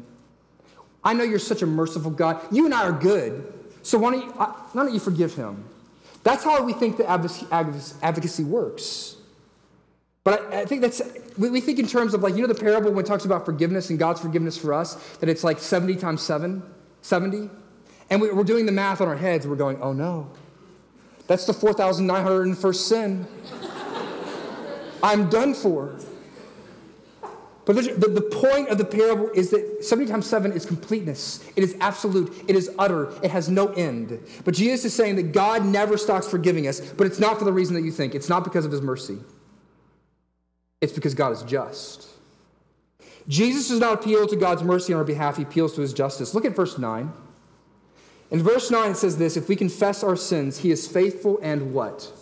I 1.02 1.12
know 1.12 1.24
you're 1.24 1.40
such 1.40 1.62
a 1.62 1.66
merciful 1.66 2.12
God. 2.12 2.40
You 2.52 2.64
and 2.64 2.72
I 2.72 2.84
are 2.84 2.92
good. 2.92 3.52
So 3.82 3.98
why 3.98 4.12
don't 4.12 4.22
you, 4.22 4.30
why 4.30 4.84
don't 4.84 4.94
you 4.94 5.00
forgive 5.00 5.34
him? 5.34 5.64
That's 6.22 6.44
how 6.44 6.62
we 6.62 6.72
think 6.72 6.98
that 6.98 7.08
advocacy 8.02 8.44
works. 8.44 9.16
But 10.22 10.54
I, 10.54 10.66
think 10.66 10.82
that's, 10.82 11.02
we, 11.36 11.60
think 11.60 11.80
in 11.80 11.88
terms 11.88 12.14
of 12.14 12.22
like, 12.22 12.36
you 12.36 12.42
know, 12.42 12.46
the 12.46 12.54
parable 12.54 12.92
when 12.92 13.04
it 13.04 13.08
talks 13.08 13.24
about 13.24 13.44
forgiveness 13.44 13.90
and 13.90 13.98
God's 13.98 14.20
forgiveness 14.20 14.56
for 14.56 14.72
us, 14.72 14.94
that 15.16 15.28
it's 15.28 15.42
like 15.42 15.58
70 15.58 15.96
times 15.96 16.22
7, 16.22 16.62
70. 17.02 17.50
And 18.10 18.20
we, 18.20 18.30
we're 18.30 18.44
doing 18.44 18.66
the 18.66 18.72
math 18.72 19.00
on 19.00 19.08
our 19.08 19.16
heads. 19.16 19.48
We're 19.48 19.56
going, 19.56 19.82
oh 19.82 19.92
no, 19.92 20.30
that's 21.26 21.44
the 21.44 21.52
4,901st 21.52 22.74
sin. 22.76 23.26
I'm 25.02 25.28
done 25.28 25.54
for. 25.54 25.98
But 27.66 27.74
the, 27.74 28.08
the, 28.08 28.20
point 28.20 28.68
of 28.68 28.78
the 28.78 28.84
parable 28.84 29.28
is 29.30 29.50
that 29.50 29.84
70 29.84 30.08
times 30.08 30.26
7 30.26 30.52
is 30.52 30.64
completeness. 30.64 31.44
It 31.56 31.64
is 31.64 31.76
absolute. 31.80 32.32
It 32.46 32.54
is 32.54 32.70
utter. 32.78 33.12
It 33.24 33.32
has 33.32 33.48
no 33.48 33.72
end. 33.72 34.20
But 34.44 34.54
Jesus 34.54 34.84
is 34.84 34.94
saying 34.94 35.16
that 35.16 35.32
God 35.32 35.66
never 35.66 35.98
stops 35.98 36.30
forgiving 36.30 36.68
us, 36.68 36.80
but 36.80 37.08
it's 37.08 37.18
not 37.18 37.40
for 37.40 37.44
the 37.44 37.52
reason 37.52 37.74
that 37.74 37.82
you 37.82 37.90
think. 37.90 38.14
It's 38.14 38.28
not 38.28 38.44
because 38.44 38.64
of 38.64 38.70
his 38.70 38.80
mercy, 38.80 39.18
it's 40.80 40.92
because 40.92 41.14
God 41.14 41.32
is 41.32 41.42
just. 41.42 42.06
Jesus 43.28 43.68
does 43.68 43.80
not 43.80 43.94
appeal 43.94 44.28
to 44.28 44.36
God's 44.36 44.62
mercy 44.62 44.92
on 44.92 45.00
our 45.00 45.04
behalf, 45.04 45.36
he 45.36 45.42
appeals 45.42 45.74
to 45.74 45.80
his 45.80 45.92
justice. 45.92 46.34
Look 46.34 46.44
at 46.44 46.54
verse 46.54 46.78
9. 46.78 47.12
In 48.30 48.42
verse 48.44 48.70
9, 48.70 48.92
it 48.92 48.96
says 48.96 49.18
this 49.18 49.36
If 49.36 49.48
we 49.48 49.56
confess 49.56 50.04
our 50.04 50.14
sins, 50.14 50.58
he 50.58 50.70
is 50.70 50.86
faithful 50.86 51.40
and 51.42 51.74
what? 51.74 52.12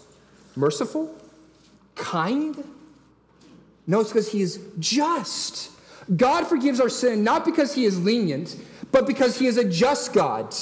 Merciful? 0.56 1.14
Kind? 1.96 2.64
No, 3.86 4.00
it's 4.00 4.10
because 4.10 4.30
he 4.30 4.42
is 4.42 4.60
just. 4.78 5.70
God 6.16 6.46
forgives 6.46 6.80
our 6.80 6.88
sin 6.88 7.24
not 7.24 7.44
because 7.44 7.74
he 7.74 7.84
is 7.84 8.02
lenient, 8.02 8.56
but 8.92 9.06
because 9.06 9.38
he 9.38 9.46
is 9.46 9.56
a 9.56 9.64
just 9.64 10.12
God. 10.12 10.54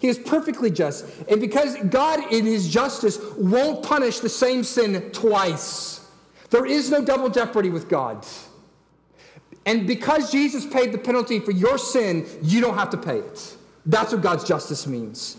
He 0.00 0.08
is 0.08 0.18
perfectly 0.18 0.70
just. 0.70 1.06
And 1.28 1.40
because 1.40 1.76
God, 1.88 2.32
in 2.32 2.46
his 2.46 2.68
justice, 2.68 3.18
won't 3.36 3.82
punish 3.82 4.20
the 4.20 4.28
same 4.28 4.62
sin 4.62 5.10
twice. 5.12 6.06
There 6.50 6.66
is 6.66 6.90
no 6.90 7.04
double 7.04 7.28
jeopardy 7.28 7.70
with 7.70 7.88
God. 7.88 8.24
And 9.66 9.86
because 9.86 10.30
Jesus 10.30 10.64
paid 10.64 10.92
the 10.92 10.98
penalty 10.98 11.40
for 11.40 11.50
your 11.50 11.78
sin, 11.78 12.26
you 12.42 12.60
don't 12.60 12.76
have 12.76 12.90
to 12.90 12.96
pay 12.96 13.18
it. 13.18 13.56
That's 13.84 14.12
what 14.12 14.22
God's 14.22 14.44
justice 14.44 14.86
means. 14.86 15.36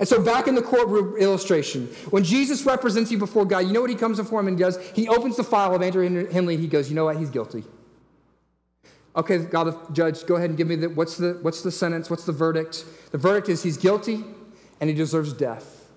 And 0.00 0.08
so, 0.08 0.20
back 0.20 0.48
in 0.48 0.54
the 0.54 0.62
courtroom 0.62 1.16
illustration, 1.18 1.86
when 2.08 2.24
Jesus 2.24 2.64
represents 2.64 3.12
you 3.12 3.18
before 3.18 3.44
God, 3.44 3.60
you 3.60 3.72
know 3.72 3.82
what 3.82 3.90
he 3.90 3.96
comes 3.96 4.16
before 4.16 4.40
him 4.40 4.48
and 4.48 4.58
does? 4.58 4.80
He 4.92 5.06
opens 5.08 5.36
the 5.36 5.44
file 5.44 5.74
of 5.74 5.82
Andrew 5.82 6.26
Henley 6.30 6.56
he 6.56 6.66
goes, 6.66 6.88
You 6.88 6.96
know 6.96 7.04
what? 7.04 7.18
He's 7.18 7.28
guilty. 7.28 7.62
Okay, 9.14 9.38
God, 9.38 9.64
the 9.64 9.92
judge, 9.92 10.24
go 10.24 10.36
ahead 10.36 10.48
and 10.48 10.56
give 10.56 10.66
me 10.66 10.76
the 10.76 10.88
what's 10.88 11.18
the 11.18 11.38
what's 11.42 11.62
the 11.62 11.70
sentence? 11.70 12.08
What's 12.08 12.24
the 12.24 12.32
verdict? 12.32 12.86
The 13.10 13.18
verdict 13.18 13.50
is 13.50 13.62
he's 13.62 13.76
guilty 13.76 14.24
and 14.80 14.88
he 14.88 14.96
deserves 14.96 15.34
death. 15.34 15.90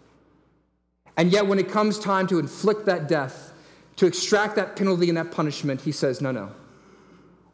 And 1.15 1.31
yet, 1.31 1.47
when 1.47 1.57
it 1.57 1.69
comes 1.69 1.97
time 1.97 2.27
to 2.27 2.39
inflict 2.39 2.85
that 2.87 3.07
death, 3.07 3.53
to 3.95 4.05
extract 4.05 4.57
that 4.57 4.75
penalty 4.75 5.07
and 5.07 5.17
that 5.17 5.31
punishment, 5.31 5.79
he 5.79 5.93
says, 5.93 6.19
No, 6.19 6.31
no. 6.31 6.51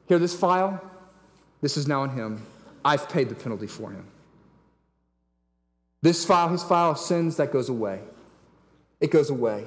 Here, 0.07 0.17
this 0.17 0.33
file, 0.33 0.81
this 1.61 1.77
is 1.77 1.87
now 1.87 2.01
on 2.01 2.09
him. 2.09 2.41
I've 2.83 3.07
paid 3.07 3.29
the 3.29 3.35
penalty 3.35 3.67
for 3.67 3.91
him. 3.91 4.07
This 6.01 6.25
file, 6.25 6.49
his 6.49 6.63
file 6.63 6.91
of 6.91 6.97
sins, 6.97 7.37
that 7.37 7.51
goes 7.51 7.69
away. 7.69 8.01
It 9.01 9.11
goes 9.11 9.29
away. 9.29 9.65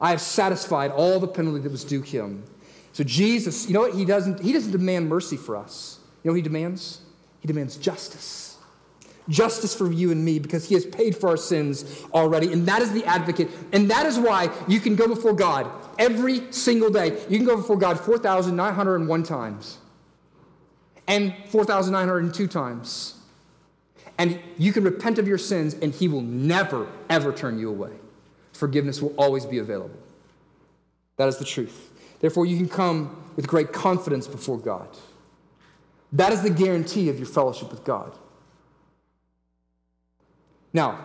I 0.00 0.10
have 0.10 0.20
satisfied 0.20 0.90
all 0.90 1.18
the 1.18 1.28
penalty 1.28 1.60
that 1.60 1.72
was 1.72 1.84
due 1.84 2.02
him. 2.02 2.44
So 2.92 3.04
Jesus, 3.04 3.66
you 3.66 3.74
know 3.74 3.80
what? 3.80 3.94
He 3.94 4.04
doesn't, 4.04 4.40
he 4.40 4.52
doesn't 4.52 4.72
demand 4.72 5.08
mercy 5.08 5.36
for 5.36 5.56
us. 5.56 5.98
You 6.22 6.28
know 6.28 6.32
what 6.32 6.36
he 6.36 6.42
demands? 6.42 7.00
He 7.40 7.48
demands 7.48 7.76
justice. 7.76 8.56
Justice 9.28 9.74
for 9.74 9.90
you 9.90 10.10
and 10.10 10.22
me 10.22 10.38
because 10.38 10.68
he 10.68 10.74
has 10.74 10.84
paid 10.84 11.16
for 11.16 11.30
our 11.30 11.36
sins 11.36 12.04
already. 12.12 12.52
And 12.52 12.66
that 12.66 12.82
is 12.82 12.92
the 12.92 13.04
advocate. 13.06 13.48
And 13.72 13.90
that 13.90 14.04
is 14.06 14.18
why 14.18 14.50
you 14.68 14.80
can 14.80 14.96
go 14.96 15.08
before 15.08 15.32
God 15.32 15.70
every 15.98 16.52
single 16.52 16.90
day. 16.90 17.22
You 17.28 17.38
can 17.38 17.46
go 17.46 17.56
before 17.56 17.78
God 17.78 17.98
4,901 17.98 19.22
times 19.22 19.78
and 21.06 21.34
4,902 21.48 22.46
times 22.46 23.14
and 24.18 24.38
you 24.58 24.72
can 24.72 24.84
repent 24.84 25.18
of 25.18 25.26
your 25.26 25.38
sins, 25.38 25.74
and 25.74 25.92
He 25.92 26.08
will 26.08 26.22
never, 26.22 26.86
ever 27.10 27.32
turn 27.32 27.58
you 27.58 27.68
away. 27.68 27.90
Forgiveness 28.52 29.02
will 29.02 29.14
always 29.16 29.44
be 29.44 29.58
available. 29.58 29.98
That 31.16 31.28
is 31.28 31.38
the 31.38 31.44
truth. 31.44 31.90
Therefore, 32.20 32.46
you 32.46 32.56
can 32.56 32.68
come 32.68 33.22
with 33.36 33.46
great 33.46 33.72
confidence 33.72 34.26
before 34.26 34.58
God. 34.58 34.88
That 36.12 36.32
is 36.32 36.42
the 36.42 36.50
guarantee 36.50 37.08
of 37.08 37.18
your 37.18 37.26
fellowship 37.26 37.70
with 37.70 37.84
God. 37.84 38.16
Now, 40.72 41.04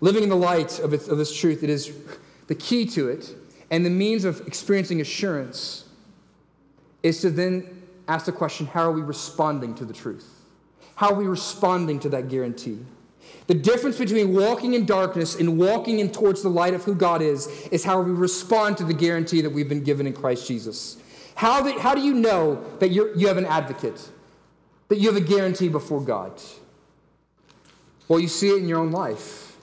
living 0.00 0.22
in 0.22 0.28
the 0.28 0.36
light 0.36 0.78
of, 0.78 0.92
it, 0.94 1.08
of 1.08 1.18
this 1.18 1.34
truth, 1.34 1.62
it 1.62 1.70
is 1.70 1.92
the 2.46 2.54
key 2.54 2.86
to 2.86 3.08
it, 3.08 3.34
and 3.70 3.84
the 3.84 3.90
means 3.90 4.24
of 4.24 4.46
experiencing 4.46 5.00
assurance 5.00 5.84
is 7.02 7.20
to 7.20 7.30
then 7.30 7.82
ask 8.08 8.26
the 8.26 8.32
question 8.32 8.66
how 8.66 8.88
are 8.88 8.92
we 8.92 9.02
responding 9.02 9.74
to 9.74 9.84
the 9.84 9.92
truth? 9.92 10.35
How 10.96 11.10
are 11.10 11.14
we 11.14 11.26
responding 11.26 12.00
to 12.00 12.08
that 12.10 12.28
guarantee? 12.28 12.78
The 13.46 13.54
difference 13.54 13.98
between 13.98 14.34
walking 14.34 14.74
in 14.74 14.86
darkness 14.86 15.36
and 15.36 15.56
walking 15.58 16.00
in 16.00 16.10
towards 16.10 16.42
the 16.42 16.48
light 16.48 16.74
of 16.74 16.82
who 16.84 16.94
God 16.94 17.22
is 17.22 17.46
is 17.70 17.84
how 17.84 18.00
we 18.00 18.12
respond 18.12 18.76
to 18.78 18.84
the 18.84 18.94
guarantee 18.94 19.40
that 19.42 19.50
we've 19.50 19.68
been 19.68 19.84
given 19.84 20.06
in 20.06 20.12
Christ 20.12 20.48
Jesus. 20.48 20.96
How, 21.36 21.62
the, 21.62 21.78
how 21.78 21.94
do 21.94 22.00
you 22.00 22.14
know 22.14 22.64
that 22.80 22.90
you 22.90 23.12
you 23.14 23.28
have 23.28 23.36
an 23.36 23.44
advocate, 23.44 24.08
that 24.88 24.98
you 24.98 25.12
have 25.12 25.16
a 25.16 25.24
guarantee 25.24 25.68
before 25.68 26.00
God? 26.00 26.32
Well, 28.08 28.18
you 28.18 28.28
see 28.28 28.48
it 28.48 28.58
in 28.58 28.68
your 28.68 28.80
own 28.80 28.90
life. 28.90 29.56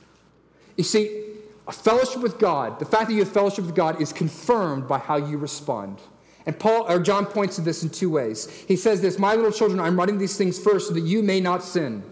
You 0.77 0.83
see, 0.83 1.23
a 1.67 1.71
fellowship 1.71 2.21
with 2.21 2.37
God, 2.37 2.79
the 2.79 2.85
fact 2.85 3.07
that 3.07 3.13
you 3.13 3.23
have 3.23 3.31
fellowship 3.31 3.65
with 3.65 3.75
God 3.75 4.01
is 4.01 4.13
confirmed 4.13 4.87
by 4.87 4.99
how 4.99 5.15
you 5.15 5.37
respond. 5.37 5.99
And 6.45 6.59
Paul 6.59 6.85
or 6.89 6.99
John 6.99 7.25
points 7.25 7.55
to 7.55 7.61
this 7.61 7.83
in 7.83 7.89
two 7.89 8.09
ways. 8.09 8.47
He 8.67 8.75
says 8.75 9.01
this, 9.01 9.17
"My 9.17 9.35
little 9.35 9.51
children, 9.51 9.79
I'm 9.79 9.97
writing 9.97 10.17
these 10.17 10.35
things 10.35 10.59
first 10.59 10.87
so 10.87 10.93
that 10.93 11.01
you 11.01 11.23
may 11.23 11.39
not 11.39 11.63
sin." 11.63 12.03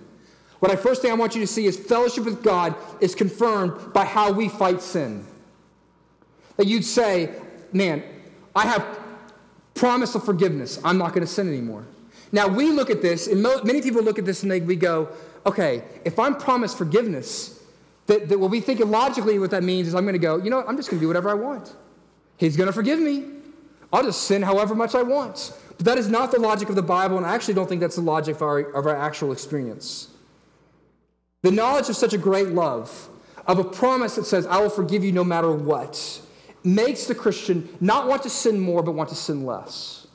What 0.59 0.71
I 0.71 0.75
first 0.75 1.01
thing 1.01 1.11
I 1.11 1.15
want 1.15 1.35
you 1.35 1.41
to 1.41 1.47
see 1.47 1.65
is 1.65 1.75
fellowship 1.75 2.23
with 2.23 2.43
God 2.43 2.75
is 2.99 3.15
confirmed 3.15 3.93
by 3.93 4.05
how 4.05 4.31
we 4.31 4.47
fight 4.47 4.81
sin. 4.81 5.25
That 6.57 6.67
you'd 6.67 6.85
say, 6.85 7.29
"Man, 7.73 8.03
I 8.55 8.67
have 8.67 8.85
promise 9.73 10.15
of 10.15 10.23
forgiveness. 10.23 10.79
I'm 10.83 10.97
not 10.97 11.09
going 11.09 11.25
to 11.25 11.33
sin 11.33 11.47
anymore." 11.47 11.83
Now 12.31 12.47
we 12.47 12.71
look 12.71 12.89
at 12.89 13.01
this, 13.01 13.27
and 13.27 13.41
many 13.41 13.81
people 13.81 14.01
look 14.01 14.17
at 14.17 14.25
this 14.25 14.43
and 14.43 14.51
they, 14.51 14.61
we 14.61 14.77
go, 14.77 15.09
"Okay, 15.45 15.83
if 16.05 16.17
I'm 16.19 16.35
promised 16.35 16.77
forgiveness, 16.77 17.59
that, 18.07 18.29
that 18.29 18.39
what 18.39 18.51
we 18.51 18.61
think 18.61 18.79
logically 18.79 19.39
what 19.39 19.51
that 19.51 19.63
means 19.63 19.89
is 19.89 19.95
I'm 19.95 20.03
going 20.03 20.13
to 20.13 20.19
go, 20.19 20.37
you 20.37 20.49
know, 20.49 20.57
what? 20.57 20.69
I'm 20.69 20.77
just 20.77 20.89
going 20.89 20.99
to 20.99 21.03
do 21.03 21.07
whatever 21.07 21.29
I 21.29 21.33
want. 21.33 21.73
He's 22.37 22.55
going 22.55 22.67
to 22.67 22.73
forgive 22.73 22.99
me." 22.99 23.40
I'll 23.91 24.03
just 24.03 24.23
sin 24.23 24.41
however 24.41 24.75
much 24.75 24.95
I 24.95 25.03
want. 25.03 25.53
But 25.77 25.85
that 25.85 25.97
is 25.97 26.09
not 26.09 26.31
the 26.31 26.39
logic 26.39 26.69
of 26.69 26.75
the 26.75 26.81
Bible, 26.83 27.17
and 27.17 27.25
I 27.25 27.33
actually 27.33 27.55
don't 27.55 27.67
think 27.67 27.81
that's 27.81 27.95
the 27.95 28.01
logic 28.01 28.35
of 28.35 28.41
our, 28.41 28.59
of 28.59 28.85
our 28.85 28.95
actual 28.95 29.31
experience. 29.31 30.09
The 31.41 31.51
knowledge 31.51 31.89
of 31.89 31.95
such 31.95 32.13
a 32.13 32.17
great 32.17 32.49
love, 32.49 33.09
of 33.47 33.57
a 33.59 33.63
promise 33.63 34.15
that 34.15 34.25
says, 34.25 34.45
I 34.45 34.59
will 34.61 34.69
forgive 34.69 35.03
you 35.03 35.11
no 35.11 35.23
matter 35.23 35.51
what, 35.51 36.21
makes 36.63 37.05
the 37.05 37.15
Christian 37.15 37.67
not 37.81 38.07
want 38.07 38.23
to 38.23 38.29
sin 38.29 38.59
more, 38.59 38.83
but 38.83 38.91
want 38.91 39.09
to 39.09 39.15
sin 39.15 39.45
less. 39.45 40.07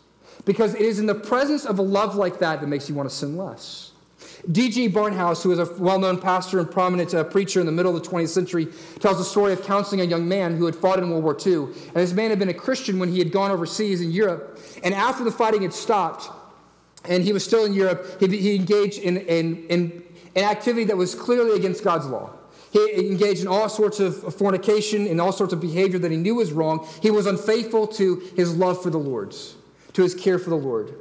Because 0.44 0.74
it 0.74 0.82
is 0.82 1.00
in 1.00 1.06
the 1.06 1.14
presence 1.14 1.66
of 1.66 1.78
a 1.78 1.82
love 1.82 2.14
like 2.14 2.38
that 2.38 2.60
that 2.60 2.68
makes 2.68 2.88
you 2.88 2.94
want 2.94 3.10
to 3.10 3.14
sin 3.14 3.36
less. 3.36 3.85
D.G. 4.50 4.90
Barnhouse, 4.90 5.42
who 5.42 5.50
is 5.50 5.58
a 5.58 5.64
well 5.74 5.98
known 5.98 6.20
pastor 6.20 6.60
and 6.60 6.70
prominent 6.70 7.12
uh, 7.14 7.24
preacher 7.24 7.58
in 7.58 7.66
the 7.66 7.72
middle 7.72 7.96
of 7.96 8.02
the 8.02 8.08
20th 8.08 8.28
century, 8.28 8.68
tells 9.00 9.18
the 9.18 9.24
story 9.24 9.52
of 9.52 9.62
counseling 9.62 10.00
a 10.00 10.04
young 10.04 10.28
man 10.28 10.56
who 10.56 10.66
had 10.66 10.76
fought 10.76 10.98
in 10.98 11.10
World 11.10 11.24
War 11.24 11.36
II. 11.44 11.64
And 11.64 11.94
this 11.94 12.12
man 12.12 12.30
had 12.30 12.38
been 12.38 12.48
a 12.48 12.54
Christian 12.54 12.98
when 12.98 13.10
he 13.10 13.18
had 13.18 13.32
gone 13.32 13.50
overseas 13.50 14.00
in 14.00 14.12
Europe. 14.12 14.60
And 14.84 14.94
after 14.94 15.24
the 15.24 15.32
fighting 15.32 15.62
had 15.62 15.72
stopped, 15.72 16.30
and 17.08 17.24
he 17.24 17.32
was 17.32 17.44
still 17.44 17.64
in 17.64 17.72
Europe, 17.72 18.20
he, 18.20 18.28
he 18.28 18.54
engaged 18.54 18.98
in, 18.98 19.16
in, 19.16 19.66
in 19.66 20.02
an 20.36 20.44
activity 20.44 20.84
that 20.84 20.96
was 20.96 21.14
clearly 21.14 21.56
against 21.56 21.82
God's 21.82 22.06
law. 22.06 22.30
He 22.70 23.08
engaged 23.08 23.40
in 23.40 23.48
all 23.48 23.68
sorts 23.68 24.00
of 24.00 24.34
fornication 24.34 25.06
and 25.06 25.20
all 25.20 25.32
sorts 25.32 25.52
of 25.52 25.60
behavior 25.60 25.98
that 26.00 26.10
he 26.10 26.16
knew 26.16 26.34
was 26.34 26.52
wrong. 26.52 26.86
He 27.00 27.10
was 27.10 27.26
unfaithful 27.26 27.86
to 27.88 28.16
his 28.36 28.54
love 28.56 28.82
for 28.82 28.90
the 28.90 28.98
Lord, 28.98 29.34
to 29.94 30.02
his 30.02 30.14
care 30.14 30.38
for 30.38 30.50
the 30.50 30.56
Lord. 30.56 30.94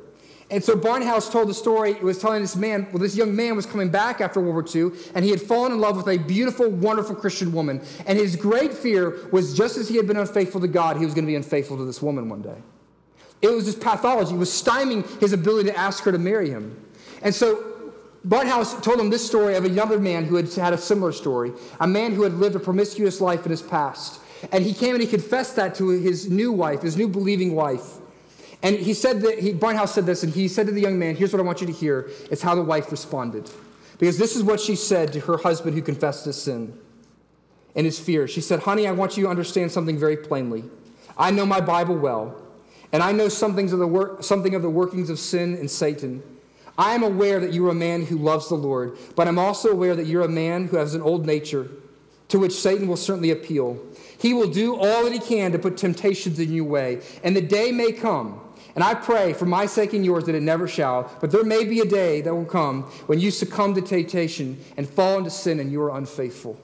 And 0.52 0.64
so 0.64 0.76
Barnhouse 0.76 1.32
told 1.32 1.50
the 1.50 1.56
story, 1.56 1.92
it 1.92 2.04
was 2.04 2.20
telling 2.20 2.42
this 2.42 2.56
man, 2.56 2.88
well, 2.92 3.02
this 3.02 3.16
young 3.16 3.36
man 3.36 3.56
was 3.56 3.66
coming 3.66 3.90
back 3.90 4.22
after 4.22 4.40
World 4.40 4.54
War 4.54 4.66
II, 4.92 4.96
and 5.16 5.26
he 5.26 5.32
had 5.32 5.42
fallen 5.42 5.72
in 5.72 5.80
love 5.80 5.98
with 5.98 6.08
a 6.08 6.18
beautiful, 6.18 6.70
wonderful 6.70 7.16
Christian 7.16 7.52
woman. 7.52 7.82
And 8.06 8.20
his 8.20 8.36
great 8.36 8.72
fear 8.72 9.28
was 9.32 9.58
just 9.58 9.76
as 9.78 9.90
he 9.90 9.98
had 9.98 10.06
been 10.06 10.18
unfaithful 10.18 10.62
to 10.62 10.68
God, 10.68 10.98
he 10.98 11.06
was 11.06 11.16
going 11.16 11.26
to 11.26 11.32
be 11.32 11.36
unfaithful 11.36 11.78
to 11.78 11.86
this 11.86 12.00
woman 12.00 12.30
one 12.30 12.44
day. 12.44 12.58
It 13.42 13.50
was 13.50 13.66
this 13.66 13.76
pathology, 13.76 14.36
it 14.36 14.38
was 14.38 14.50
stymieing 14.50 15.20
his 15.20 15.34
ability 15.34 15.70
to 15.70 15.78
ask 15.78 16.04
her 16.04 16.12
to 16.12 16.20
marry 16.20 16.50
him. 16.50 16.80
And 17.24 17.34
so 17.34 17.92
Barnhouse 18.28 18.82
told 18.82 19.00
him 19.00 19.10
this 19.10 19.26
story 19.26 19.56
of 19.56 19.66
another 19.66 20.00
man 20.00 20.26
who 20.26 20.36
had 20.36 20.52
had 20.54 20.74
a 20.74 20.78
similar 20.78 21.12
story, 21.12 21.54
a 21.80 21.88
man 21.88 22.14
who 22.14 22.24
had 22.24 22.34
lived 22.34 22.56
a 22.56 22.60
promiscuous 22.60 23.20
life 23.20 23.46
in 23.46 23.52
his 23.52 23.62
past. 23.62 24.20
And 24.52 24.64
he 24.64 24.74
came 24.74 24.94
and 24.94 25.02
he 25.02 25.08
confessed 25.08 25.56
that 25.56 25.76
to 25.76 25.90
his 25.90 26.30
new 26.30 26.52
wife, 26.52 26.82
his 26.82 26.98
new 26.98 27.08
believing 27.08 27.56
wife. 27.56 28.00
And 28.66 28.78
he 28.78 28.96
said 28.96 29.22
that, 29.22 29.38
he, 29.38 29.54
Barnhouse 29.54 29.90
said 29.90 30.08
this, 30.08 30.24
and 30.24 30.34
he 30.34 30.48
said 30.48 30.66
to 30.66 30.72
the 30.72 30.82
young 30.82 30.98
man, 30.98 31.16
Here's 31.16 31.32
what 31.32 31.40
I 31.40 31.44
want 31.44 31.62
you 31.62 31.68
to 31.68 31.74
hear. 31.74 32.10
It's 32.32 32.42
how 32.42 32.56
the 32.56 32.64
wife 32.64 32.92
responded. 32.92 33.48
Because 34.00 34.18
this 34.18 34.36
is 34.36 34.42
what 34.42 34.60
she 34.60 34.76
said 34.76 35.14
to 35.14 35.20
her 35.20 35.38
husband 35.38 35.76
who 35.76 35.84
confessed 35.84 36.26
his 36.26 36.42
sin 36.42 36.76
and 37.76 37.86
his 37.86 38.00
fear. 38.00 38.28
She 38.28 38.42
said, 38.42 38.62
Honey, 38.62 38.88
I 38.88 38.92
want 38.92 39.18
you 39.18 39.26
to 39.26 39.30
understand 39.30 39.72
something 39.72 40.00
very 40.00 40.18
plainly. 40.18 40.64
I 41.16 41.30
know 41.30 41.46
my 41.46 41.62
Bible 41.62 41.96
well, 41.96 42.42
and 42.92 43.04
I 43.04 43.12
know 43.12 43.26
of 43.26 43.30
the 43.30 44.18
something 44.22 44.56
of 44.56 44.62
the 44.64 44.70
workings 44.70 45.12
of 45.12 45.20
sin 45.20 45.54
and 45.54 45.70
Satan. 45.70 46.24
I 46.76 46.96
am 46.96 47.04
aware 47.04 47.40
that 47.40 47.54
you 47.54 47.68
are 47.68 47.72
a 47.72 47.76
man 47.76 48.04
who 48.04 48.18
loves 48.18 48.50
the 48.50 48.56
Lord, 48.56 48.98
but 49.16 49.28
I'm 49.28 49.38
also 49.38 49.70
aware 49.70 49.96
that 49.96 50.08
you're 50.08 50.24
a 50.24 50.28
man 50.28 50.66
who 50.70 50.78
has 50.78 50.96
an 50.96 51.04
old 51.04 51.28
nature 51.28 51.70
to 52.30 52.40
which 52.40 52.54
Satan 52.54 52.88
will 52.88 52.98
certainly 52.98 53.30
appeal. 53.30 53.80
He 54.20 54.34
will 54.34 54.50
do 54.50 54.76
all 54.76 55.04
that 55.04 55.14
he 55.14 55.20
can 55.20 55.52
to 55.52 55.60
put 55.60 55.78
temptations 55.78 56.40
in 56.40 56.52
your 56.52 56.66
way, 56.66 57.02
and 57.24 57.36
the 57.36 57.42
day 57.42 57.72
may 57.72 57.92
come. 57.92 58.42
And 58.76 58.84
I 58.84 58.94
pray 58.94 59.32
for 59.32 59.46
my 59.46 59.66
sake 59.66 59.94
and 59.94 60.06
yours 60.06 60.26
that 60.26 60.36
it 60.36 60.44
never 60.44 60.68
shall, 60.68 61.10
but 61.22 61.32
there 61.32 61.46
may 61.46 61.64
be 61.64 61.80
a 61.80 61.86
day 61.86 62.20
that 62.22 62.36
will 62.36 62.46
come 62.46 62.84
when 63.08 63.20
you 63.20 63.32
succumb 63.32 63.74
to 63.76 63.82
temptation 63.82 64.60
and 64.76 64.88
fall 64.88 65.18
into 65.18 65.30
sin 65.30 65.62
and 65.62 65.72
you 65.72 65.82
are 65.82 65.98
unfaithful. 65.98 66.60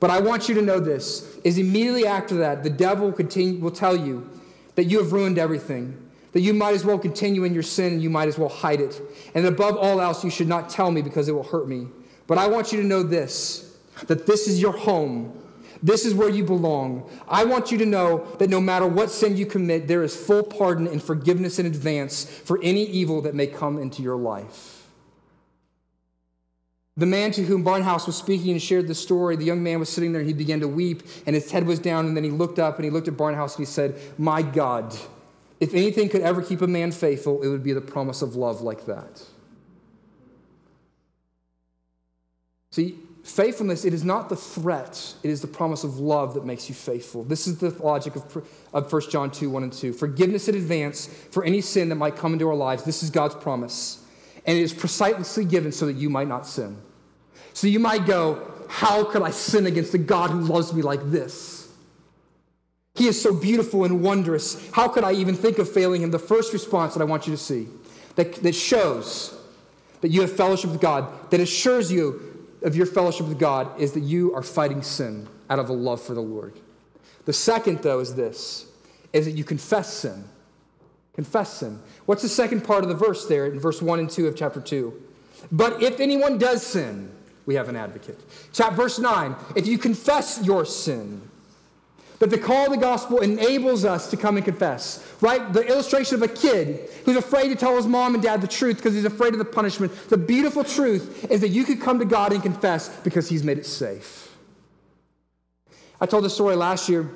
But 0.00 0.10
I 0.10 0.18
want 0.18 0.48
you 0.48 0.54
to 0.56 0.62
know 0.62 0.80
this 0.80 1.38
is 1.44 1.58
immediately 1.58 2.06
after 2.06 2.36
that, 2.36 2.64
the 2.64 2.70
devil 2.70 3.12
continue, 3.12 3.60
will 3.60 3.70
tell 3.70 3.96
you 3.96 4.28
that 4.74 4.84
you 4.84 4.98
have 4.98 5.12
ruined 5.12 5.38
everything, 5.38 5.96
that 6.32 6.40
you 6.40 6.52
might 6.52 6.74
as 6.74 6.84
well 6.84 6.98
continue 6.98 7.44
in 7.44 7.54
your 7.54 7.62
sin 7.62 7.92
and 7.92 8.02
you 8.02 8.10
might 8.10 8.26
as 8.26 8.38
well 8.38 8.48
hide 8.48 8.80
it. 8.80 9.00
And 9.34 9.46
above 9.46 9.76
all 9.76 10.00
else, 10.00 10.24
you 10.24 10.30
should 10.30 10.48
not 10.48 10.68
tell 10.68 10.90
me 10.90 11.02
because 11.02 11.28
it 11.28 11.32
will 11.32 11.44
hurt 11.44 11.68
me. 11.68 11.86
But 12.26 12.38
I 12.38 12.48
want 12.48 12.72
you 12.72 12.80
to 12.80 12.86
know 12.86 13.02
this 13.02 13.66
that 14.06 14.26
this 14.26 14.48
is 14.48 14.60
your 14.60 14.72
home. 14.72 15.36
This 15.82 16.04
is 16.04 16.14
where 16.14 16.28
you 16.28 16.44
belong. 16.44 17.08
I 17.26 17.44
want 17.44 17.72
you 17.72 17.78
to 17.78 17.86
know 17.86 18.26
that 18.38 18.50
no 18.50 18.60
matter 18.60 18.86
what 18.86 19.10
sin 19.10 19.36
you 19.36 19.46
commit, 19.46 19.88
there 19.88 20.02
is 20.02 20.14
full 20.14 20.42
pardon 20.42 20.86
and 20.86 21.02
forgiveness 21.02 21.58
in 21.58 21.66
advance 21.66 22.24
for 22.24 22.60
any 22.62 22.84
evil 22.84 23.22
that 23.22 23.34
may 23.34 23.46
come 23.46 23.78
into 23.78 24.02
your 24.02 24.16
life. 24.16 24.86
The 26.96 27.06
man 27.06 27.30
to 27.32 27.42
whom 27.42 27.64
Barnhouse 27.64 28.06
was 28.06 28.16
speaking 28.16 28.50
and 28.50 28.60
shared 28.60 28.86
the 28.86 28.94
story, 28.94 29.36
the 29.36 29.44
young 29.44 29.62
man 29.62 29.78
was 29.80 29.88
sitting 29.88 30.12
there 30.12 30.20
and 30.20 30.28
he 30.28 30.34
began 30.34 30.60
to 30.60 30.68
weep, 30.68 31.02
and 31.24 31.34
his 31.34 31.50
head 31.50 31.66
was 31.66 31.78
down, 31.78 32.06
and 32.06 32.14
then 32.14 32.24
he 32.24 32.30
looked 32.30 32.58
up 32.58 32.76
and 32.76 32.84
he 32.84 32.90
looked 32.90 33.08
at 33.08 33.14
Barnhouse 33.14 33.56
and 33.56 33.66
he 33.66 33.72
said, 33.72 33.98
My 34.18 34.42
God, 34.42 34.94
if 35.60 35.72
anything 35.72 36.10
could 36.10 36.20
ever 36.20 36.42
keep 36.42 36.60
a 36.60 36.66
man 36.66 36.92
faithful, 36.92 37.42
it 37.42 37.48
would 37.48 37.62
be 37.62 37.72
the 37.72 37.80
promise 37.80 38.20
of 38.20 38.36
love 38.36 38.60
like 38.60 38.84
that. 38.84 39.22
See, 42.70 42.98
faithfulness, 43.22 43.84
it 43.84 43.92
is 43.92 44.04
not 44.04 44.28
the 44.28 44.36
threat, 44.36 45.14
it 45.22 45.30
is 45.30 45.40
the 45.40 45.46
promise 45.46 45.84
of 45.84 45.98
love 45.98 46.34
that 46.34 46.44
makes 46.44 46.68
you 46.68 46.74
faithful. 46.74 47.24
This 47.24 47.46
is 47.46 47.58
the 47.58 47.70
logic 47.82 48.16
of, 48.16 48.46
of 48.72 48.92
1 48.92 49.02
John 49.10 49.30
2 49.30 49.50
1 49.50 49.62
and 49.62 49.72
2. 49.72 49.92
Forgiveness 49.92 50.48
in 50.48 50.54
advance 50.54 51.06
for 51.06 51.44
any 51.44 51.60
sin 51.60 51.88
that 51.90 51.96
might 51.96 52.16
come 52.16 52.32
into 52.32 52.48
our 52.48 52.54
lives. 52.54 52.84
This 52.84 53.02
is 53.02 53.10
God's 53.10 53.34
promise. 53.34 54.04
And 54.46 54.56
it 54.56 54.62
is 54.62 54.72
precisely 54.72 55.44
given 55.44 55.70
so 55.72 55.86
that 55.86 55.96
you 55.96 56.08
might 56.08 56.28
not 56.28 56.46
sin. 56.46 56.76
So 57.52 57.66
you 57.66 57.78
might 57.78 58.06
go, 58.06 58.50
How 58.68 59.04
could 59.04 59.22
I 59.22 59.30
sin 59.30 59.66
against 59.66 59.94
a 59.94 59.98
God 59.98 60.30
who 60.30 60.40
loves 60.40 60.72
me 60.72 60.82
like 60.82 61.10
this? 61.10 61.60
He 62.94 63.06
is 63.06 63.20
so 63.20 63.34
beautiful 63.34 63.84
and 63.84 64.02
wondrous. 64.02 64.70
How 64.72 64.88
could 64.88 65.04
I 65.04 65.12
even 65.12 65.34
think 65.34 65.58
of 65.58 65.70
failing 65.70 66.02
him? 66.02 66.10
The 66.10 66.18
first 66.18 66.52
response 66.52 66.94
that 66.94 67.00
I 67.00 67.04
want 67.04 67.26
you 67.26 67.32
to 67.32 67.38
see 67.38 67.68
that, 68.16 68.34
that 68.36 68.54
shows 68.54 69.36
that 70.00 70.08
you 70.08 70.22
have 70.22 70.34
fellowship 70.34 70.70
with 70.70 70.80
God, 70.80 71.30
that 71.30 71.40
assures 71.40 71.92
you 71.92 72.29
of 72.62 72.76
your 72.76 72.86
fellowship 72.86 73.26
with 73.26 73.38
God, 73.38 73.80
is 73.80 73.92
that 73.92 74.00
you 74.00 74.34
are 74.34 74.42
fighting 74.42 74.82
sin 74.82 75.28
out 75.48 75.58
of 75.58 75.68
a 75.68 75.72
love 75.72 76.00
for 76.00 76.14
the 76.14 76.20
Lord. 76.20 76.54
The 77.24 77.32
second, 77.32 77.82
though, 77.82 78.00
is 78.00 78.14
this 78.14 78.66
is 79.12 79.24
that 79.26 79.32
you 79.32 79.44
confess 79.44 79.92
sin. 79.92 80.24
Confess 81.14 81.54
sin. 81.54 81.80
What's 82.06 82.22
the 82.22 82.28
second 82.28 82.62
part 82.62 82.84
of 82.84 82.88
the 82.88 82.94
verse 82.94 83.26
there 83.26 83.46
in 83.46 83.58
verse 83.58 83.82
1 83.82 83.98
and 83.98 84.08
2 84.08 84.28
of 84.28 84.36
chapter 84.36 84.60
2? 84.60 84.92
But 85.50 85.82
if 85.82 86.00
anyone 86.00 86.38
does 86.38 86.64
sin, 86.64 87.10
we 87.46 87.54
have 87.56 87.68
an 87.68 87.76
advocate. 87.76 88.20
Chapter, 88.52 88.76
verse 88.76 88.98
9, 88.98 89.34
if 89.56 89.66
you 89.66 89.78
confess 89.78 90.40
your 90.44 90.64
sin, 90.64 91.29
but 92.20 92.30
the 92.30 92.38
call 92.38 92.66
of 92.66 92.70
the 92.70 92.78
gospel 92.78 93.18
enables 93.18 93.84
us 93.84 94.08
to 94.10 94.16
come 94.16 94.36
and 94.36 94.44
confess, 94.44 95.04
right? 95.20 95.52
The 95.52 95.66
illustration 95.66 96.14
of 96.14 96.22
a 96.22 96.28
kid 96.28 96.88
who's 97.04 97.16
afraid 97.16 97.48
to 97.48 97.56
tell 97.56 97.74
his 97.74 97.86
mom 97.86 98.14
and 98.14 98.22
dad 98.22 98.40
the 98.40 98.46
truth 98.46 98.76
because 98.76 98.94
he's 98.94 99.04
afraid 99.04 99.32
of 99.32 99.38
the 99.38 99.44
punishment. 99.44 99.92
The 100.08 100.18
beautiful 100.18 100.62
truth 100.62 101.26
is 101.28 101.40
that 101.40 101.48
you 101.48 101.64
could 101.64 101.80
come 101.80 101.98
to 101.98 102.04
God 102.04 102.32
and 102.32 102.42
confess 102.42 102.88
because 103.00 103.28
he's 103.28 103.42
made 103.42 103.58
it 103.58 103.66
safe. 103.66 104.36
I 106.00 106.06
told 106.06 106.24
this 106.24 106.34
story 106.34 106.54
last 106.54 106.88
year 106.88 107.10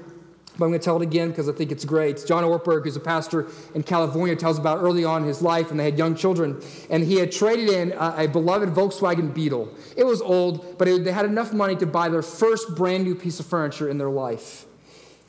but 0.57 0.67
I'm 0.67 0.71
going 0.71 0.81
to 0.81 0.85
tell 0.85 0.97
it 0.97 1.03
again 1.03 1.31
because 1.31 1.49
I 1.49 1.53
think 1.53 1.73
it's 1.73 1.85
great. 1.85 2.25
John 2.27 2.45
Ortberg, 2.45 2.85
who's 2.85 2.95
a 2.95 3.01
pastor 3.01 3.49
in 3.75 3.83
California, 3.83 4.37
tells 4.37 4.57
about 4.57 4.79
early 4.79 5.05
on 5.05 5.23
in 5.23 5.29
his 5.29 5.43
life, 5.43 5.73
and 5.73 5.81
they 5.81 5.85
had 5.85 5.99
young 5.99 6.15
children, 6.15 6.63
and 6.91 7.03
he 7.03 7.17
had 7.17 7.33
traded 7.33 7.71
in 7.71 7.93
a, 7.93 8.15
a 8.19 8.29
beloved 8.29 8.69
Volkswagen 8.69 9.35
Beetle. 9.35 9.69
It 9.97 10.05
was 10.05 10.23
old, 10.23 10.79
but 10.79 10.87
it, 10.87 11.03
they 11.03 11.11
had 11.11 11.27
enough 11.27 11.53
money 11.53 11.75
to 11.77 11.87
buy 11.87 12.09
their 12.09 12.23
first 12.23 12.77
brand 12.77 13.03
new 13.03 13.17
piece 13.17 13.41
of 13.41 13.47
furniture 13.47 13.89
in 13.89 13.99
their 13.99 14.11
life. 14.11 14.67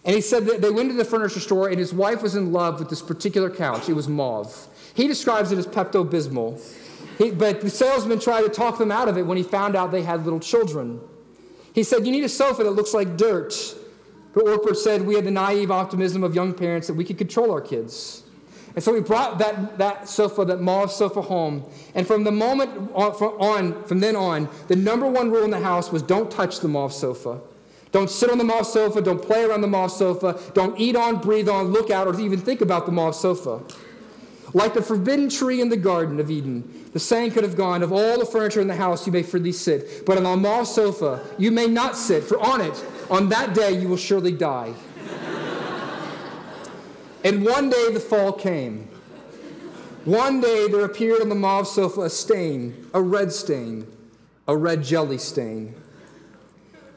And 0.05 0.13
he 0.13 0.21
said 0.21 0.45
that 0.45 0.61
they 0.61 0.69
went 0.69 0.89
to 0.91 0.95
the 0.95 1.03
furniture 1.03 1.39
store, 1.39 1.67
and 1.67 1.79
his 1.79 1.93
wife 1.93 2.21
was 2.21 2.35
in 2.35 2.53
love 2.53 2.79
with 2.79 2.89
this 2.89 3.01
particular 3.01 3.49
couch. 3.49 3.89
It 3.89 3.93
was 3.93 4.07
mauve. 4.07 4.67
He 4.93 5.07
describes 5.07 5.51
it 5.51 5.57
as 5.57 5.65
Pepto 5.65 6.07
Bismol. 6.07 6.61
But 7.37 7.61
the 7.61 7.69
salesman 7.69 8.19
tried 8.19 8.43
to 8.43 8.49
talk 8.49 8.77
them 8.77 8.91
out 8.91 9.07
of 9.07 9.17
it 9.17 9.25
when 9.25 9.37
he 9.37 9.43
found 9.43 9.75
out 9.75 9.91
they 9.91 10.03
had 10.03 10.23
little 10.23 10.39
children. 10.39 11.01
He 11.73 11.83
said, 11.83 12.05
You 12.05 12.11
need 12.11 12.23
a 12.23 12.29
sofa 12.29 12.63
that 12.63 12.71
looks 12.71 12.93
like 12.93 13.17
dirt. 13.17 13.55
But 14.33 14.45
Ortberg 14.45 14.75
said 14.75 15.01
we 15.01 15.15
had 15.15 15.23
the 15.23 15.31
naive 15.31 15.71
optimism 15.71 16.23
of 16.23 16.35
young 16.35 16.53
parents 16.53 16.87
that 16.87 16.93
we 16.93 17.05
could 17.05 17.17
control 17.17 17.51
our 17.51 17.61
kids. 17.61 18.23
And 18.75 18.83
so 18.83 18.93
we 18.93 18.99
brought 18.99 19.39
that, 19.39 19.77
that 19.77 20.09
sofa, 20.09 20.43
that 20.45 20.59
mauve 20.59 20.91
sofa 20.91 21.21
home. 21.21 21.63
And 21.95 22.05
from 22.05 22.25
the 22.25 22.31
moment 22.31 22.91
uh, 22.93 23.09
on, 23.09 23.81
from 23.85 24.01
then 24.01 24.17
on, 24.17 24.49
the 24.67 24.75
number 24.75 25.07
one 25.07 25.31
rule 25.31 25.45
in 25.45 25.51
the 25.51 25.61
house 25.61 25.91
was 25.91 26.01
don't 26.01 26.29
touch 26.29 26.59
the 26.59 26.67
mauve 26.67 26.93
sofa. 26.93 27.39
Don't 27.95 28.09
sit 28.09 28.29
on 28.29 28.37
the 28.37 28.43
mauve 28.43 28.67
sofa. 28.67 29.01
Don't 29.01 29.21
play 29.21 29.45
around 29.45 29.61
the 29.61 29.69
mauve 29.69 29.89
sofa. 29.89 30.37
Don't 30.53 30.77
eat 30.77 30.97
on, 30.97 31.21
breathe 31.21 31.47
on, 31.47 31.67
look 31.67 31.89
out, 31.89 32.07
or 32.07 32.19
even 32.19 32.37
think 32.37 32.59
about 32.59 32.85
the 32.85 32.91
mauve 32.91 33.15
sofa. 33.15 33.61
Like 34.53 34.73
the 34.73 34.81
forbidden 34.81 35.29
tree 35.29 35.61
in 35.61 35.69
the 35.69 35.77
Garden 35.77 36.19
of 36.19 36.29
Eden, 36.29 36.89
the 36.91 36.99
saying 36.99 37.31
could 37.31 37.45
have 37.45 37.55
gone, 37.55 37.81
Of 37.81 37.93
all 37.93 38.19
the 38.19 38.25
furniture 38.25 38.59
in 38.59 38.67
the 38.67 38.75
house, 38.75 39.07
you 39.07 39.13
may 39.13 39.23
freely 39.23 39.53
sit, 39.53 40.05
but 40.05 40.17
on 40.17 40.23
the 40.23 40.35
mauve 40.35 40.67
sofa, 40.67 41.25
you 41.37 41.51
may 41.51 41.67
not 41.67 41.95
sit, 41.95 42.25
for 42.25 42.37
on 42.41 42.59
it 42.59 42.85
on 43.09 43.29
that 43.29 43.53
day 43.53 43.71
you 43.71 43.87
will 43.87 43.95
surely 43.95 44.33
die. 44.33 44.73
and 47.23 47.45
one 47.45 47.69
day 47.69 47.93
the 47.93 48.01
fall 48.01 48.33
came. 48.33 48.89
One 50.03 50.41
day 50.41 50.67
there 50.67 50.83
appeared 50.83 51.21
on 51.21 51.29
the 51.29 51.35
mauve 51.35 51.65
sofa 51.65 52.01
a 52.01 52.09
stain, 52.09 52.89
a 52.93 53.01
red 53.01 53.31
stain, 53.31 53.87
a 54.49 54.57
red 54.57 54.83
jelly 54.83 55.17
stain. 55.17 55.75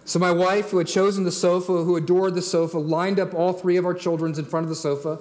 So 0.09 0.19
my 0.19 0.31
wife, 0.31 0.71
who 0.71 0.79
had 0.79 0.87
chosen 0.87 1.25
the 1.25 1.31
sofa, 1.31 1.85
who 1.85 1.97
adored 1.97 2.35
the 2.35 2.41
sofa, 2.41 2.79
lined 2.79 3.21
up 3.21 3.35
all 3.35 3.53
three 3.53 3.77
of 3.77 3.85
our 3.85 3.93
children 3.93 4.35
in 4.39 4.45
front 4.47 4.65
of 4.65 4.71
the 4.71 4.77
sofa 4.77 5.19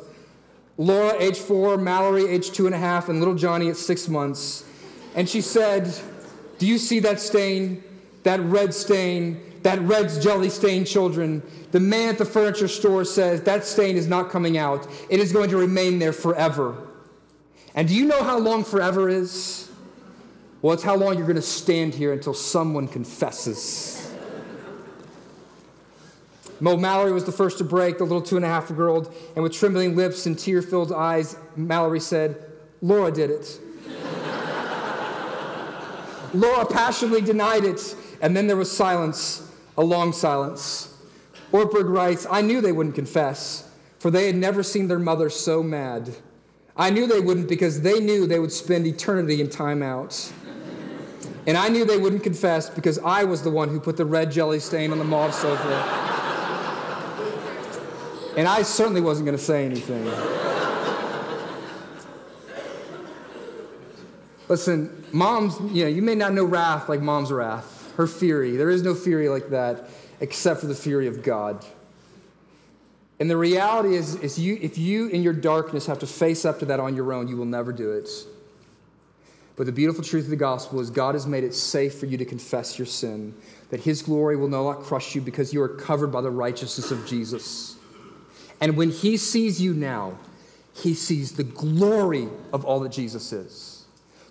Laura, 0.77 1.13
age 1.19 1.39
four, 1.39 1.77
Mallory, 1.77 2.25
age 2.29 2.51
two 2.51 2.67
and 2.67 2.73
a 2.73 2.77
half, 2.77 3.09
and 3.09 3.19
little 3.19 3.35
Johnny 3.35 3.67
at 3.67 3.75
six 3.75 4.07
months. 4.07 4.63
And 5.13 5.27
she 5.27 5.41
said, 5.41 5.93
Do 6.57 6.65
you 6.65 6.77
see 6.77 6.99
that 6.99 7.19
stain? 7.19 7.83
That 8.23 8.39
red 8.39 8.73
stain? 8.73 9.41
that 9.63 9.81
red 9.81 10.09
jelly 10.21 10.49
stain, 10.49 10.85
children, 10.85 11.43
the 11.71 11.79
man 11.79 12.07
at 12.07 12.17
the 12.17 12.23
furniture 12.23 12.69
store 12.69 13.03
says 13.03 13.41
that 13.41 13.65
stain 13.65 13.97
is 13.97 14.07
not 14.07 14.29
coming 14.29 14.57
out. 14.57 14.87
It 15.09 15.19
is 15.19 15.33
going 15.33 15.49
to 15.49 15.57
remain 15.57 15.99
there 15.99 16.13
forever. 16.13 16.77
And 17.75 17.85
do 17.85 17.93
you 17.93 18.05
know 18.05 18.23
how 18.23 18.39
long 18.39 18.63
forever 18.63 19.09
is? 19.09 19.69
Well, 20.61 20.73
it's 20.73 20.83
how 20.83 20.95
long 20.95 21.17
you're 21.17 21.27
going 21.27 21.35
to 21.35 21.41
stand 21.41 21.93
here 21.93 22.13
until 22.13 22.33
someone 22.33 22.87
confesses. 22.87 24.06
Mo 26.59 26.75
Mallory 26.75 27.11
was 27.11 27.25
the 27.25 27.31
first 27.31 27.57
to 27.59 27.63
break, 27.63 27.97
the 27.97 28.03
little 28.03 28.21
two 28.21 28.35
and 28.35 28.45
a 28.45 28.47
half 28.47 28.69
year 28.69 28.87
old, 28.87 29.13
and 29.35 29.43
with 29.43 29.53
trembling 29.53 29.95
lips 29.95 30.25
and 30.25 30.37
tear 30.37 30.61
filled 30.61 30.91
eyes, 30.91 31.37
Mallory 31.55 31.99
said, 31.99 32.43
Laura 32.81 33.11
did 33.11 33.29
it. 33.29 33.59
Laura 36.33 36.65
passionately 36.65 37.21
denied 37.21 37.63
it, 37.63 37.95
and 38.21 38.35
then 38.35 38.47
there 38.47 38.57
was 38.57 38.71
silence 38.71 39.51
a 39.77 39.83
long 39.83 40.11
silence. 40.11 40.93
Ortberg 41.51 41.89
writes, 41.89 42.25
I 42.29 42.41
knew 42.41 42.61
they 42.61 42.71
wouldn't 42.71 42.95
confess, 42.95 43.69
for 43.99 44.11
they 44.11 44.27
had 44.27 44.35
never 44.35 44.63
seen 44.63 44.87
their 44.87 44.99
mother 44.99 45.29
so 45.29 45.63
mad. 45.63 46.13
I 46.75 46.89
knew 46.89 47.07
they 47.07 47.19
wouldn't 47.19 47.47
because 47.47 47.81
they 47.81 47.99
knew 47.99 48.27
they 48.27 48.39
would 48.39 48.51
spend 48.51 48.85
eternity 48.85 49.41
in 49.41 49.47
timeout. 49.47 50.31
And 51.45 51.57
I 51.57 51.69
knew 51.69 51.85
they 51.85 51.97
wouldn't 51.97 52.23
confess 52.23 52.69
because 52.69 52.99
I 52.99 53.23
was 53.23 53.41
the 53.41 53.49
one 53.49 53.69
who 53.69 53.79
put 53.79 53.95
the 53.95 54.05
red 54.05 54.31
jelly 54.31 54.59
stain 54.59 54.91
on 54.91 54.97
the 54.97 55.05
mauve 55.05 55.33
sofa. 55.33 56.16
And 58.37 58.47
I 58.47 58.61
certainly 58.61 59.01
wasn't 59.01 59.25
going 59.25 59.37
to 59.37 59.43
say 59.43 59.65
anything. 59.65 60.05
Listen, 64.47 65.03
moms, 65.11 65.59
you 65.75 65.83
know, 65.83 65.89
you 65.89 66.01
may 66.01 66.15
not 66.15 66.33
know 66.33 66.45
wrath 66.45 66.87
like 66.87 67.01
mom's 67.01 67.33
wrath 67.33 67.73
her 67.97 68.07
fury. 68.07 68.55
There 68.55 68.69
is 68.69 68.83
no 68.83 68.93
fury 68.93 69.27
like 69.27 69.49
that 69.49 69.89
except 70.21 70.61
for 70.61 70.67
the 70.67 70.75
fury 70.75 71.07
of 71.07 71.23
God. 71.23 71.65
And 73.19 73.29
the 73.29 73.37
reality 73.37 73.95
is, 73.95 74.15
is 74.15 74.37
you, 74.37 74.59
if 74.61 74.77
you 74.77 75.07
in 75.07 75.23
your 75.23 75.33
darkness 75.33 75.87
have 75.87 75.99
to 75.99 76.07
face 76.07 76.45
up 76.45 76.59
to 76.59 76.65
that 76.65 76.79
on 76.79 76.95
your 76.95 77.11
own, 77.11 77.27
you 77.27 77.35
will 77.35 77.45
never 77.45 77.73
do 77.73 77.91
it. 77.91 78.07
But 79.55 79.65
the 79.65 79.71
beautiful 79.71 80.03
truth 80.03 80.25
of 80.25 80.29
the 80.29 80.35
gospel 80.35 80.79
is 80.79 80.91
God 80.91 81.15
has 81.15 81.25
made 81.25 81.43
it 81.43 81.55
safe 81.55 81.95
for 81.95 82.05
you 82.05 82.17
to 82.17 82.25
confess 82.25 82.77
your 82.77 82.85
sin, 82.85 83.33
that 83.71 83.79
his 83.79 84.03
glory 84.03 84.35
will 84.35 84.47
no 84.47 84.63
longer 84.63 84.83
crush 84.83 85.15
you 85.15 85.21
because 85.21 85.51
you 85.51 85.59
are 85.63 85.69
covered 85.69 86.11
by 86.11 86.21
the 86.21 86.29
righteousness 86.29 86.91
of 86.91 87.07
Jesus. 87.07 87.77
And 88.59 88.75
when 88.75 88.89
he 88.89 89.17
sees 89.17 89.61
you 89.61 89.73
now, 89.73 90.17
he 90.73 90.93
sees 90.93 91.33
the 91.33 91.43
glory 91.43 92.29
of 92.53 92.65
all 92.65 92.79
that 92.81 92.91
Jesus 92.91 93.33
is, 93.33 93.85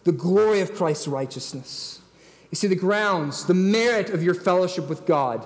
the 0.04 0.12
glory 0.12 0.60
of 0.60 0.74
Christ's 0.74 1.08
righteousness. 1.08 2.00
You 2.50 2.56
see, 2.56 2.68
the 2.68 2.76
grounds, 2.76 3.44
the 3.44 3.54
merit 3.54 4.10
of 4.10 4.22
your 4.22 4.34
fellowship 4.34 4.88
with 4.88 5.06
God 5.06 5.44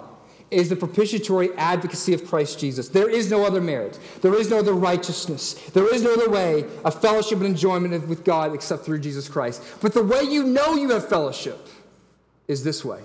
is 0.50 0.68
the 0.68 0.76
propitiatory 0.76 1.52
advocacy 1.54 2.12
of 2.12 2.26
Christ 2.26 2.58
Jesus. 2.58 2.88
There 2.88 3.08
is 3.08 3.30
no 3.30 3.44
other 3.44 3.60
merit. 3.60 3.98
There 4.20 4.34
is 4.34 4.50
no 4.50 4.58
other 4.58 4.74
righteousness. 4.74 5.54
There 5.70 5.92
is 5.94 6.02
no 6.02 6.14
other 6.14 6.28
way 6.28 6.64
of 6.84 7.00
fellowship 7.00 7.38
and 7.38 7.46
enjoyment 7.46 8.06
with 8.08 8.24
God 8.24 8.52
except 8.52 8.84
through 8.84 8.98
Jesus 8.98 9.28
Christ. 9.28 9.62
But 9.80 9.94
the 9.94 10.02
way 10.02 10.22
you 10.22 10.44
know 10.44 10.74
you 10.74 10.90
have 10.90 11.08
fellowship 11.08 11.68
is 12.48 12.64
this 12.64 12.84
way. 12.84 13.00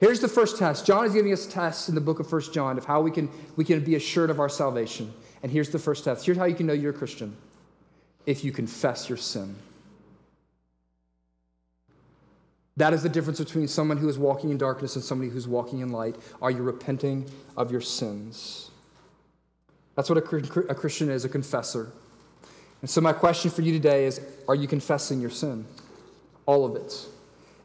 Here's 0.00 0.20
the 0.20 0.28
first 0.28 0.58
test. 0.58 0.86
John 0.86 1.04
is 1.04 1.12
giving 1.12 1.32
us 1.32 1.46
tests 1.46 1.88
in 1.88 1.94
the 1.94 2.00
book 2.00 2.20
of 2.20 2.28
First 2.28 2.54
John 2.54 2.78
of 2.78 2.84
how 2.84 3.00
we 3.00 3.10
can, 3.10 3.28
we 3.56 3.64
can 3.64 3.80
be 3.80 3.96
assured 3.96 4.30
of 4.30 4.38
our 4.38 4.48
salvation. 4.48 5.12
And 5.42 5.50
here's 5.50 5.70
the 5.70 5.78
first 5.78 6.04
test. 6.04 6.24
Here's 6.24 6.38
how 6.38 6.44
you 6.44 6.54
can 6.54 6.66
know 6.66 6.72
you're 6.72 6.92
a 6.92 6.96
Christian 6.96 7.36
if 8.24 8.44
you 8.44 8.52
confess 8.52 9.08
your 9.08 9.18
sin. 9.18 9.56
That 12.76 12.92
is 12.92 13.02
the 13.02 13.08
difference 13.08 13.40
between 13.40 13.66
someone 13.66 13.96
who 13.96 14.08
is 14.08 14.18
walking 14.18 14.50
in 14.50 14.58
darkness 14.58 14.94
and 14.94 15.04
somebody 15.04 15.30
who's 15.30 15.48
walking 15.48 15.80
in 15.80 15.90
light. 15.90 16.14
Are 16.40 16.50
you 16.50 16.62
repenting 16.62 17.28
of 17.56 17.72
your 17.72 17.80
sins? 17.80 18.70
That's 19.96 20.08
what 20.08 20.18
a, 20.18 20.46
a 20.70 20.74
Christian 20.76 21.10
is 21.10 21.24
a 21.24 21.28
confessor. 21.28 21.90
And 22.80 22.88
so, 22.88 23.00
my 23.00 23.12
question 23.12 23.50
for 23.50 23.62
you 23.62 23.72
today 23.72 24.04
is 24.04 24.20
Are 24.46 24.54
you 24.54 24.68
confessing 24.68 25.20
your 25.20 25.30
sin? 25.30 25.64
All 26.46 26.64
of 26.64 26.76
it, 26.76 27.06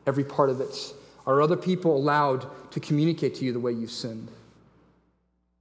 every 0.07 0.23
part 0.23 0.49
of 0.49 0.59
it. 0.59 0.93
Are 1.25 1.41
other 1.41 1.55
people 1.55 1.95
allowed 1.95 2.45
to 2.71 2.79
communicate 2.79 3.35
to 3.35 3.45
you 3.45 3.53
the 3.53 3.59
way 3.59 3.71
you've 3.71 3.91
sinned? 3.91 4.29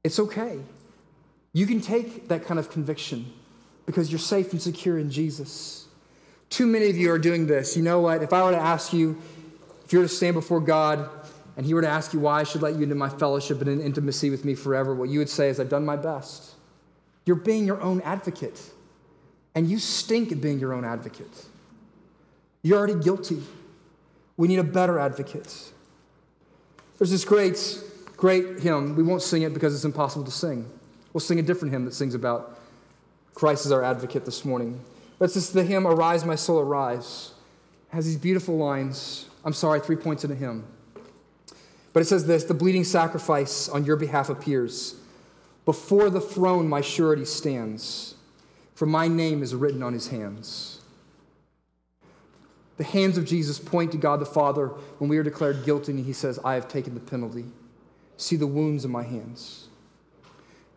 It's 0.05 0.19
okay. 0.19 0.59
You 1.53 1.67
can 1.67 1.81
take 1.81 2.29
that 2.29 2.45
kind 2.45 2.59
of 2.59 2.71
conviction 2.71 3.33
because 3.87 4.11
you're 4.11 4.19
safe 4.19 4.53
and 4.53 4.61
secure 4.61 4.99
in 4.99 5.11
Jesus. 5.11 5.87
Too 6.51 6.67
many 6.67 6.91
of 6.91 6.97
you 6.97 7.11
are 7.13 7.19
doing 7.19 7.47
this. 7.47 7.77
You 7.77 7.83
know 7.83 8.01
what? 8.01 8.23
If 8.23 8.33
I 8.33 8.43
were 8.45 8.53
to 8.53 8.57
ask 8.57 8.93
you, 8.93 9.21
if 9.85 9.93
you 9.93 10.01
were 10.01 10.07
to 10.07 10.13
stand 10.13 10.35
before 10.35 10.61
God 10.61 11.09
and 11.57 11.65
He 11.65 11.75
were 11.75 11.83
to 11.83 11.89
ask 11.89 12.13
you 12.13 12.21
why 12.21 12.41
I 12.41 12.45
should 12.45 12.63
let 12.63 12.75
you 12.75 12.83
into 12.83 12.95
my 12.95 13.09
fellowship 13.09 13.61
and 13.61 13.69
in 13.69 13.81
intimacy 13.81 14.31
with 14.31 14.45
me 14.45 14.55
forever, 14.55 14.95
what 14.95 15.09
you 15.09 15.19
would 15.19 15.29
say 15.29 15.49
is, 15.49 15.61
I've 15.61 15.69
done 15.69 15.85
my 15.85 15.97
best. 15.97 16.55
You're 17.25 17.37
being 17.37 17.67
your 17.67 17.81
own 17.81 18.01
advocate, 18.01 18.61
and 19.55 19.71
you 19.71 19.79
stink 19.79 20.33
at 20.33 20.41
being 20.41 20.59
your 20.59 20.73
own 20.73 20.85
advocate. 20.85 21.47
You're 22.63 22.79
already 22.79 23.03
guilty. 23.03 23.43
We 24.37 24.49
need 24.49 24.59
a 24.59 24.64
better 24.64 24.99
advocate. 24.99 25.72
There's 26.99 27.11
this 27.11 27.24
great, 27.24 27.83
great 28.16 28.61
hymn. 28.61 28.97
We 28.97 29.03
won't 29.03 29.22
sing 29.22 29.43
it 29.43 29.53
because 29.53 29.74
it's 29.74 29.85
impossible 29.85 30.24
to 30.24 30.30
sing. 30.30 30.68
We'll 31.12 31.20
sing 31.20 31.39
a 31.39 31.43
different 31.43 31.72
hymn 31.72 31.85
that 31.85 31.95
sings 31.95 32.14
about 32.14 32.59
Christ 33.35 33.66
as 33.66 33.72
our 33.72 33.83
advocate 33.83 34.24
this 34.24 34.45
morning. 34.45 34.80
That's 35.18 35.35
just 35.35 35.53
the 35.53 35.62
hymn, 35.62 35.87
Arise, 35.87 36.24
My 36.24 36.35
Soul, 36.35 36.61
Arise. 36.61 37.33
It 37.91 37.97
has 37.97 38.07
these 38.07 38.16
beautiful 38.16 38.57
lines. 38.57 39.28
I'm 39.45 39.53
sorry, 39.53 39.80
three 39.80 39.97
points 39.97 40.24
in 40.24 40.30
a 40.30 40.35
hymn. 40.35 40.64
But 41.93 42.01
it 42.01 42.07
says 42.07 42.26
this 42.26 42.45
The 42.45 42.55
bleeding 42.55 42.85
sacrifice 42.85 43.68
on 43.68 43.85
your 43.85 43.97
behalf 43.97 44.28
appears. 44.28 44.97
Before 45.64 46.11
the 46.11 46.20
throne, 46.20 46.68
my 46.68 46.80
surety 46.80 47.24
stands, 47.24 48.16
for 48.74 48.87
my 48.87 49.07
name 49.07 49.43
is 49.43 49.55
written 49.55 49.83
on 49.83 49.93
his 49.93 50.09
hands. 50.09 50.80
The 52.77 52.85
hands 52.85 53.18
of 53.18 53.25
Jesus 53.25 53.59
point 53.59 53.93
to 53.93 53.99
God 53.99 54.20
the 54.20 54.27
Father 54.27 54.68
when 54.99 55.11
we 55.11 55.18
are 55.18 55.23
declared 55.23 55.64
guilty, 55.64 55.93
and 55.93 56.05
he 56.05 56.12
says, 56.12 56.39
I 56.45 56.55
have 56.55 56.68
taken 56.68 56.95
the 56.95 57.01
penalty. 57.01 57.45
See 58.16 58.37
the 58.37 58.47
wounds 58.47 58.85
in 58.85 58.91
my 58.91 59.03
hands. 59.03 59.68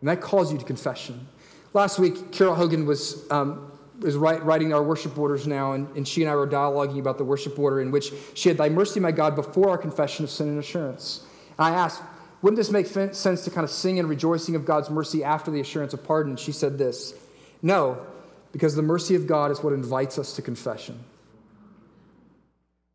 And 0.00 0.08
that 0.08 0.20
calls 0.20 0.52
you 0.52 0.58
to 0.58 0.64
confession. 0.64 1.26
Last 1.72 1.98
week, 1.98 2.32
Carol 2.32 2.54
Hogan 2.54 2.86
was 2.86 3.30
um, 3.30 3.72
writing 4.00 4.72
our 4.72 4.82
worship 4.82 5.18
orders 5.18 5.46
now, 5.46 5.72
and, 5.72 5.94
and 5.96 6.06
she 6.06 6.22
and 6.22 6.30
I 6.30 6.34
were 6.34 6.46
dialoguing 6.46 6.98
about 6.98 7.18
the 7.18 7.24
worship 7.24 7.58
order 7.58 7.80
in 7.80 7.90
which 7.90 8.12
she 8.34 8.48
had, 8.48 8.58
Thy 8.58 8.68
mercy, 8.68 9.00
my 9.00 9.12
God, 9.12 9.34
before 9.34 9.70
our 9.70 9.78
confession 9.78 10.24
of 10.24 10.30
sin 10.30 10.48
and 10.48 10.58
assurance. 10.58 11.24
And 11.58 11.66
I 11.66 11.70
asked, 11.70 12.02
Wouldn't 12.42 12.56
this 12.56 12.70
make 12.70 12.86
sense 12.86 13.44
to 13.44 13.50
kind 13.50 13.64
of 13.64 13.70
sing 13.70 13.96
in 13.96 14.06
rejoicing 14.06 14.54
of 14.54 14.64
God's 14.64 14.90
mercy 14.90 15.24
after 15.24 15.50
the 15.50 15.60
assurance 15.60 15.94
of 15.94 16.04
pardon? 16.04 16.36
She 16.36 16.52
said 16.52 16.78
this 16.78 17.14
No, 17.62 18.04
because 18.52 18.74
the 18.74 18.82
mercy 18.82 19.14
of 19.14 19.26
God 19.26 19.50
is 19.50 19.62
what 19.62 19.72
invites 19.72 20.18
us 20.18 20.34
to 20.36 20.42
confession. 20.42 21.02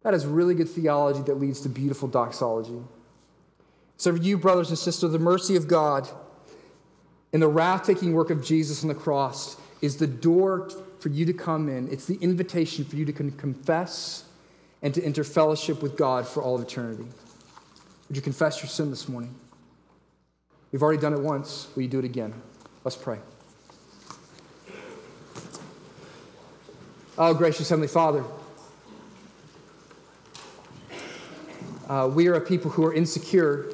That 0.04 0.14
is 0.14 0.26
really 0.26 0.56
good 0.56 0.70
theology 0.70 1.22
that 1.24 1.40
leads 1.40 1.62
to 1.62 1.70
beautiful 1.70 2.08
doxology. 2.08 2.82
So, 3.98 4.16
for 4.16 4.22
you, 4.22 4.38
brothers 4.38 4.70
and 4.70 4.78
sisters, 4.78 5.12
the 5.12 5.20
mercy 5.20 5.56
of 5.56 5.68
God 5.68 6.10
and 7.34 7.42
the 7.42 7.48
wrath 7.48 7.86
taking 7.86 8.14
work 8.14 8.30
of 8.32 8.44
Jesus 8.44 8.82
on 8.84 8.88
the 8.88 8.96
cross 8.96 9.58
is 9.82 9.98
the 9.98 10.08
door 10.08 10.70
for 11.00 11.10
you 11.10 11.26
to 11.26 11.34
come 11.34 11.70
in. 11.70 11.88
It's 11.92 12.06
the 12.06 12.16
invitation 12.16 12.84
for 12.84 12.96
you 12.96 13.06
to 13.06 13.14
confess 13.14 14.26
and 14.82 14.94
to 14.94 15.04
enter 15.04 15.24
fellowship 15.24 15.82
with 15.82 15.96
God 15.98 16.28
for 16.28 16.42
all 16.42 16.56
of 16.56 16.62
eternity. 16.62 17.06
Would 18.08 18.16
you 18.16 18.22
confess 18.22 18.62
your 18.62 18.70
sin 18.70 18.90
this 18.90 19.08
morning? 19.08 19.34
We've 20.72 20.82
already 20.82 21.00
done 21.00 21.14
it 21.14 21.20
once. 21.20 21.68
Will 21.76 21.84
you 21.84 21.90
do 21.90 22.00
it 22.00 22.06
again? 22.06 22.34
Let's 22.84 22.98
pray. 22.98 23.20
Oh, 27.18 27.34
gracious 27.34 27.70
Heavenly 27.70 27.88
Father, 27.88 28.24
uh, 31.92 32.08
we 32.08 32.28
are 32.30 32.36
a 32.36 32.42
people 32.42 32.72
who 32.72 32.86
are 32.86 32.94
insecure 32.94 33.66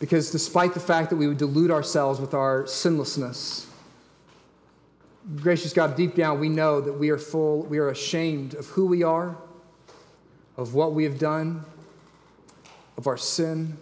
because 0.00 0.30
despite 0.30 0.72
the 0.72 0.80
fact 0.80 1.10
that 1.10 1.16
we 1.16 1.28
would 1.28 1.36
delude 1.36 1.70
ourselves 1.70 2.18
with 2.18 2.32
our 2.32 2.66
sinlessness, 2.66 3.66
gracious 5.36 5.74
God, 5.74 5.94
deep 5.94 6.14
down, 6.14 6.40
we 6.40 6.48
know 6.48 6.80
that 6.80 6.94
we 6.94 7.10
are 7.10 7.18
full, 7.18 7.64
we 7.64 7.76
are 7.76 7.90
ashamed 7.90 8.54
of 8.54 8.66
who 8.68 8.86
we 8.86 9.02
are, 9.02 9.36
of 10.56 10.72
what 10.72 10.94
we 10.94 11.04
have 11.04 11.18
done, 11.18 11.66
of 12.96 13.06
our 13.06 13.18
sin. 13.18 13.76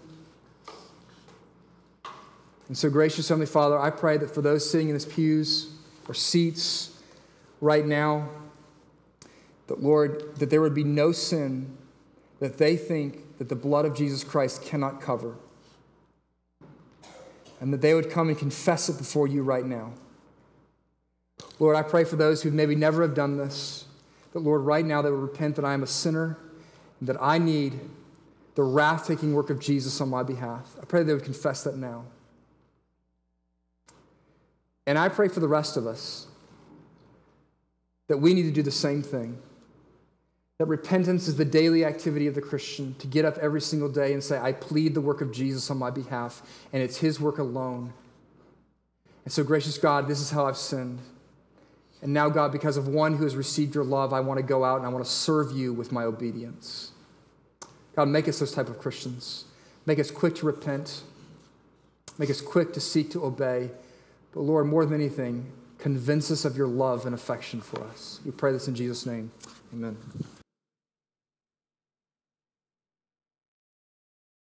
And 2.67 2.77
so, 2.77 2.91
gracious 2.91 3.29
Heavenly 3.29 3.47
Father, 3.47 3.79
I 3.79 3.91
pray 3.91 4.17
that 4.17 4.35
for 4.35 4.43
those 4.43 4.69
sitting 4.69 4.89
in 4.89 4.95
these 4.95 5.07
pews 5.07 5.71
or 6.09 6.15
seats 6.15 7.01
right 7.61 7.87
now, 7.87 8.29
that 9.69 9.81
Lord, 9.81 10.35
that 10.41 10.51
there 10.51 10.61
would 10.61 10.75
be 10.75 10.83
no 10.83 11.13
sin 11.13 11.79
that 12.43 12.59
they 12.59 12.77
think 12.77 13.39
that 13.39 13.49
the 13.49 13.55
blood 13.55 13.85
of 13.85 13.95
Jesus 13.95 14.25
Christ 14.25 14.65
cannot 14.65 15.01
cover. 15.01 15.37
And 17.61 17.73
that 17.73 17.81
they 17.81 17.95
would 17.95 18.11
come 18.11 18.31
and 18.31 18.37
confess 18.37 18.89
it 18.89 18.99
before 18.99 19.29
you 19.29 19.45
right 19.45 19.65
now. 19.65 19.93
Lord, 21.61 21.77
I 21.77 21.83
pray 21.83 22.03
for 22.03 22.17
those 22.17 22.43
who 22.43 22.51
maybe 22.51 22.75
never 22.75 23.03
have 23.03 23.15
done 23.15 23.37
this, 23.37 23.85
that 24.33 24.41
Lord, 24.41 24.63
right 24.63 24.85
now 24.85 25.03
they 25.03 25.11
will 25.11 25.19
repent 25.19 25.55
that 25.55 25.65
I 25.65 25.73
am 25.73 25.85
a 25.85 25.87
sinner 25.87 26.37
and 26.99 27.09
that 27.09 27.17
I 27.21 27.39
need 27.39 27.79
the 28.57 28.65
wrath 28.65 29.07
taking 29.07 29.35
work 29.35 29.49
of 29.49 29.61
Jesus 29.61 30.01
on 30.01 30.09
my 30.09 30.25
behalf. 30.25 30.75
I 30.83 30.85
pray 30.85 31.05
they 31.05 31.15
would 31.15 31.23
confess 31.23 31.63
that 31.63 31.77
now. 31.77 32.07
And 34.85 34.99
I 34.99 35.09
pray 35.09 35.29
for 35.29 35.39
the 35.39 35.47
rest 35.47 35.77
of 35.77 35.87
us 35.87 36.27
that 38.09 38.17
we 38.17 38.35
need 38.35 38.43
to 38.43 38.51
do 38.51 38.63
the 38.63 38.73
same 38.73 39.01
thing. 39.01 39.39
That 40.63 40.69
repentance 40.69 41.27
is 41.27 41.35
the 41.35 41.45
daily 41.45 41.85
activity 41.85 42.29
of 42.29 42.37
the 42.37 42.41
Christian 42.41 42.95
to 43.01 43.09
get 43.09 43.25
up 43.25 43.37
every 43.39 43.61
single 43.61 43.89
day 43.89 44.13
and 44.13 44.23
say, 44.23 44.39
I 44.39 44.53
plead 44.53 44.95
the 44.95 45.01
work 45.01 45.21
of 45.21 45.33
Jesus 45.33 45.69
on 45.73 45.77
my 45.77 45.91
behalf, 45.91 46.41
and 46.73 46.81
it's 46.81 46.99
his 46.99 47.19
work 47.19 47.39
alone. 47.39 47.93
And 49.25 49.33
so, 49.33 49.43
gracious 49.43 49.77
God, 49.77 50.07
this 50.07 50.21
is 50.21 50.31
how 50.31 50.47
I've 50.47 50.57
sinned. 50.57 51.01
And 52.01 52.13
now, 52.13 52.29
God, 52.29 52.53
because 52.53 52.77
of 52.77 52.87
one 52.87 53.17
who 53.17 53.25
has 53.25 53.35
received 53.35 53.75
your 53.75 53.83
love, 53.83 54.13
I 54.13 54.21
want 54.21 54.39
to 54.39 54.45
go 54.45 54.63
out 54.63 54.77
and 54.77 54.87
I 54.87 54.89
want 54.91 55.05
to 55.05 55.11
serve 55.11 55.51
you 55.51 55.73
with 55.73 55.91
my 55.91 56.05
obedience. 56.05 56.93
God, 57.97 58.07
make 58.07 58.29
us 58.29 58.39
those 58.39 58.53
type 58.53 58.69
of 58.69 58.79
Christians. 58.79 59.47
Make 59.85 59.99
us 59.99 60.13
quick 60.13 60.37
to 60.37 60.47
repent. 60.47 61.03
Make 62.19 62.31
us 62.31 62.41
quick 62.41 62.73
to 62.75 62.81
seek 62.81 63.11
to 63.11 63.25
obey. 63.25 63.73
But 64.33 64.43
Lord, 64.43 64.69
more 64.69 64.87
than 64.87 64.95
anything, 64.95 65.45
convince 65.79 66.31
us 66.31 66.45
of 66.45 66.57
your 66.57 66.69
love 66.69 67.05
and 67.05 67.17
affection 67.17 67.61
for 67.61 67.83
us. 67.83 68.21
We 68.25 68.31
pray 68.31 68.53
this 68.53 68.69
in 68.69 68.77
Jesus' 68.77 69.07
name. 69.07 69.33
Amen. 69.73 69.97